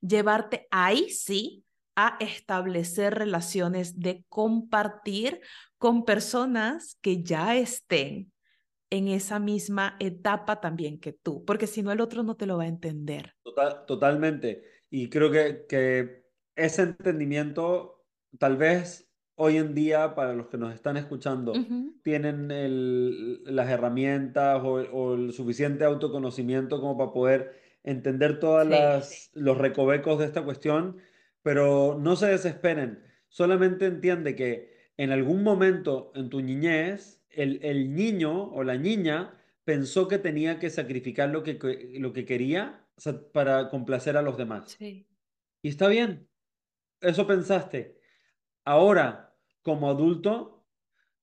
llevarte 0.00 0.66
ahí 0.70 1.10
sí 1.10 1.64
a 1.94 2.16
establecer 2.20 3.14
relaciones 3.14 3.98
de 3.98 4.24
compartir 4.28 5.40
con 5.78 6.04
personas 6.04 6.98
que 7.02 7.22
ya 7.22 7.56
estén 7.56 8.32
en 8.90 9.08
esa 9.08 9.38
misma 9.38 9.96
etapa 10.00 10.60
también 10.60 11.00
que 11.00 11.12
tú, 11.12 11.44
porque 11.44 11.66
si 11.66 11.82
no 11.82 11.92
el 11.92 12.00
otro 12.00 12.22
no 12.22 12.36
te 12.36 12.46
lo 12.46 12.58
va 12.58 12.64
a 12.64 12.68
entender. 12.68 13.34
totalmente. 13.86 14.62
Y 14.90 15.08
creo 15.08 15.30
que, 15.30 15.64
que 15.68 16.24
ese 16.54 16.82
entendimiento 16.82 18.04
tal 18.38 18.56
vez 18.56 19.11
hoy 19.42 19.56
en 19.56 19.74
día, 19.74 20.14
para 20.14 20.34
los 20.34 20.46
que 20.46 20.56
nos 20.56 20.72
están 20.72 20.96
escuchando, 20.96 21.52
tienen 22.04 22.48
las 23.44 23.68
herramientas 23.68 24.62
o, 24.64 25.14
el 25.14 25.32
suficiente 25.32 25.84
autoconocimiento 25.84 26.80
como 26.80 26.96
para 26.96 27.12
poder 27.12 27.60
entender 27.82 28.38
todos 28.38 28.64
los 29.34 29.58
recovecos 29.58 30.20
de 30.20 30.26
esta 30.26 30.44
cuestión, 30.44 30.98
pero 31.42 31.98
no 32.00 32.14
se 32.14 32.26
desesperen. 32.26 33.02
Solamente 33.28 33.86
entiende 33.86 34.36
que 34.36 34.70
en 34.96 35.10
algún 35.10 35.42
momento 35.42 36.12
en 36.14 36.30
tu 36.30 36.40
niñez, 36.40 37.20
el, 37.30 37.94
niño 37.94 38.44
o 38.52 38.62
la 38.62 38.76
niña 38.76 39.34
pensó 39.64 40.06
que 40.06 40.18
tenía 40.18 40.60
que 40.60 40.70
sacrificar 40.70 41.30
lo 41.30 41.42
que, 41.42 41.58
lo 41.98 42.12
que 42.12 42.24
quería 42.24 42.86
para 43.32 43.70
complacer 43.70 44.16
a 44.16 44.22
los 44.22 44.36
demás. 44.36 44.76
Y 44.80 45.04
está 45.68 45.88
bien, 45.88 46.28
eso 47.00 47.26
pensaste 47.26 48.00
Ahora, 48.64 49.31
como 49.62 49.88
adulto, 49.88 50.66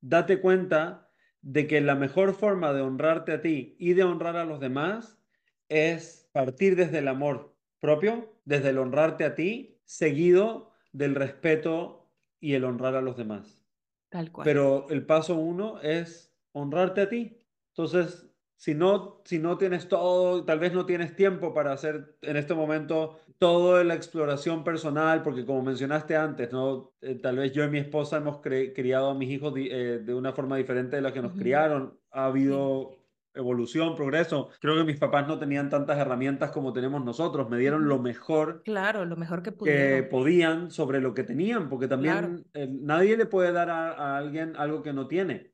date 0.01 0.41
cuenta 0.41 1.11
de 1.41 1.67
que 1.67 1.81
la 1.81 1.95
mejor 1.95 2.33
forma 2.33 2.73
de 2.73 2.81
honrarte 2.81 3.31
a 3.31 3.41
ti 3.41 3.75
y 3.79 3.93
de 3.93 4.03
honrar 4.03 4.35
a 4.35 4.45
los 4.45 4.59
demás 4.59 5.21
es 5.69 6.29
partir 6.33 6.75
desde 6.75 6.99
el 6.99 7.07
amor 7.07 7.55
propio, 7.79 8.41
desde 8.45 8.69
el 8.69 8.77
honrarte 8.77 9.23
a 9.23 9.35
ti, 9.35 9.79
seguido 9.85 10.71
del 10.91 11.15
respeto 11.15 12.11
y 12.39 12.53
el 12.53 12.65
honrar 12.65 12.95
a 12.95 13.01
los 13.01 13.17
demás. 13.17 13.63
Tal 14.09 14.31
cual. 14.31 14.45
Pero 14.45 14.89
el 14.89 15.05
paso 15.05 15.35
uno 15.35 15.79
es 15.81 16.35
honrarte 16.51 17.01
a 17.01 17.09
ti. 17.09 17.37
Entonces, 17.69 18.28
si 18.59 18.75
no, 18.75 19.21
si 19.23 19.39
no 19.39 19.57
tienes 19.57 19.87
todo, 19.87 20.43
tal 20.43 20.59
vez 20.59 20.73
no 20.73 20.85
tienes 20.85 21.15
tiempo 21.15 21.53
para 21.53 21.71
hacer 21.71 22.17
en 22.21 22.35
este 22.35 22.53
momento 22.53 23.21
toda 23.37 23.85
la 23.85 23.95
exploración 23.95 24.65
personal, 24.65 25.23
porque 25.23 25.45
como 25.45 25.61
mencionaste 25.61 26.17
antes, 26.17 26.51
¿no? 26.51 26.91
Eh, 26.99 27.15
tal 27.15 27.37
vez 27.37 27.53
yo 27.53 27.63
y 27.63 27.69
mi 27.69 27.77
esposa 27.77 28.17
hemos 28.17 28.41
criado 28.41 29.11
a 29.11 29.15
mis 29.15 29.29
hijos 29.29 29.53
eh, 29.55 30.01
de 30.03 30.13
una 30.13 30.33
forma 30.33 30.57
diferente 30.57 30.97
de 30.97 31.01
la 31.01 31.13
que 31.13 31.21
nos 31.21 31.31
criaron. 31.39 31.97
Ha 32.11 32.25
habido 32.25 32.97
evolución, 33.33 33.95
progreso. 33.95 34.49
Creo 34.59 34.75
que 34.75 34.83
mis 34.83 34.99
papás 34.99 35.25
no 35.25 35.39
tenían 35.39 35.69
tantas 35.69 35.97
herramientas 35.97 36.51
como 36.51 36.73
tenemos 36.73 37.01
nosotros. 37.05 37.49
Me 37.49 37.59
dieron 37.59 37.87
lo 37.87 37.99
mejor. 37.99 38.61
Claro, 38.63 39.05
lo 39.05 39.15
mejor 39.15 39.41
que, 39.41 39.53
que 39.55 40.03
podían 40.11 40.69
sobre 40.69 40.99
lo 40.99 41.13
que 41.13 41.23
tenían, 41.23 41.69
porque 41.69 41.87
también 41.87 42.45
eh, 42.53 42.67
nadie 42.69 43.15
le 43.15 43.25
puede 43.25 43.53
dar 43.53 43.69
a, 43.69 43.93
a, 43.93 44.17
alguien 44.17 44.57
algo 44.57 44.83
que 44.83 44.91
no 44.91 45.07
tiene. 45.07 45.53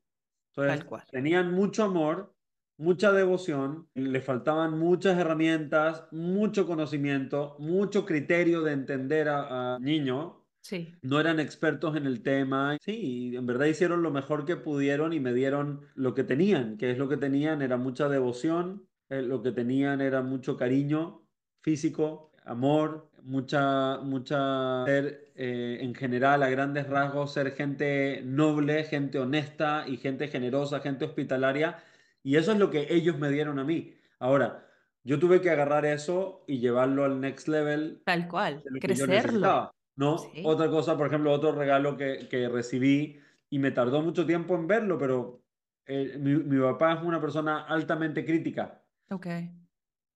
Entonces, 0.55 0.79
Tal 0.79 0.85
cual. 0.87 1.03
tenían 1.11 1.51
mucho 1.51 1.83
amor 1.83 2.34
mucha 2.77 3.11
devoción, 3.11 3.87
le 3.93 4.21
faltaban 4.21 4.77
muchas 4.77 5.17
herramientas, 5.17 6.05
mucho 6.11 6.65
conocimiento, 6.65 7.55
mucho 7.59 8.05
criterio 8.05 8.61
de 8.61 8.73
entender 8.73 9.29
a, 9.29 9.77
niño. 9.79 10.41
Sí. 10.61 10.93
No 11.01 11.19
eran 11.19 11.39
expertos 11.39 11.95
en 11.95 12.07
el 12.07 12.23
tema. 12.23 12.77
Sí, 12.81 13.33
en 13.35 13.45
verdad 13.45 13.67
hicieron 13.67 14.01
lo 14.01 14.11
mejor 14.11 14.45
que 14.45 14.55
pudieron 14.55 15.13
y 15.13 15.19
me 15.19 15.33
dieron 15.33 15.81
lo 15.93 16.15
que 16.15 16.23
tenían, 16.23 16.77
que 16.77 16.91
es 16.91 16.97
lo 16.97 17.07
que 17.07 17.17
tenían, 17.17 17.61
era 17.61 17.77
mucha 17.77 18.09
devoción, 18.09 18.87
eh, 19.09 19.21
lo 19.21 19.43
que 19.43 19.51
tenían 19.51 20.01
era 20.01 20.23
mucho 20.23 20.57
cariño 20.57 21.21
físico, 21.61 22.31
amor, 22.45 23.09
mucha, 23.21 23.99
mucha 23.99 24.85
ser 24.85 25.31
eh, 25.35 25.77
en 25.81 25.93
general, 25.93 26.41
a 26.41 26.49
grandes 26.49 26.87
rasgos, 26.87 27.33
ser 27.33 27.51
gente 27.51 28.21
noble, 28.23 28.83
gente 28.85 29.19
honesta 29.19 29.85
y 29.87 29.97
gente 29.97 30.27
generosa, 30.27 30.79
gente 30.79 31.05
hospitalaria 31.05 31.77
y 32.25 32.37
eso 32.37 32.53
es 32.53 32.57
lo 32.57 32.71
que 32.71 32.87
ellos 32.89 33.19
me 33.19 33.29
dieron 33.29 33.59
a 33.59 33.63
mí. 33.63 33.93
Ahora, 34.17 34.67
yo 35.03 35.19
tuve 35.19 35.41
que 35.41 35.51
agarrar 35.51 35.85
eso 35.85 36.43
y 36.47 36.57
llevarlo 36.57 37.05
al 37.05 37.21
next 37.21 37.47
level. 37.47 38.01
Tal 38.03 38.27
cual, 38.27 38.63
crecerlo. 38.81 39.71
¿no? 39.95 40.17
Otra 40.43 40.67
cosa, 40.71 40.97
por 40.97 41.05
ejemplo, 41.05 41.31
otro 41.31 41.51
regalo 41.51 41.95
que, 41.95 42.27
que, 42.27 42.49
recibí 42.49 43.19
y 43.51 43.59
me 43.59 43.69
tardó 43.69 44.01
mucho 44.01 44.25
tiempo 44.25 44.55
en 44.55 44.65
verlo, 44.65 44.97
pero 44.97 45.43
eh, 45.85 46.17
mi, 46.19 46.33
mi, 46.33 46.59
papá 46.59 46.93
es 46.93 47.03
una 47.03 47.21
persona 47.21 47.59
altamente 47.59 48.25
crítica. 48.25 48.81
Ok. 49.11 49.27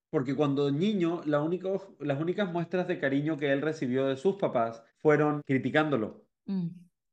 Porque 0.09 0.35
cuando 0.35 0.71
niño, 0.71 1.21
la 1.25 1.43
único, 1.43 1.95
las 1.99 2.19
únicas 2.19 2.51
muestras 2.51 2.87
de 2.87 2.97
cariño 2.97 3.37
que 3.37 3.51
él 3.51 3.61
recibió 3.61 4.07
de 4.07 4.17
sus 4.17 4.37
papás 4.37 4.83
fueron 4.97 5.43
criticándolo. 5.45 6.25
Mm. 6.47 6.69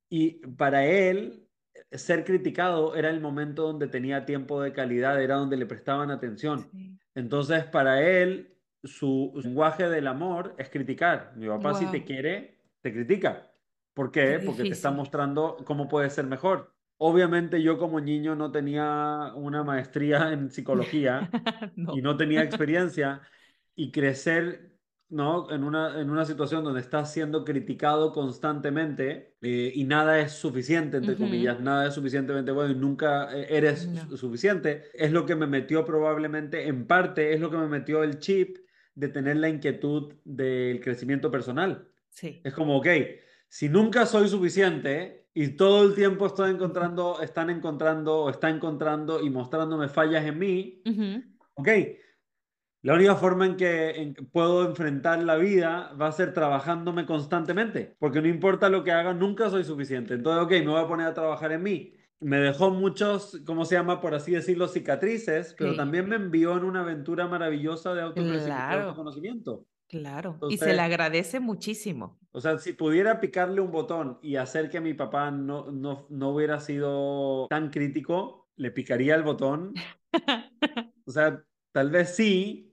Y 0.08 0.46
para 0.56 0.86
él, 0.86 1.45
ser 1.92 2.24
criticado 2.24 2.94
era 2.96 3.10
el 3.10 3.20
momento 3.20 3.62
donde 3.62 3.88
tenía 3.88 4.24
tiempo 4.24 4.60
de 4.60 4.72
calidad, 4.72 5.20
era 5.22 5.36
donde 5.36 5.56
le 5.56 5.66
prestaban 5.66 6.10
atención. 6.10 6.68
Entonces, 7.14 7.64
para 7.64 8.02
él, 8.02 8.56
su 8.84 9.32
lenguaje 9.36 9.88
del 9.88 10.06
amor 10.06 10.54
es 10.58 10.68
criticar. 10.68 11.32
Mi 11.36 11.48
papá 11.48 11.74
si 11.74 11.86
te 11.86 12.04
quiere, 12.04 12.58
te 12.80 12.92
critica. 12.92 13.50
¿Por 13.94 14.10
qué? 14.10 14.40
Porque 14.44 14.64
te 14.64 14.68
está 14.70 14.90
mostrando 14.90 15.56
cómo 15.64 15.88
puede 15.88 16.10
ser 16.10 16.26
mejor. 16.26 16.72
Obviamente 16.98 17.62
yo 17.62 17.78
como 17.78 18.00
niño 18.00 18.34
no 18.34 18.50
tenía 18.50 19.32
una 19.34 19.62
maestría 19.62 20.32
en 20.32 20.50
psicología 20.50 21.30
y 21.76 22.00
no 22.02 22.16
tenía 22.16 22.42
experiencia 22.42 23.22
y 23.74 23.90
crecer 23.90 24.75
¿no? 25.08 25.50
En 25.50 25.62
una, 25.62 26.00
en 26.00 26.10
una 26.10 26.24
situación 26.24 26.64
donde 26.64 26.80
estás 26.80 27.12
siendo 27.12 27.44
criticado 27.44 28.12
constantemente 28.12 29.36
eh, 29.40 29.72
y 29.74 29.84
nada 29.84 30.20
es 30.20 30.32
suficiente, 30.32 30.96
entre 30.96 31.16
comillas, 31.16 31.60
nada 31.60 31.88
es 31.88 31.94
suficientemente 31.94 32.50
bueno 32.50 32.72
y 32.72 32.76
nunca 32.76 33.32
eh, 33.36 33.46
eres 33.50 33.88
suficiente, 34.16 34.84
es 34.94 35.12
lo 35.12 35.24
que 35.24 35.36
me 35.36 35.46
metió 35.46 35.84
probablemente, 35.84 36.66
en 36.66 36.86
parte, 36.86 37.32
es 37.32 37.40
lo 37.40 37.50
que 37.50 37.56
me 37.56 37.68
metió 37.68 38.02
el 38.02 38.18
chip 38.18 38.58
de 38.94 39.08
tener 39.08 39.36
la 39.36 39.48
inquietud 39.48 40.14
del 40.24 40.80
crecimiento 40.80 41.30
personal. 41.30 41.88
Sí. 42.08 42.40
Es 42.42 42.52
como, 42.52 42.78
ok, 42.78 42.88
si 43.48 43.68
nunca 43.68 44.06
soy 44.06 44.28
suficiente 44.28 45.28
y 45.34 45.48
todo 45.50 45.84
el 45.84 45.94
tiempo 45.94 46.26
estoy 46.26 46.50
encontrando, 46.50 47.20
están 47.20 47.50
encontrando 47.50 48.22
o 48.22 48.30
está 48.30 48.50
encontrando 48.50 49.22
y 49.22 49.30
mostrándome 49.30 49.88
fallas 49.88 50.24
en 50.24 50.38
mí, 50.38 50.82
ok, 51.54 51.68
la 52.82 52.94
única 52.94 53.16
forma 53.16 53.46
en 53.46 53.56
que, 53.56 54.14
puedo 54.32 54.66
enfrentar 54.66 55.22
la 55.22 55.36
vida 55.36 55.92
va 56.00 56.08
a 56.08 56.12
ser 56.12 56.32
trabajándome 56.32 57.06
constantemente, 57.06 57.96
porque 57.98 58.20
no 58.20 58.28
importa 58.28 58.68
lo 58.68 58.84
que 58.84 58.92
haga, 58.92 59.12
nunca 59.12 59.50
soy 59.50 59.64
suficiente. 59.64 60.14
Entonces, 60.14 60.44
ok, 60.44 60.64
me 60.64 60.72
voy 60.72 60.80
a 60.80 60.88
poner 60.88 61.06
a 61.06 61.14
trabajar 61.14 61.52
en 61.52 61.62
mí. 61.62 61.94
Me 62.20 62.38
dejó 62.38 62.70
muchos, 62.70 63.42
¿cómo 63.44 63.64
se 63.64 63.74
llama? 63.74 64.00
Por 64.00 64.14
así 64.14 64.32
decirlo, 64.32 64.68
cicatrices, 64.68 65.54
pero 65.58 65.74
también 65.74 66.08
me 66.08 66.16
envió 66.16 66.56
en 66.56 66.64
una 66.64 66.80
aventura 66.80 67.26
maravillosa 67.26 67.92
de 67.92 68.02
autoconocimiento. 68.02 69.66
Claro, 69.88 70.38
y 70.48 70.58
se 70.58 70.72
le 70.72 70.80
agradece 70.80 71.38
muchísimo. 71.38 72.18
O 72.32 72.40
sea, 72.40 72.58
si 72.58 72.72
pudiera 72.72 73.20
picarle 73.20 73.60
un 73.60 73.70
botón 73.70 74.18
y 74.20 74.36
hacer 74.36 74.68
que 74.68 74.80
mi 74.80 74.94
papá 74.94 75.30
no, 75.30 75.70
no, 75.70 76.06
no 76.10 76.30
hubiera 76.30 76.58
sido 76.58 77.46
tan 77.48 77.70
crítico, 77.70 78.48
le 78.56 78.72
picaría 78.72 79.14
el 79.14 79.22
botón. 79.22 79.74
o 81.06 81.10
sea, 81.10 81.42
tal 81.70 81.90
vez 81.90 82.16
sí, 82.16 82.65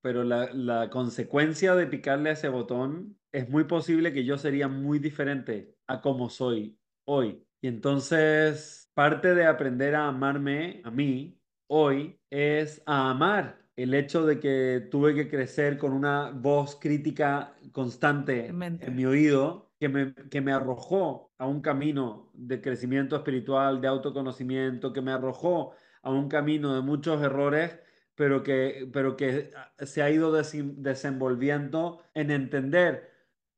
pero 0.00 0.24
la, 0.24 0.52
la, 0.52 0.90
consecuencia 0.90 1.74
de 1.74 1.86
picarle 1.86 2.30
a 2.30 2.32
ese 2.32 2.48
botón 2.48 3.18
es 3.32 3.48
muy 3.48 3.64
posible 3.64 4.12
que 4.12 4.24
yo 4.24 4.38
sería 4.38 4.68
muy 4.68 4.98
diferente 4.98 5.74
a 5.86 6.00
como 6.00 6.28
soy 6.30 6.78
hoy. 7.04 7.44
Y 7.60 7.68
entonces, 7.68 8.90
parte 8.94 9.34
de 9.34 9.46
aprender 9.46 9.94
a 9.94 10.08
amarme 10.08 10.80
a 10.84 10.90
mí 10.90 11.38
hoy 11.68 12.18
es 12.30 12.82
a 12.86 13.10
amar. 13.10 13.62
El 13.76 13.92
hecho 13.92 14.24
de 14.24 14.40
que 14.40 14.88
tuve 14.90 15.14
que 15.14 15.28
crecer 15.28 15.76
con 15.76 15.92
una 15.92 16.30
voz 16.30 16.76
crítica 16.76 17.54
constante 17.72 18.46
en 18.46 18.96
mi 18.96 19.04
oído 19.04 19.70
que 19.78 19.90
me, 19.90 20.14
que 20.30 20.40
me 20.40 20.52
arrojó 20.52 21.30
a 21.36 21.46
un 21.46 21.60
camino 21.60 22.30
de 22.32 22.62
crecimiento 22.62 23.16
espiritual, 23.16 23.82
de 23.82 23.88
autoconocimiento, 23.88 24.94
que 24.94 25.02
me 25.02 25.12
arrojó 25.12 25.74
a 26.02 26.10
un 26.10 26.28
camino 26.28 26.74
de 26.74 26.80
muchos 26.80 27.20
errores 27.22 27.78
pero 28.16 28.42
que, 28.42 28.88
pero 28.92 29.16
que 29.16 29.52
ah, 29.54 29.72
se 29.84 30.02
ha 30.02 30.10
ido 30.10 30.32
desenvolviendo 30.32 32.02
en 32.14 32.30
entender 32.30 33.12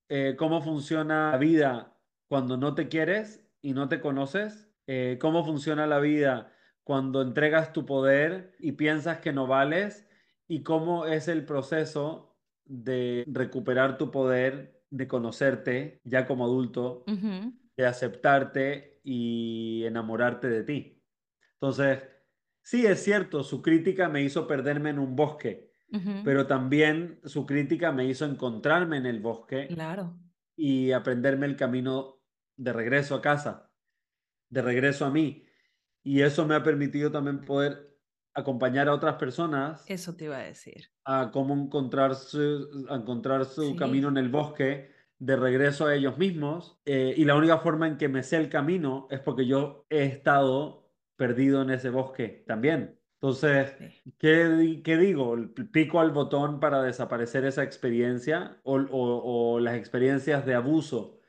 eh, 0.09 0.35
cómo 0.37 0.61
funciona 0.61 1.31
la 1.31 1.39
vida 1.39 1.97
cuando 2.29 2.57
no 2.57 2.75
te 2.75 2.89
quieres 2.89 3.49
y 3.63 3.73
no 3.73 3.89
te 3.89 4.01
conoces, 4.01 4.69
eh, 4.87 5.17
cómo 5.21 5.45
funciona 5.45 5.87
la 5.87 6.01
vida 6.01 6.53
cuando 6.85 7.23
entregas 7.23 7.73
tu 7.73 7.87
poder 7.87 8.55
y 8.59 8.73
piensas 8.73 9.19
que 9.19 9.33
no 9.33 9.47
vales 9.47 10.09
y 10.49 10.63
cómo 10.63 11.07
es 11.07 11.29
el 11.29 11.45
proceso 11.45 12.37
de 12.65 13.25
recuperar 13.29 13.97
tu 13.97 14.11
poder, 14.11 14.83
de 14.91 15.07
conocerte 15.07 16.01
ya 16.05 16.27
como 16.27 16.45
adulto, 16.45 17.05
de 17.77 17.87
aceptarte 17.87 19.01
y 19.05 19.85
enamorarte 19.85 20.49
de 20.49 20.65
ti. 20.65 21.03
Entonces, 21.55 22.03
Sí, 22.69 22.85
es 22.85 23.03
cierto, 23.03 23.45
su 23.45 23.63
crítica 23.63 24.11
me 24.11 24.23
hizo 24.23 24.47
perderme 24.47 24.91
en 24.91 24.99
un 24.99 25.17
bosque, 25.17 25.73
pero 26.23 26.47
también 26.47 27.19
su 27.25 27.47
crítica 27.47 27.93
me 27.93 28.05
hizo 28.05 28.27
encontrarme 28.27 28.99
en 28.99 29.07
el 29.07 29.21
bosque 29.21 29.69
claro. 29.69 30.19
y 30.55 30.93
aprenderme 30.93 31.47
el 31.47 31.57
camino 31.57 32.21
de 32.59 32.75
regreso 32.75 33.15
a 33.15 33.23
casa, 33.23 33.73
de 34.51 34.61
regreso 34.61 35.07
a 35.07 35.11
mí. 35.11 35.47
Y 36.03 36.21
eso 36.21 36.47
me 36.47 36.57
ha 36.57 36.63
permitido 36.63 37.11
también 37.11 37.41
poder 37.41 37.97
acompañar 38.35 38.89
a 38.89 38.93
otras 38.93 39.15
personas. 39.15 39.83
Eso 39.89 40.15
te 40.15 40.27
iba 40.27 40.37
a 40.37 40.43
decir. 40.43 40.91
A 41.07 41.31
cómo 41.33 41.55
encontrar 41.55 42.17
su, 42.17 42.87
encontrar 42.91 43.47
su 43.47 43.77
camino 43.77 44.09
en 44.09 44.19
el 44.19 44.29
bosque 44.29 44.91
de 45.19 45.37
regreso 45.37 45.87
a 45.87 45.95
ellos 45.95 46.19
mismos. 46.19 46.79
Eh, 46.85 47.15
y 47.17 47.25
la 47.25 47.35
única 47.35 47.61
forma 47.61 47.89
en 47.89 47.97
que 47.97 48.11
me 48.11 48.23
sé 48.23 48.37
el 48.37 48.51
camino 48.51 49.09
es 49.11 49.21
porque 49.21 49.47
yo 49.47 49.87
he 49.89 50.05
estado 50.05 50.88
perdido 51.19 51.61
en 51.61 51.71
ese 51.71 51.91
bosque 51.91 52.45
también. 52.47 52.99
Entonces, 53.21 53.75
¿qué, 54.17 54.81
¿qué, 54.85 54.97
digo? 54.97 55.37
¿Pico 55.73 55.99
al 55.99 56.13
botón 56.13 56.61
para 56.61 56.83
desaparecer 56.83 57.45
esa 57.45 57.65
experiencia 57.65 58.61
o, 58.63 58.77
o, 58.77 59.59
las 59.59 59.75
experiencias 59.75 60.47
de 60.47 60.55
abuso? 60.55 61.21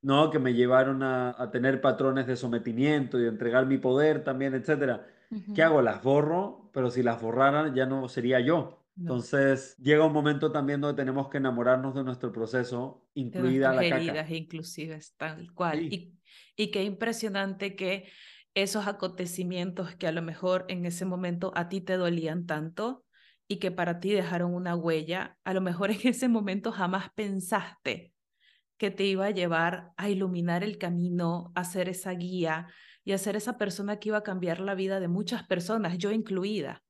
¿No? 0.00 0.30
Que 0.30 0.38
me 0.38 0.54
llevaron 0.54 1.02
a, 1.02 1.36
a, 1.38 1.50
tener 1.50 1.82
patrones 1.82 2.26
de 2.26 2.34
sometimiento 2.34 3.18
y 3.18 3.24
de 3.24 3.28
entregar 3.28 3.66
mi 3.66 3.76
poder 3.76 4.24
también, 4.24 4.54
etcétera. 4.54 5.06
¿Qué 5.54 5.62
hago? 5.62 5.82
Las 5.82 6.02
borro, 6.02 6.70
pero 6.72 6.90
si 6.90 7.02
las 7.02 7.20
borraran 7.20 7.74
ya 7.74 7.84
no 7.84 8.08
sería 8.08 8.40
yo. 8.40 8.80
Entonces, 8.98 9.76
llega 9.78 10.06
un 10.06 10.12
momento 10.12 10.50
también 10.50 10.80
donde 10.80 11.00
tenemos 11.00 11.28
que 11.28 11.38
enamorarnos 11.38 11.94
de 11.94 12.04
nuestro 12.04 12.32
proceso, 12.32 13.06
incluida 13.14 13.70
de 13.70 13.90
la 13.90 13.96
heridas, 13.96 14.30
inclusive, 14.30 14.98
tal 15.16 15.52
cual. 15.52 15.82
Y, 15.82 16.18
y 16.56 16.70
qué 16.70 16.84
impresionante 16.84 17.76
que 17.76 18.08
esos 18.54 18.86
acontecimientos 18.86 19.94
que 19.94 20.06
a 20.06 20.12
lo 20.12 20.22
mejor 20.22 20.64
en 20.68 20.86
ese 20.86 21.04
momento 21.04 21.52
a 21.54 21.68
ti 21.68 21.80
te 21.80 21.96
dolían 21.96 22.46
tanto 22.46 23.04
y 23.46 23.58
que 23.58 23.70
para 23.70 24.00
ti 24.00 24.12
dejaron 24.12 24.54
una 24.54 24.76
huella, 24.76 25.36
a 25.44 25.54
lo 25.54 25.60
mejor 25.60 25.90
en 25.90 26.00
ese 26.04 26.28
momento 26.28 26.72
jamás 26.72 27.10
pensaste 27.14 28.12
que 28.78 28.90
te 28.90 29.04
iba 29.04 29.26
a 29.26 29.30
llevar 29.30 29.90
a 29.98 30.08
iluminar 30.08 30.64
el 30.64 30.78
camino, 30.78 31.52
a 31.54 31.64
ser 31.64 31.90
esa 31.90 32.12
guía 32.12 32.68
y 33.04 33.12
a 33.12 33.18
ser 33.18 33.36
esa 33.36 33.58
persona 33.58 33.98
que 33.98 34.08
iba 34.08 34.18
a 34.18 34.22
cambiar 34.22 34.60
la 34.60 34.74
vida 34.74 35.00
de 35.00 35.08
muchas 35.08 35.46
personas, 35.46 35.98
yo 35.98 36.12
incluida. 36.12 36.82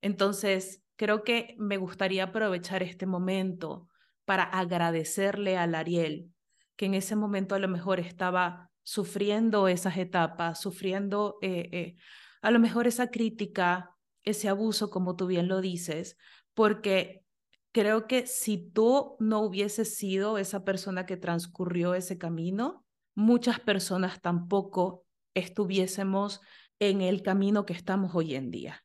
Entonces, 0.00 0.82
creo 0.96 1.22
que 1.22 1.54
me 1.58 1.76
gustaría 1.76 2.24
aprovechar 2.24 2.82
este 2.82 3.06
momento 3.06 3.88
para 4.24 4.42
agradecerle 4.42 5.56
a 5.56 5.62
Ariel, 5.62 6.32
que 6.74 6.86
en 6.86 6.94
ese 6.94 7.14
momento 7.14 7.54
a 7.54 7.60
lo 7.60 7.68
mejor 7.68 8.00
estaba 8.00 8.71
sufriendo 8.82 9.68
esas 9.68 9.96
etapas, 9.96 10.60
sufriendo 10.60 11.38
eh, 11.42 11.68
eh, 11.72 11.96
a 12.40 12.50
lo 12.50 12.58
mejor 12.58 12.86
esa 12.86 13.10
crítica, 13.10 13.96
ese 14.24 14.48
abuso, 14.48 14.90
como 14.90 15.16
tú 15.16 15.26
bien 15.26 15.48
lo 15.48 15.60
dices, 15.60 16.16
porque 16.54 17.24
creo 17.72 18.06
que 18.06 18.26
si 18.26 18.58
tú 18.58 19.16
no 19.18 19.40
hubieses 19.40 19.96
sido 19.96 20.38
esa 20.38 20.64
persona 20.64 21.06
que 21.06 21.16
transcurrió 21.16 21.94
ese 21.94 22.18
camino, 22.18 22.84
muchas 23.14 23.60
personas 23.60 24.20
tampoco 24.20 25.04
estuviésemos 25.34 26.40
en 26.78 27.00
el 27.00 27.22
camino 27.22 27.64
que 27.64 27.72
estamos 27.72 28.14
hoy 28.14 28.34
en 28.34 28.50
día. 28.50 28.84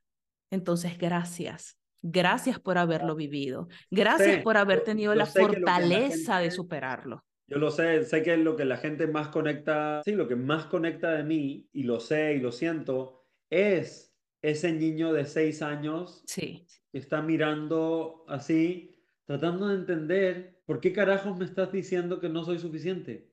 Entonces, 0.49 0.97
gracias. 0.97 1.77
Gracias 2.01 2.59
por 2.59 2.77
haberlo 2.77 3.15
vivido. 3.15 3.67
Gracias 3.89 4.41
por 4.43 4.55
haber 4.55 4.83
tenido 4.83 5.13
la 5.15 5.25
fortaleza 5.25 6.39
de 6.39 6.51
superarlo. 6.51 7.25
Yo 7.47 7.57
lo 7.59 7.71
sé, 7.71 8.03
sé 8.03 8.23
que 8.23 8.35
lo 8.37 8.55
que 8.55 8.65
la 8.65 8.77
gente 8.77 9.07
más 9.07 9.29
conecta, 9.29 10.01
sí, 10.03 10.11
lo 10.11 10.27
que 10.27 10.35
más 10.35 10.65
conecta 10.65 11.11
de 11.11 11.23
mí, 11.23 11.69
y 11.71 11.83
lo 11.83 11.99
sé 11.99 12.33
y 12.33 12.39
lo 12.39 12.51
siento, 12.51 13.23
es 13.49 14.13
ese 14.41 14.73
niño 14.73 15.13
de 15.13 15.25
seis 15.25 15.61
años 15.61 16.23
sí. 16.25 16.65
que 16.91 16.97
está 16.97 17.21
mirando 17.21 18.25
así, 18.27 18.95
tratando 19.25 19.69
de 19.69 19.75
entender 19.75 20.61
por 20.65 20.81
qué 20.81 20.91
carajos 20.91 21.37
me 21.37 21.45
estás 21.45 21.71
diciendo 21.71 22.19
que 22.19 22.29
no 22.29 22.43
soy 22.43 22.59
suficiente. 22.59 23.31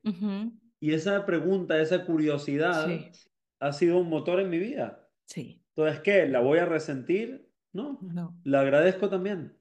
Y 0.79 0.93
esa 0.93 1.25
pregunta, 1.25 1.81
esa 1.81 2.05
curiosidad, 2.05 2.87
ha 3.59 3.73
sido 3.73 3.97
un 3.97 4.09
motor 4.09 4.39
en 4.39 4.49
mi 4.49 4.59
vida. 4.59 5.09
Sí. 5.25 5.61
Entonces, 5.75 6.01
¿qué? 6.01 6.27
¿La 6.27 6.39
voy 6.39 6.59
a 6.59 6.65
resentir? 6.65 7.51
No. 7.73 7.99
No. 8.01 8.39
La 8.45 8.61
agradezco 8.61 9.09
también. 9.09 9.57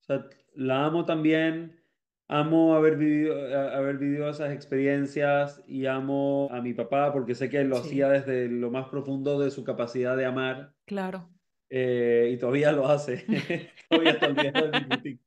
O 0.00 0.04
sea, 0.04 0.28
la 0.54 0.84
amo 0.84 1.04
también 1.04 1.81
amo 2.28 2.74
haber 2.74 2.96
vivido, 2.96 3.34
haber 3.74 3.98
vivido 3.98 4.28
esas 4.30 4.52
experiencias 4.52 5.62
y 5.66 5.86
amo 5.86 6.48
a 6.50 6.60
mi 6.60 6.74
papá 6.74 7.12
porque 7.12 7.34
sé 7.34 7.50
que 7.50 7.64
lo 7.64 7.78
hacía 7.78 8.08
desde 8.08 8.48
lo 8.48 8.70
más 8.70 8.88
profundo 8.88 9.38
de 9.38 9.50
su 9.50 9.64
capacidad 9.64 10.16
de 10.16 10.24
amar. 10.24 10.72
Claro. 10.86 11.28
Eh, 11.68 12.30
y 12.34 12.38
todavía 12.38 12.72
lo 12.72 12.86
hace. 12.86 13.24
todavía 13.88 14.12
está 14.12 14.26
el 14.26 15.20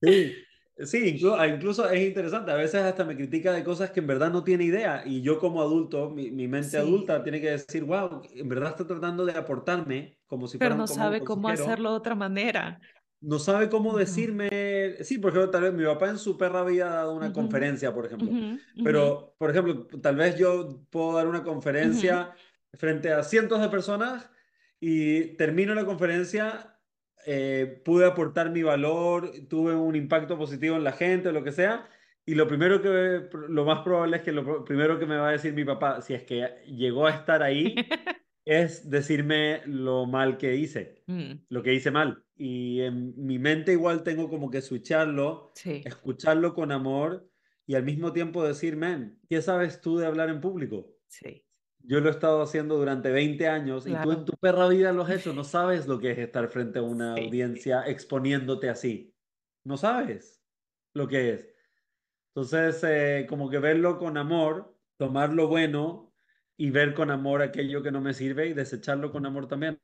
Sí, 0.00 0.34
sí 0.78 1.08
incluso, 1.08 1.36
ah, 1.36 1.46
incluso, 1.46 1.88
es 1.88 2.06
interesante. 2.06 2.50
A 2.50 2.56
veces 2.56 2.82
hasta 2.82 3.04
me 3.04 3.16
critica 3.16 3.52
de 3.52 3.64
cosas 3.64 3.90
que 3.90 4.00
en 4.00 4.06
verdad 4.06 4.30
no 4.30 4.42
tiene 4.42 4.64
idea. 4.64 5.02
Y 5.06 5.22
yo 5.22 5.38
como 5.38 5.62
adulto, 5.62 6.10
mi, 6.10 6.30
mi 6.30 6.48
mente 6.48 6.76
adulta 6.76 7.22
tiene 7.22 7.40
que 7.40 7.50
decir, 7.52 7.84
wow, 7.84 8.22
en 8.34 8.48
verdad 8.48 8.70
está 8.70 8.86
tratando 8.86 9.24
de 9.24 9.32
aportarme 9.32 10.18
como 10.26 10.46
si 10.46 10.58
Pero 10.58 10.74
no 10.74 10.86
sabe 10.86 11.22
cómo 11.22 11.48
hacerlo 11.48 11.90
de 11.90 11.96
otra 11.96 12.14
manera 12.14 12.80
no 13.24 13.38
sabe 13.38 13.68
cómo 13.68 13.96
decirme, 13.96 14.96
sí, 15.02 15.18
por 15.18 15.30
ejemplo, 15.30 15.50
tal 15.50 15.62
vez 15.62 15.72
mi 15.72 15.84
papá 15.84 16.10
en 16.10 16.18
su 16.18 16.36
perra 16.36 16.60
había 16.60 16.86
dado 16.86 17.14
una 17.14 17.32
conferencia, 17.32 17.94
por 17.94 18.06
ejemplo, 18.06 18.28
pero, 18.82 19.34
por 19.38 19.50
ejemplo, 19.50 19.86
tal 20.00 20.16
vez 20.16 20.36
yo 20.36 20.84
puedo 20.90 21.14
dar 21.14 21.26
una 21.26 21.42
conferencia 21.42 22.34
frente 22.74 23.12
a 23.12 23.22
cientos 23.22 23.60
de 23.60 23.68
personas 23.68 24.30
y 24.78 25.36
termino 25.36 25.74
la 25.74 25.86
conferencia, 25.86 26.78
eh, 27.26 27.80
pude 27.84 28.06
aportar 28.06 28.50
mi 28.50 28.62
valor, 28.62 29.30
tuve 29.48 29.74
un 29.74 29.96
impacto 29.96 30.36
positivo 30.36 30.76
en 30.76 30.84
la 30.84 30.92
gente, 30.92 31.32
lo 31.32 31.42
que 31.42 31.52
sea, 31.52 31.88
y 32.26 32.34
lo 32.34 32.46
primero 32.46 32.80
que, 32.82 33.28
lo 33.48 33.64
más 33.64 33.80
probable 33.80 34.18
es 34.18 34.22
que 34.22 34.32
lo 34.32 34.64
primero 34.64 34.98
que 34.98 35.06
me 35.06 35.16
va 35.16 35.28
a 35.28 35.32
decir 35.32 35.54
mi 35.54 35.64
papá, 35.64 36.00
si 36.00 36.14
es 36.14 36.24
que 36.24 36.46
llegó 36.66 37.06
a 37.06 37.10
estar 37.10 37.42
ahí, 37.42 37.74
es 38.44 38.90
decirme 38.90 39.62
lo 39.66 40.06
mal 40.06 40.36
que 40.36 40.56
hice, 40.56 41.02
mm. 41.06 41.32
lo 41.48 41.62
que 41.62 41.74
hice 41.74 41.90
mal. 41.90 42.24
Y 42.36 42.80
en 42.80 43.14
mi 43.16 43.38
mente 43.38 43.72
igual 43.72 44.02
tengo 44.02 44.28
como 44.28 44.50
que 44.50 44.60
switcharlo, 44.60 45.52
escucharlo 45.64 46.54
con 46.54 46.72
amor 46.72 47.28
y 47.66 47.74
al 47.74 47.84
mismo 47.84 48.12
tiempo 48.12 48.44
decirme, 48.44 49.14
¿qué 49.28 49.40
sabes 49.40 49.80
tú 49.80 49.96
de 49.96 50.06
hablar 50.06 50.28
en 50.28 50.40
público? 50.40 50.90
Sí. 51.06 51.44
Yo 51.86 52.00
lo 52.00 52.08
he 52.08 52.12
estado 52.12 52.42
haciendo 52.42 52.76
durante 52.76 53.10
20 53.10 53.46
años 53.46 53.86
y 53.86 53.94
tú 54.02 54.12
en 54.12 54.24
tu 54.24 54.32
perra 54.32 54.68
vida 54.68 54.92
lo 54.92 55.02
has 55.02 55.10
hecho, 55.10 55.34
no 55.34 55.44
sabes 55.44 55.86
lo 55.86 55.98
que 55.98 56.12
es 56.12 56.18
estar 56.18 56.48
frente 56.48 56.78
a 56.78 56.82
una 56.82 57.12
audiencia 57.12 57.84
exponiéndote 57.86 58.70
así. 58.70 59.14
No 59.64 59.76
sabes 59.76 60.42
lo 60.94 61.06
que 61.06 61.34
es. 61.34 61.48
Entonces, 62.34 62.82
eh, 62.84 63.26
como 63.28 63.48
que 63.50 63.58
verlo 63.58 63.98
con 63.98 64.16
amor, 64.16 64.76
tomar 64.96 65.32
lo 65.32 65.46
bueno 65.46 66.13
y 66.56 66.70
ver 66.70 66.94
con 66.94 67.10
amor 67.10 67.42
aquello 67.42 67.82
que 67.82 67.90
no 67.90 68.00
me 68.00 68.14
sirve 68.14 68.48
y 68.48 68.52
desecharlo 68.52 69.10
con 69.12 69.26
amor 69.26 69.48
también. 69.48 69.80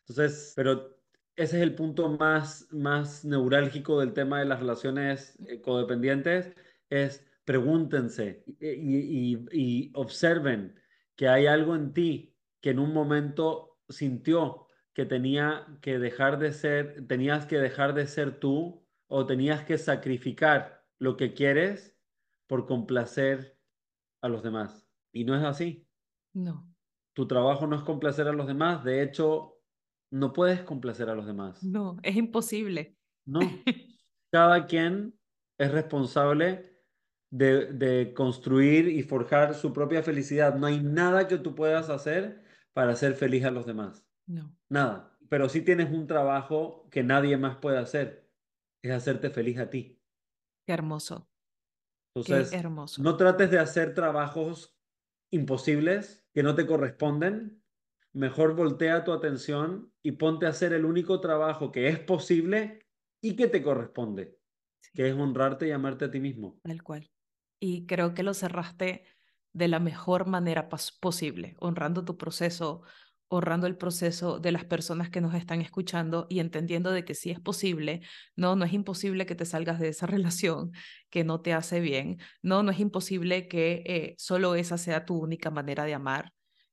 Entonces, 0.00 0.52
pero 0.56 0.96
ese 1.36 1.56
es 1.58 1.62
el 1.62 1.74
punto 1.74 2.08
más, 2.08 2.66
más 2.72 3.24
neurálgico 3.24 4.00
del 4.00 4.12
tema 4.12 4.38
de 4.38 4.46
las 4.46 4.60
relaciones 4.60 5.38
eh, 5.46 5.60
codependientes, 5.60 6.52
es 6.88 7.26
pregúntense 7.44 8.44
y, 8.60 9.90
observen 9.94 10.74
que 11.14 11.28
hay 11.28 11.46
algo 11.46 11.76
en 11.76 11.92
ti 11.92 12.34
que 12.60 12.70
en 12.70 12.80
un 12.80 12.92
momento 12.92 13.78
sintió 13.88 14.66
que 14.92 15.06
tenía 15.06 15.66
que 15.80 15.98
dejar 15.98 16.38
de 16.38 16.52
ser, 16.52 17.06
tenías 17.06 17.46
que 17.46 17.58
dejar 17.58 17.94
de 17.94 18.06
ser 18.06 18.40
tú 18.40 18.84
o 19.06 19.26
tenías 19.26 19.64
que 19.64 19.78
sacrificar 19.78 20.84
lo 20.98 21.16
que 21.16 21.34
quieres 21.34 21.96
por 22.48 22.66
complacer 22.66 23.56
a 24.22 24.28
los 24.28 24.42
demás. 24.42 24.88
Y 25.12 25.24
no 25.24 25.36
es 25.36 25.44
así. 25.44 25.85
No. 26.36 26.70
Tu 27.14 27.26
trabajo 27.26 27.66
no 27.66 27.76
es 27.76 27.82
complacer 27.82 28.28
a 28.28 28.32
los 28.32 28.46
demás, 28.46 28.84
de 28.84 29.02
hecho, 29.02 29.58
no 30.10 30.34
puedes 30.34 30.60
complacer 30.62 31.08
a 31.08 31.14
los 31.14 31.26
demás. 31.26 31.62
No, 31.64 31.96
es 32.02 32.14
imposible. 32.14 32.98
No. 33.24 33.40
Cada 34.30 34.66
quien 34.66 35.18
es 35.58 35.72
responsable 35.72 36.76
de, 37.30 37.72
de, 37.72 38.12
construir 38.12 38.88
y 38.88 39.02
forjar 39.02 39.54
su 39.54 39.72
propia 39.72 40.02
felicidad. 40.02 40.56
No 40.56 40.66
hay 40.66 40.80
nada 40.82 41.26
que 41.26 41.38
tú 41.38 41.54
puedas 41.54 41.88
hacer 41.88 42.44
para 42.74 42.92
hacer 42.92 43.14
feliz 43.14 43.44
a 43.46 43.50
los 43.50 43.64
demás. 43.64 44.06
No. 44.26 44.54
Nada. 44.68 45.16
Pero 45.30 45.48
sí 45.48 45.62
tienes 45.62 45.90
un 45.90 46.06
trabajo 46.06 46.86
que 46.90 47.02
nadie 47.02 47.38
más 47.38 47.56
puede 47.56 47.78
hacer. 47.78 48.30
Es 48.82 48.92
hacerte 48.92 49.30
feliz 49.30 49.58
a 49.58 49.70
ti. 49.70 49.98
Qué 50.66 50.74
hermoso. 50.74 51.30
Entonces, 52.14 52.50
Qué 52.50 52.56
hermoso. 52.56 53.02
no 53.02 53.16
trates 53.16 53.50
de 53.50 53.58
hacer 53.58 53.94
trabajos 53.94 54.75
imposibles 55.30 56.26
que 56.32 56.42
no 56.42 56.54
te 56.54 56.66
corresponden, 56.66 57.62
mejor 58.12 58.54
voltea 58.54 59.04
tu 59.04 59.12
atención 59.12 59.92
y 60.02 60.12
ponte 60.12 60.46
a 60.46 60.50
hacer 60.50 60.72
el 60.72 60.84
único 60.84 61.20
trabajo 61.20 61.72
que 61.72 61.88
es 61.88 61.98
posible 61.98 62.86
y 63.20 63.36
que 63.36 63.48
te 63.48 63.62
corresponde, 63.62 64.38
que 64.94 65.08
es 65.08 65.14
honrarte 65.14 65.68
y 65.68 65.70
amarte 65.70 66.06
a 66.06 66.10
ti 66.10 66.20
mismo. 66.20 66.58
Tal 66.62 66.82
cual. 66.82 67.10
Y 67.60 67.86
creo 67.86 68.14
que 68.14 68.22
lo 68.22 68.34
cerraste 68.34 69.04
de 69.52 69.68
la 69.68 69.80
mejor 69.80 70.26
manera 70.26 70.68
posible, 71.00 71.56
honrando 71.58 72.04
tu 72.04 72.18
proceso, 72.18 72.82
honrando 73.28 73.66
el 73.66 73.76
proceso 73.76 74.38
de 74.38 74.52
las 74.52 74.64
personas 74.64 75.10
que 75.10 75.20
nos 75.20 75.34
están 75.34 75.60
escuchando 75.60 76.26
y 76.28 76.40
entendiendo 76.40 76.92
de 76.92 77.04
que 77.04 77.14
sí 77.14 77.30
es 77.30 77.40
posible, 77.40 78.02
no, 78.36 78.56
no 78.56 78.64
es 78.64 78.72
imposible 78.72 79.26
que 79.26 79.34
te 79.34 79.44
salgas 79.44 79.80
de 79.80 79.88
esa 79.88 80.06
relación 80.06 80.72
que 81.10 81.24
no 81.24 81.40
te 81.40 81.52
hace 81.52 81.80
bien, 81.80 82.18
no, 82.42 82.62
no 82.62 82.70
es 82.70 82.80
imposible 82.80 83.48
que 83.48 83.82
eh, 83.86 84.14
solo 84.18 84.54
esa 84.54 84.78
sea 84.78 85.04
tu 85.04 85.16
única 85.16 85.50
manera 85.50 85.84
de 85.84 85.94
amar. 85.94 86.32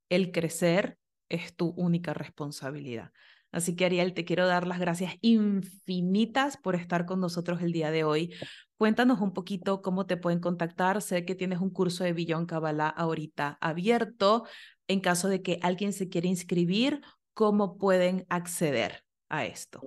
El 0.09 0.31
crecer 0.31 0.97
es 1.29 1.55
tu 1.55 1.69
única 1.69 2.13
responsabilidad. 2.13 3.11
Así 3.53 3.75
que 3.75 3.85
Ariel, 3.85 4.15
te 4.15 4.25
quiero 4.25 4.47
dar 4.47 4.65
las 4.65 4.79
gracias 4.79 5.13
infinitas 5.21 6.57
por 6.57 6.75
estar 6.75 7.05
con 7.05 7.19
nosotros 7.19 7.61
el 7.61 7.71
día 7.71 7.91
de 7.91 8.03
hoy. 8.03 8.33
Cuéntanos 8.77 9.21
un 9.21 9.31
poquito 9.31 9.83
cómo 9.83 10.07
te 10.07 10.17
pueden 10.17 10.39
contactar. 10.39 11.03
Sé 11.03 11.23
que 11.23 11.35
tienes 11.35 11.59
un 11.59 11.69
curso 11.69 12.03
de 12.03 12.13
Billón 12.13 12.47
Kabbalah 12.47 12.89
ahorita 12.89 13.59
abierto. 13.61 14.45
En 14.87 14.99
caso 14.99 15.29
de 15.29 15.41
que 15.41 15.59
alguien 15.61 15.93
se 15.93 16.09
quiera 16.09 16.27
inscribir, 16.27 17.01
¿cómo 17.33 17.77
pueden 17.77 18.25
acceder 18.29 19.03
a 19.29 19.45
esto? 19.45 19.81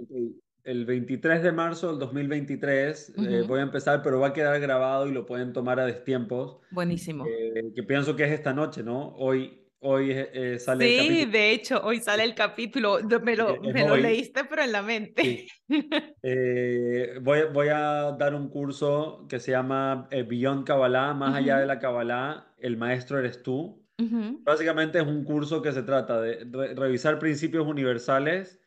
el 0.66 0.84
23 0.84 1.44
de 1.44 1.52
marzo 1.52 1.90
del 1.90 2.00
2023 2.00 3.14
eh, 3.16 3.44
voy 3.46 3.60
a 3.60 3.62
empezar, 3.62 4.02
pero 4.02 4.18
va 4.18 4.28
a 4.28 4.32
quedar 4.32 4.60
grabado 4.60 5.08
y 5.08 5.12
lo 5.12 5.24
pueden 5.24 5.52
tomar 5.52 5.78
a 5.78 5.86
destiempos. 5.86 6.58
Buenísimo. 6.72 7.24
Eh, 7.24 7.72
que 7.74 7.84
pienso 7.84 8.16
que 8.16 8.24
es 8.24 8.32
esta 8.32 8.52
noche, 8.52 8.82
¿no? 8.82 9.14
Hoy, 9.14 9.64
hoy 9.78 10.10
eh, 10.12 10.58
sale 10.58 10.84
sí, 10.84 10.90
el 10.90 10.96
capítulo. 10.98 11.20
Sí, 11.20 11.30
de 11.30 11.50
hecho, 11.52 11.80
hoy 11.84 12.00
sale 12.00 12.24
el 12.24 12.34
capítulo. 12.34 12.98
Me 13.22 13.36
lo, 13.36 13.60
me 13.62 13.86
lo 13.86 13.96
leíste, 13.96 14.42
pero 14.44 14.64
en 14.64 14.72
la 14.72 14.82
mente. 14.82 15.46
voy, 17.22 17.40
voy 17.54 17.68
a 17.68 18.16
dar 18.18 18.34
un 18.34 18.48
curso 18.48 19.24
que 19.28 19.38
se 19.38 19.52
llama 19.52 20.08
Beyond 20.10 20.66
Kabbalah, 20.66 21.14
más 21.14 21.36
allá 21.36 21.58
de 21.58 21.66
la 21.66 21.78
Kabbalah, 21.78 22.52
el 22.58 22.76
maestro 22.76 23.20
eres 23.20 23.40
tú. 23.44 23.85
Básicamente 23.98 24.98
es 24.98 25.06
un 25.06 25.24
curso 25.24 25.62
que 25.62 25.72
se 25.72 25.82
trata 25.82 26.20
de 26.20 26.44
revisar 26.74 27.18
principios 27.18 27.66
universales 27.66 28.60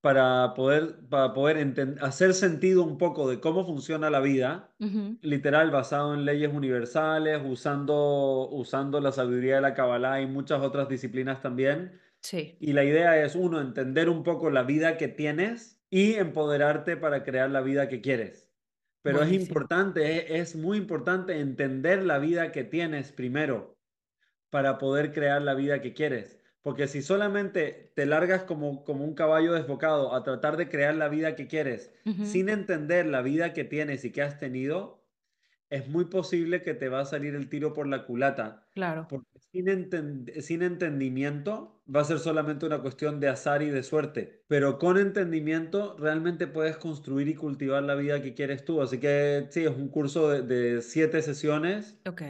para 0.00 0.54
poder, 0.54 1.08
para 1.08 1.32
poder 1.32 1.96
hacer 2.00 2.34
sentido 2.34 2.82
un 2.82 2.98
poco 2.98 3.30
de 3.30 3.38
cómo 3.38 3.64
funciona 3.64 4.10
la 4.10 4.20
vida, 4.20 4.74
literal, 5.20 5.70
basado 5.70 6.12
en 6.14 6.24
leyes 6.24 6.52
universales, 6.52 7.40
usando, 7.44 8.48
usando 8.50 9.00
la 9.00 9.12
sabiduría 9.12 9.56
de 9.56 9.60
la 9.60 9.74
Kabbalah 9.74 10.20
y 10.20 10.26
muchas 10.26 10.60
otras 10.60 10.88
disciplinas 10.88 11.40
también. 11.40 12.00
Sí. 12.20 12.56
Y 12.60 12.72
la 12.72 12.84
idea 12.84 13.24
es, 13.24 13.36
uno, 13.36 13.60
entender 13.60 14.08
un 14.08 14.24
poco 14.24 14.50
la 14.50 14.64
vida 14.64 14.96
que 14.96 15.06
tienes 15.06 15.80
y 15.88 16.14
empoderarte 16.14 16.96
para 16.96 17.22
crear 17.22 17.50
la 17.50 17.60
vida 17.60 17.88
que 17.88 18.00
quieres. 18.00 18.50
Pero 19.02 19.22
es 19.22 19.32
importante, 19.32 20.38
es 20.38 20.56
muy 20.56 20.78
importante 20.78 21.38
entender 21.38 22.04
la 22.04 22.18
vida 22.18 22.50
que 22.50 22.64
tienes 22.64 23.12
primero 23.12 23.78
para 24.52 24.78
poder 24.78 25.12
crear 25.12 25.42
la 25.42 25.54
vida 25.54 25.80
que 25.80 25.94
quieres. 25.94 26.40
Porque 26.62 26.88
si 26.88 27.02
solamente 27.02 27.92
te 27.96 28.06
largas 28.06 28.44
como, 28.44 28.84
como 28.84 29.04
un 29.04 29.14
caballo 29.14 29.54
desbocado 29.54 30.14
a 30.14 30.22
tratar 30.24 30.58
de 30.58 30.68
crear 30.68 30.94
la 30.94 31.08
vida 31.08 31.34
que 31.36 31.48
quieres, 31.48 31.94
sin 32.20 32.50
entender 32.50 33.06
la 33.06 33.22
vida 33.22 33.54
que 33.54 33.64
tienes 33.64 34.04
y 34.04 34.12
que 34.12 34.22
has 34.22 34.38
tenido, 34.38 35.08
es 35.70 35.88
muy 35.88 36.06
posible 36.06 36.62
que 36.62 36.74
te 36.74 36.88
va 36.88 37.00
a 37.00 37.04
salir 37.06 37.34
el 37.34 37.48
tiro 37.48 37.72
por 37.72 37.86
la 37.88 38.04
culata. 38.06 38.68
Claro. 38.74 39.08
Porque 39.08 39.38
sin, 39.52 40.26
sin 40.42 40.62
entendimiento 40.62 41.82
va 41.94 42.02
a 42.02 42.04
ser 42.04 42.18
solamente 42.18 42.66
una 42.66 42.82
cuestión 42.82 43.20
de 43.20 43.28
azar 43.28 43.62
y 43.62 43.70
de 43.70 43.82
suerte. 43.82 44.44
Pero 44.48 44.78
con 44.78 44.98
entendimiento 44.98 45.96
realmente 45.98 46.46
puedes 46.46 46.76
construir 46.78 47.28
y 47.28 47.34
cultivar 47.34 47.82
la 47.84 47.94
vida 47.96 48.22
que 48.22 48.34
quieres 48.34 48.64
tú. 48.64 48.82
Así 48.82 48.98
que 49.00 49.48
sí, 49.50 49.64
es 49.64 49.70
un 49.76 49.88
curso 49.88 50.30
de, 50.30 50.42
de 50.42 50.82
siete 50.82 51.22
sesiones. 51.22 51.98
Ok. 52.06 52.22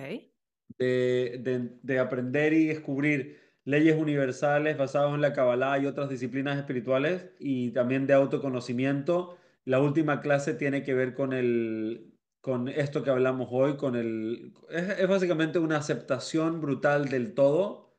De, 0.78 1.38
de, 1.42 1.78
de 1.82 1.98
aprender 1.98 2.52
y 2.52 2.66
descubrir 2.66 3.40
leyes 3.64 3.96
universales 3.96 4.76
basadas 4.76 5.14
en 5.14 5.20
la 5.20 5.32
Kabbalah 5.32 5.78
y 5.78 5.86
otras 5.86 6.08
disciplinas 6.08 6.58
espirituales 6.58 7.30
y 7.38 7.70
también 7.72 8.06
de 8.06 8.14
autoconocimiento. 8.14 9.36
La 9.64 9.80
última 9.80 10.20
clase 10.20 10.54
tiene 10.54 10.82
que 10.82 10.94
ver 10.94 11.14
con, 11.14 11.32
el, 11.32 12.12
con 12.40 12.68
esto 12.68 13.02
que 13.04 13.10
hablamos 13.10 13.48
hoy, 13.50 13.76
con 13.76 13.94
el, 13.96 14.52
es, 14.70 15.06
básicamente 15.08 15.58
una 15.58 15.76
aceptación 15.78 16.60
brutal 16.60 17.08
del 17.08 17.34
todo 17.34 17.96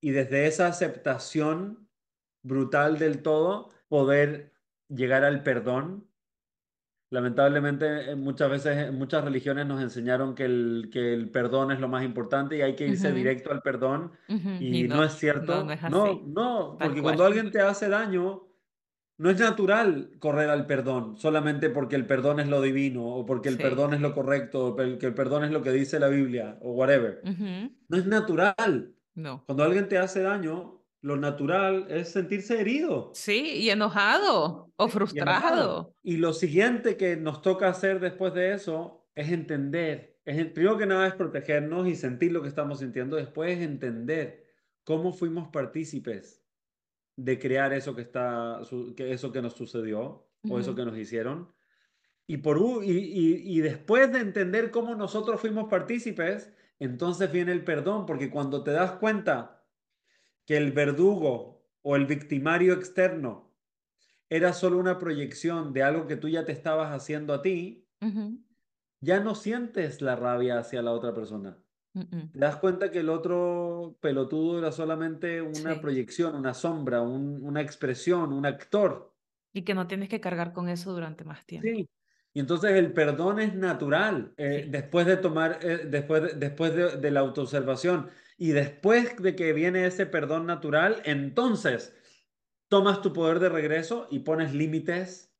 y 0.00 0.10
desde 0.10 0.46
esa 0.46 0.66
aceptación 0.68 1.88
brutal 2.42 2.98
del 2.98 3.22
todo 3.22 3.70
poder 3.88 4.52
llegar 4.88 5.24
al 5.24 5.42
perdón 5.42 6.07
Lamentablemente, 7.10 8.14
muchas 8.16 8.50
veces, 8.50 8.88
en 8.88 8.98
muchas 8.98 9.24
religiones 9.24 9.66
nos 9.66 9.80
enseñaron 9.80 10.34
que 10.34 10.44
el, 10.44 10.90
que 10.92 11.14
el 11.14 11.30
perdón 11.30 11.72
es 11.72 11.80
lo 11.80 11.88
más 11.88 12.04
importante 12.04 12.58
y 12.58 12.60
hay 12.60 12.74
que 12.74 12.86
irse 12.86 13.12
directo 13.12 13.50
al 13.50 13.62
perdón. 13.62 14.12
Y, 14.60 14.84
no, 14.84 15.02
es 15.02 15.14
cierto. 15.14 15.66
No, 15.90 16.22
no, 16.26 16.76
porque 16.78 17.00
cuando 17.00 17.24
alguien 17.24 17.50
te 17.50 17.62
hace 17.62 17.88
daño, 17.88 18.48
no 19.16 19.30
es 19.30 19.40
natural 19.40 20.10
correr 20.18 20.50
al 20.50 20.66
perdón, 20.66 21.16
solamente 21.16 21.70
porque 21.70 21.96
el 21.96 22.06
perdón 22.06 22.40
es 22.40 22.48
lo 22.48 22.60
divino, 22.60 23.04
o 23.04 23.24
porque 23.24 23.48
el 23.48 23.56
perdón 23.56 23.94
es 23.94 24.00
lo 24.00 24.14
correcto, 24.14 24.66
o 24.66 24.76
que 24.76 25.06
el 25.06 25.14
perdón 25.14 25.44
es 25.44 25.50
lo 25.50 25.62
que 25.62 25.72
dice 25.72 25.98
la 25.98 26.08
Biblia, 26.08 26.58
o 26.60 26.72
whatever. 26.72 27.22
No 27.88 27.96
es 27.96 28.06
natural. 28.06 28.92
No. 29.14 29.44
Cuando 29.46 29.64
alguien 29.64 29.88
te 29.88 29.98
hace 29.98 30.22
daño, 30.22 30.77
lo 31.00 31.16
natural 31.16 31.86
es 31.88 32.10
sentirse 32.10 32.60
herido. 32.60 33.10
Sí, 33.14 33.40
y 33.58 33.70
enojado 33.70 34.72
o 34.76 34.88
frustrado. 34.88 35.94
Y, 36.02 36.16
lo 36.16 36.32
siguiente 36.32 36.96
que 36.96 37.16
nos 37.16 37.42
toca 37.42 37.68
hacer 37.68 38.00
después 38.00 38.34
de 38.34 38.52
eso 38.52 39.06
es 39.14 39.30
entender. 39.30 40.18
Es, 40.24 40.44
primero 40.46 40.76
que 40.76 40.86
nada 40.86 41.06
es 41.06 41.14
protegernos 41.14 41.86
y 41.86 41.94
sentir 41.94 42.32
lo 42.32 42.42
que 42.42 42.48
estamos 42.48 42.80
sintiendo. 42.80 43.16
Después 43.16 43.56
es 43.56 43.64
entender 43.64 44.44
cómo 44.84 45.12
fuimos 45.12 45.48
partícipes 45.48 46.44
de 47.16 47.38
crear 47.38 47.72
eso 47.72 47.94
que, 47.94 48.02
está, 48.02 48.60
que, 48.96 49.12
eso 49.12 49.32
que 49.32 49.42
nos 49.42 49.54
sucedió 49.54 50.28
o 50.48 50.58
eso 50.58 50.74
que 50.74 50.84
nos 50.84 50.96
hicieron. 50.96 51.52
Y, 52.26 52.38
por, 52.38 52.58
y, 52.84 53.42
y 53.44 53.60
después 53.60 54.12
de 54.12 54.20
entender 54.20 54.70
cómo 54.70 54.94
nosotros 54.94 55.40
fuimos 55.40 55.68
partícipes, 55.68 56.52
entonces 56.78 57.32
viene 57.32 57.52
el 57.52 57.64
perdón, 57.64 58.04
porque 58.04 58.30
cuando 58.30 58.62
te 58.62 58.72
das 58.72 58.92
cuenta 58.92 59.57
que 60.48 60.56
el 60.56 60.72
verdugo 60.72 61.62
o 61.82 61.94
el 61.94 62.06
victimario 62.06 62.72
externo 62.72 63.54
era 64.30 64.54
solo 64.54 64.78
una 64.78 64.98
proyección 64.98 65.74
de 65.74 65.82
algo 65.82 66.06
que 66.06 66.16
tú 66.16 66.26
ya 66.26 66.46
te 66.46 66.52
estabas 66.52 66.90
haciendo 66.90 67.34
a 67.34 67.42
ti, 67.42 67.86
ya 69.00 69.20
no 69.20 69.34
sientes 69.34 70.00
la 70.00 70.16
rabia 70.16 70.58
hacia 70.58 70.80
la 70.80 70.92
otra 70.92 71.12
persona. 71.12 71.58
Te 71.92 72.38
das 72.38 72.56
cuenta 72.56 72.90
que 72.90 73.00
el 73.00 73.10
otro 73.10 73.98
pelotudo 74.00 74.58
era 74.58 74.72
solamente 74.72 75.42
una 75.42 75.82
proyección, 75.82 76.34
una 76.34 76.54
sombra, 76.54 77.02
una 77.02 77.60
expresión, 77.60 78.32
un 78.32 78.46
actor. 78.46 79.12
Y 79.52 79.62
que 79.62 79.74
no 79.74 79.86
tienes 79.86 80.08
que 80.08 80.20
cargar 80.20 80.54
con 80.54 80.70
eso 80.70 80.94
durante 80.94 81.24
más 81.24 81.44
tiempo. 81.44 81.68
Sí. 81.68 81.90
Y 82.32 82.40
entonces 82.40 82.72
el 82.72 82.94
perdón 82.94 83.40
es 83.40 83.54
natural 83.54 84.32
eh, 84.38 84.66
después 84.70 85.06
de 85.06 85.18
tomar, 85.18 85.58
eh, 85.60 85.86
después, 85.90 86.38
después 86.38 86.74
de, 86.74 86.96
de 86.96 87.10
la 87.10 87.20
autoobservación. 87.20 88.08
Y 88.38 88.52
después 88.52 89.20
de 89.20 89.34
que 89.34 89.52
viene 89.52 89.84
ese 89.84 90.06
perdón 90.06 90.46
natural, 90.46 91.02
entonces 91.04 91.94
tomas 92.68 93.02
tu 93.02 93.12
poder 93.12 93.40
de 93.40 93.48
regreso 93.48 94.06
y 94.10 94.20
pones 94.20 94.54
límites. 94.54 95.34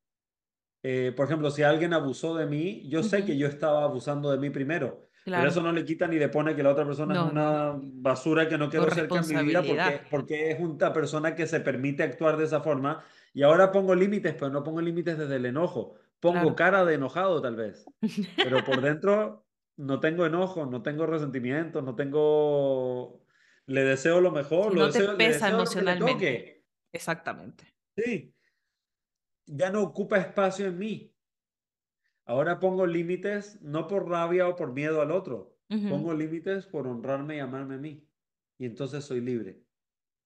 Eh, 0.83 1.13
por 1.17 1.27
ejemplo, 1.27 1.51
si 1.53 1.63
alguien 1.63 1.95
abusó 1.95 2.37
de 2.37 2.47
mí, 2.47 2.89
yo 2.89 3.05
sé 3.05 3.25
que 3.25 3.39
yo 3.39 3.47
estaba 3.47 3.85
abusando 3.85 4.33
de 4.33 4.39
mí 4.39 4.51
primero. 4.51 5.09
Pero 5.25 5.49
eso 5.49 5.63
no 5.63 5.73
le 5.73 5.85
quita 5.85 6.09
ni 6.09 6.19
le 6.19 6.29
pone 6.29 6.57
que 6.57 6.63
la 6.63 6.71
otra 6.71 6.87
persona 6.87 7.15
es 7.15 7.31
una 7.31 7.79
basura 7.79 8.49
que 8.49 8.57
no 8.57 8.71
quiero 8.71 8.91
cerca 8.91 9.21
en 9.21 9.29
mi 9.29 9.45
vida 9.45 9.63
porque, 9.63 10.01
porque 10.11 10.51
es 10.51 10.61
una 10.61 10.93
persona 10.93 11.35
que 11.35 11.47
se 11.47 11.61
permite 11.61 12.03
actuar 12.03 12.37
de 12.37 12.45
esa 12.45 12.61
forma. 12.61 13.05
Y 13.35 13.43
ahora 13.43 13.71
pongo 13.71 13.95
límites, 13.95 14.35
pero 14.35 14.51
no 14.51 14.65
pongo 14.65 14.81
límites 14.81 15.19
desde 15.19 15.37
el 15.37 15.47
enojo. 15.47 15.95
Pongo 16.19 16.57
cara 16.57 16.85
de 16.85 16.95
enojado 16.95 17.41
tal 17.43 17.57
vez. 17.57 17.85
Pero 18.37 18.65
por 18.65 18.81
dentro 18.81 19.45
no 19.79 20.01
tengo 20.01 20.27
enojo, 20.27 20.67
no 20.67 20.83
tengo 20.83 21.07
resentimiento, 21.07 21.81
no 21.81 21.95
tengo... 21.95 23.25
Le 23.67 23.85
deseo 23.85 24.21
lo 24.21 24.31
mejor, 24.31 24.75
lo 24.75 24.81
no 24.81 24.87
deseo, 24.87 25.11
te 25.11 25.17
pesa 25.17 25.51
emocionalmente. 25.51 26.65
Exactamente. 26.91 27.65
Sí. 27.97 28.35
Ya 29.47 29.71
no 29.71 29.83
ocupa 29.83 30.19
espacio 30.19 30.67
en 30.67 30.79
mí. 30.79 31.15
Ahora 32.25 32.59
pongo 32.61 32.87
límites 32.87 33.61
no 33.63 33.87
por 33.87 34.09
rabia 34.09 34.49
o 34.49 34.57
por 34.57 34.73
miedo 34.73 35.01
al 35.01 35.11
otro. 35.11 35.59
Pongo 35.69 36.15
límites 36.15 36.67
por 36.67 36.87
honrarme 36.87 37.37
y 37.37 37.41
amarme 37.41 37.75
a 37.75 37.79
mí. 37.79 38.09
Y 38.57 38.65
entonces 38.65 39.05
soy 39.05 39.21
libre. 39.21 39.63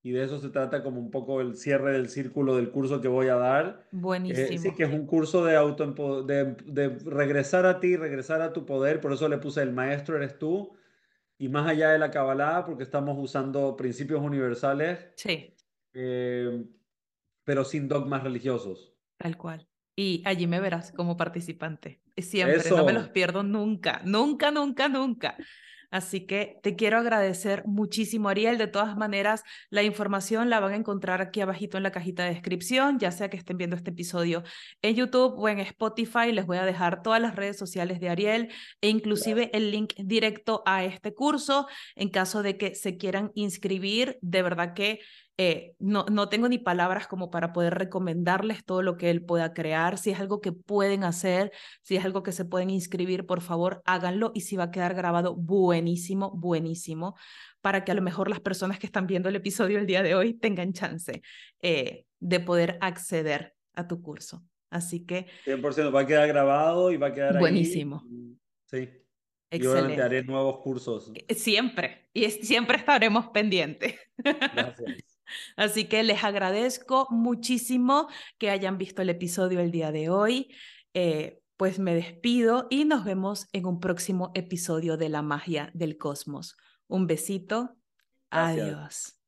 Y 0.05 0.11
de 0.11 0.25
eso 0.25 0.41
se 0.41 0.51
trata 0.51 0.83
como 0.83 0.99
un 0.99 1.11
poco 1.11 1.41
el 1.41 1.57
cierre 1.57 1.93
del 1.93 2.09
círculo 2.09 2.57
del 2.57 2.71
curso 2.71 3.01
que 3.01 3.07
voy 3.07 3.29
a 3.29 3.37
dar. 3.37 3.87
Buenísimo. 3.93 4.59
sí, 4.59 4.75
que 4.75 4.83
es 4.83 4.93
un 4.93 5.07
curso 5.07 5.45
de, 5.45 5.55
auto 5.55 6.25
de, 6.25 6.57
de 6.67 6.89
regresar 7.05 7.67
a 7.67 7.79
ti, 7.79 7.97
regresar 7.97 8.43
a 8.43 8.53
tu 8.53 8.67
poder. 8.67 9.01
Por 9.01 9.13
eso 9.13 9.29
le 9.29 9.39
puse 9.39 9.63
el 9.63 9.73
maestro 9.73 10.17
eres 10.17 10.39
tú. 10.39 10.73
Y 11.39 11.49
más 11.49 11.69
allá 11.69 11.91
de 11.91 11.99
la 11.99 12.11
Kabbalah, 12.11 12.65
porque 12.65 12.83
estamos 12.83 13.17
usando 13.19 13.77
principios 13.77 14.21
universales. 14.21 15.09
Sí. 15.17 15.55
Eh, 15.95 16.65
pero 17.45 17.65
sin 17.65 17.89
dogmas 17.89 18.23
religiosos. 18.23 18.95
Tal 19.19 19.37
cual. 19.37 19.69
Y 19.95 20.23
allí 20.25 20.47
me 20.47 20.61
verás 20.61 20.93
como 20.93 21.17
participante. 21.17 22.01
Siempre, 22.17 22.71
no 22.71 22.85
me 22.85 22.93
los 22.93 23.09
pierdo 23.09 23.43
nunca, 23.43 24.03
nunca, 24.05 24.51
nunca, 24.51 24.89
nunca. 24.89 25.37
Así 25.93 26.27
que 26.27 26.59
te 26.63 26.75
quiero 26.75 26.97
agradecer 26.97 27.65
muchísimo, 27.67 28.31
Ariel. 28.31 28.57
De 28.57 28.67
todas 28.67 28.97
maneras, 28.97 29.45
la 29.69 29.83
información 29.83 30.49
la 30.49 30.59
van 30.59 30.73
a 30.73 30.77
encontrar 30.77 31.21
aquí 31.21 31.43
abajito 31.43 31.77
en 31.77 31.83
la 31.83 31.93
cajita 31.93 32.25
de 32.25 32.31
descripción, 32.31 32.99
ya 32.99 33.11
sea 33.11 33.29
que 33.29 33.37
estén 33.37 33.59
viendo 33.59 33.77
este 33.77 33.91
episodio 33.91 34.43
en 34.81 34.97
YouTube 34.97 35.35
o 35.37 35.49
en 35.51 35.61
Spotify. 35.61 36.33
Les 36.33 36.47
voy 36.47 36.57
a 36.57 36.65
dejar 36.65 37.03
todas 37.03 37.21
las 37.21 37.37
redes 37.37 37.59
sociales 37.59 38.01
de 38.01 38.09
Ariel 38.09 38.51
e 38.81 38.89
inclusive 38.89 39.51
el 39.53 39.71
link 39.71 39.93
directo 39.99 40.63
a 40.65 40.83
este 40.83 41.13
curso 41.13 41.69
en 41.95 42.09
caso 42.09 42.43
de 42.43 42.57
que 42.57 42.75
se 42.75 42.97
quieran 42.97 43.31
inscribir. 43.35 44.19
De 44.23 44.41
verdad 44.41 44.73
que 44.73 45.01
eh, 45.45 45.75
no, 45.81 46.07
no 46.09 46.29
tengo 46.29 46.49
ni 46.49 46.59
palabras 46.59 47.09
como 47.09 47.29
para 47.29 47.53
poder 47.53 47.75
recomendarles 47.75 48.65
todo 48.65 48.81
lo 48.81 48.97
que 48.97 49.11
él 49.11 49.25
pueda 49.25 49.53
crear. 49.53 49.99
Si 49.99 50.11
es 50.11 50.21
algo 50.21 50.41
que 50.41 50.53
pueden 50.53 51.03
hacer, 51.03 51.51
si 51.83 51.97
es 51.97 52.05
algo 52.05 52.23
que 52.23 52.31
se 52.31 52.45
pueden 52.45 52.71
inscribir, 52.71 53.27
por 53.27 53.41
favor, 53.41 53.83
háganlo 53.85 54.31
y 54.37 54.43
si 54.43 54.57
va 54.57 54.65
a 54.65 54.71
quedar 54.71 54.95
grabado, 54.95 55.35
buenísimo, 55.35 56.31
buenísimo, 56.31 57.17
para 57.61 57.83
que 57.83 57.91
a 57.91 57.97
lo 57.97 58.03
mejor 58.03 58.31
las 58.31 58.39
personas 58.39 58.79
que 58.79 58.87
están 58.87 59.09
viendo 59.09 59.29
el 59.29 59.35
episodio 59.35 59.81
el 59.81 59.87
día 59.87 60.05
de 60.05 60.15
hoy 60.15 60.35
tengan 60.35 60.73
chance 60.75 61.23
eh, 61.61 62.05
de 62.21 62.41
poder 62.41 62.79
acceder 62.81 63.57
a 63.75 63.89
tu 63.89 64.01
curso. 64.01 64.45
Así 64.71 65.05
que... 65.05 65.27
100% 65.45 65.93
va 65.93 66.03
a 66.03 66.07
quedar 66.07 66.29
grabado 66.29 66.93
y 66.93 66.99
va 66.99 67.09
a 67.09 67.13
quedar 67.13 67.41
buenísimo. 67.41 68.05
Sí. 68.67 68.89
Excelente. 69.51 69.57
Y 69.59 69.67
obviamente 69.67 70.03
haré 70.03 70.23
nuevos 70.23 70.61
cursos. 70.61 71.11
Eh, 71.15 71.35
siempre, 71.35 72.09
y 72.15 72.31
siempre 72.31 72.77
estaremos 72.77 73.27
pendientes. 73.29 73.97
Gracias. 74.17 74.79
Así 75.57 75.85
que 75.85 76.03
les 76.03 76.25
agradezco 76.25 77.07
muchísimo 77.11 78.09
que 78.39 78.51
hayan 78.51 78.79
visto 78.79 79.03
el 79.03 79.11
episodio 79.11 79.61
el 79.61 79.71
día 79.71 79.93
de 79.93 80.09
hoy. 80.09 80.55
Eh, 80.95 81.41
pues 81.57 81.79
me 81.79 81.95
despido 81.95 82.67
y 82.71 82.85
nos 82.85 83.05
vemos 83.05 83.47
en 83.53 83.67
un 83.67 83.79
próximo 83.79 84.33
episodio 84.35 84.97
de 84.97 85.09
La 85.09 85.23
magia 85.23 85.71
del 85.75 85.97
cosmos. 85.97 86.57
Un 86.89 87.07
besito 87.07 87.77
Adiós. 88.33 89.22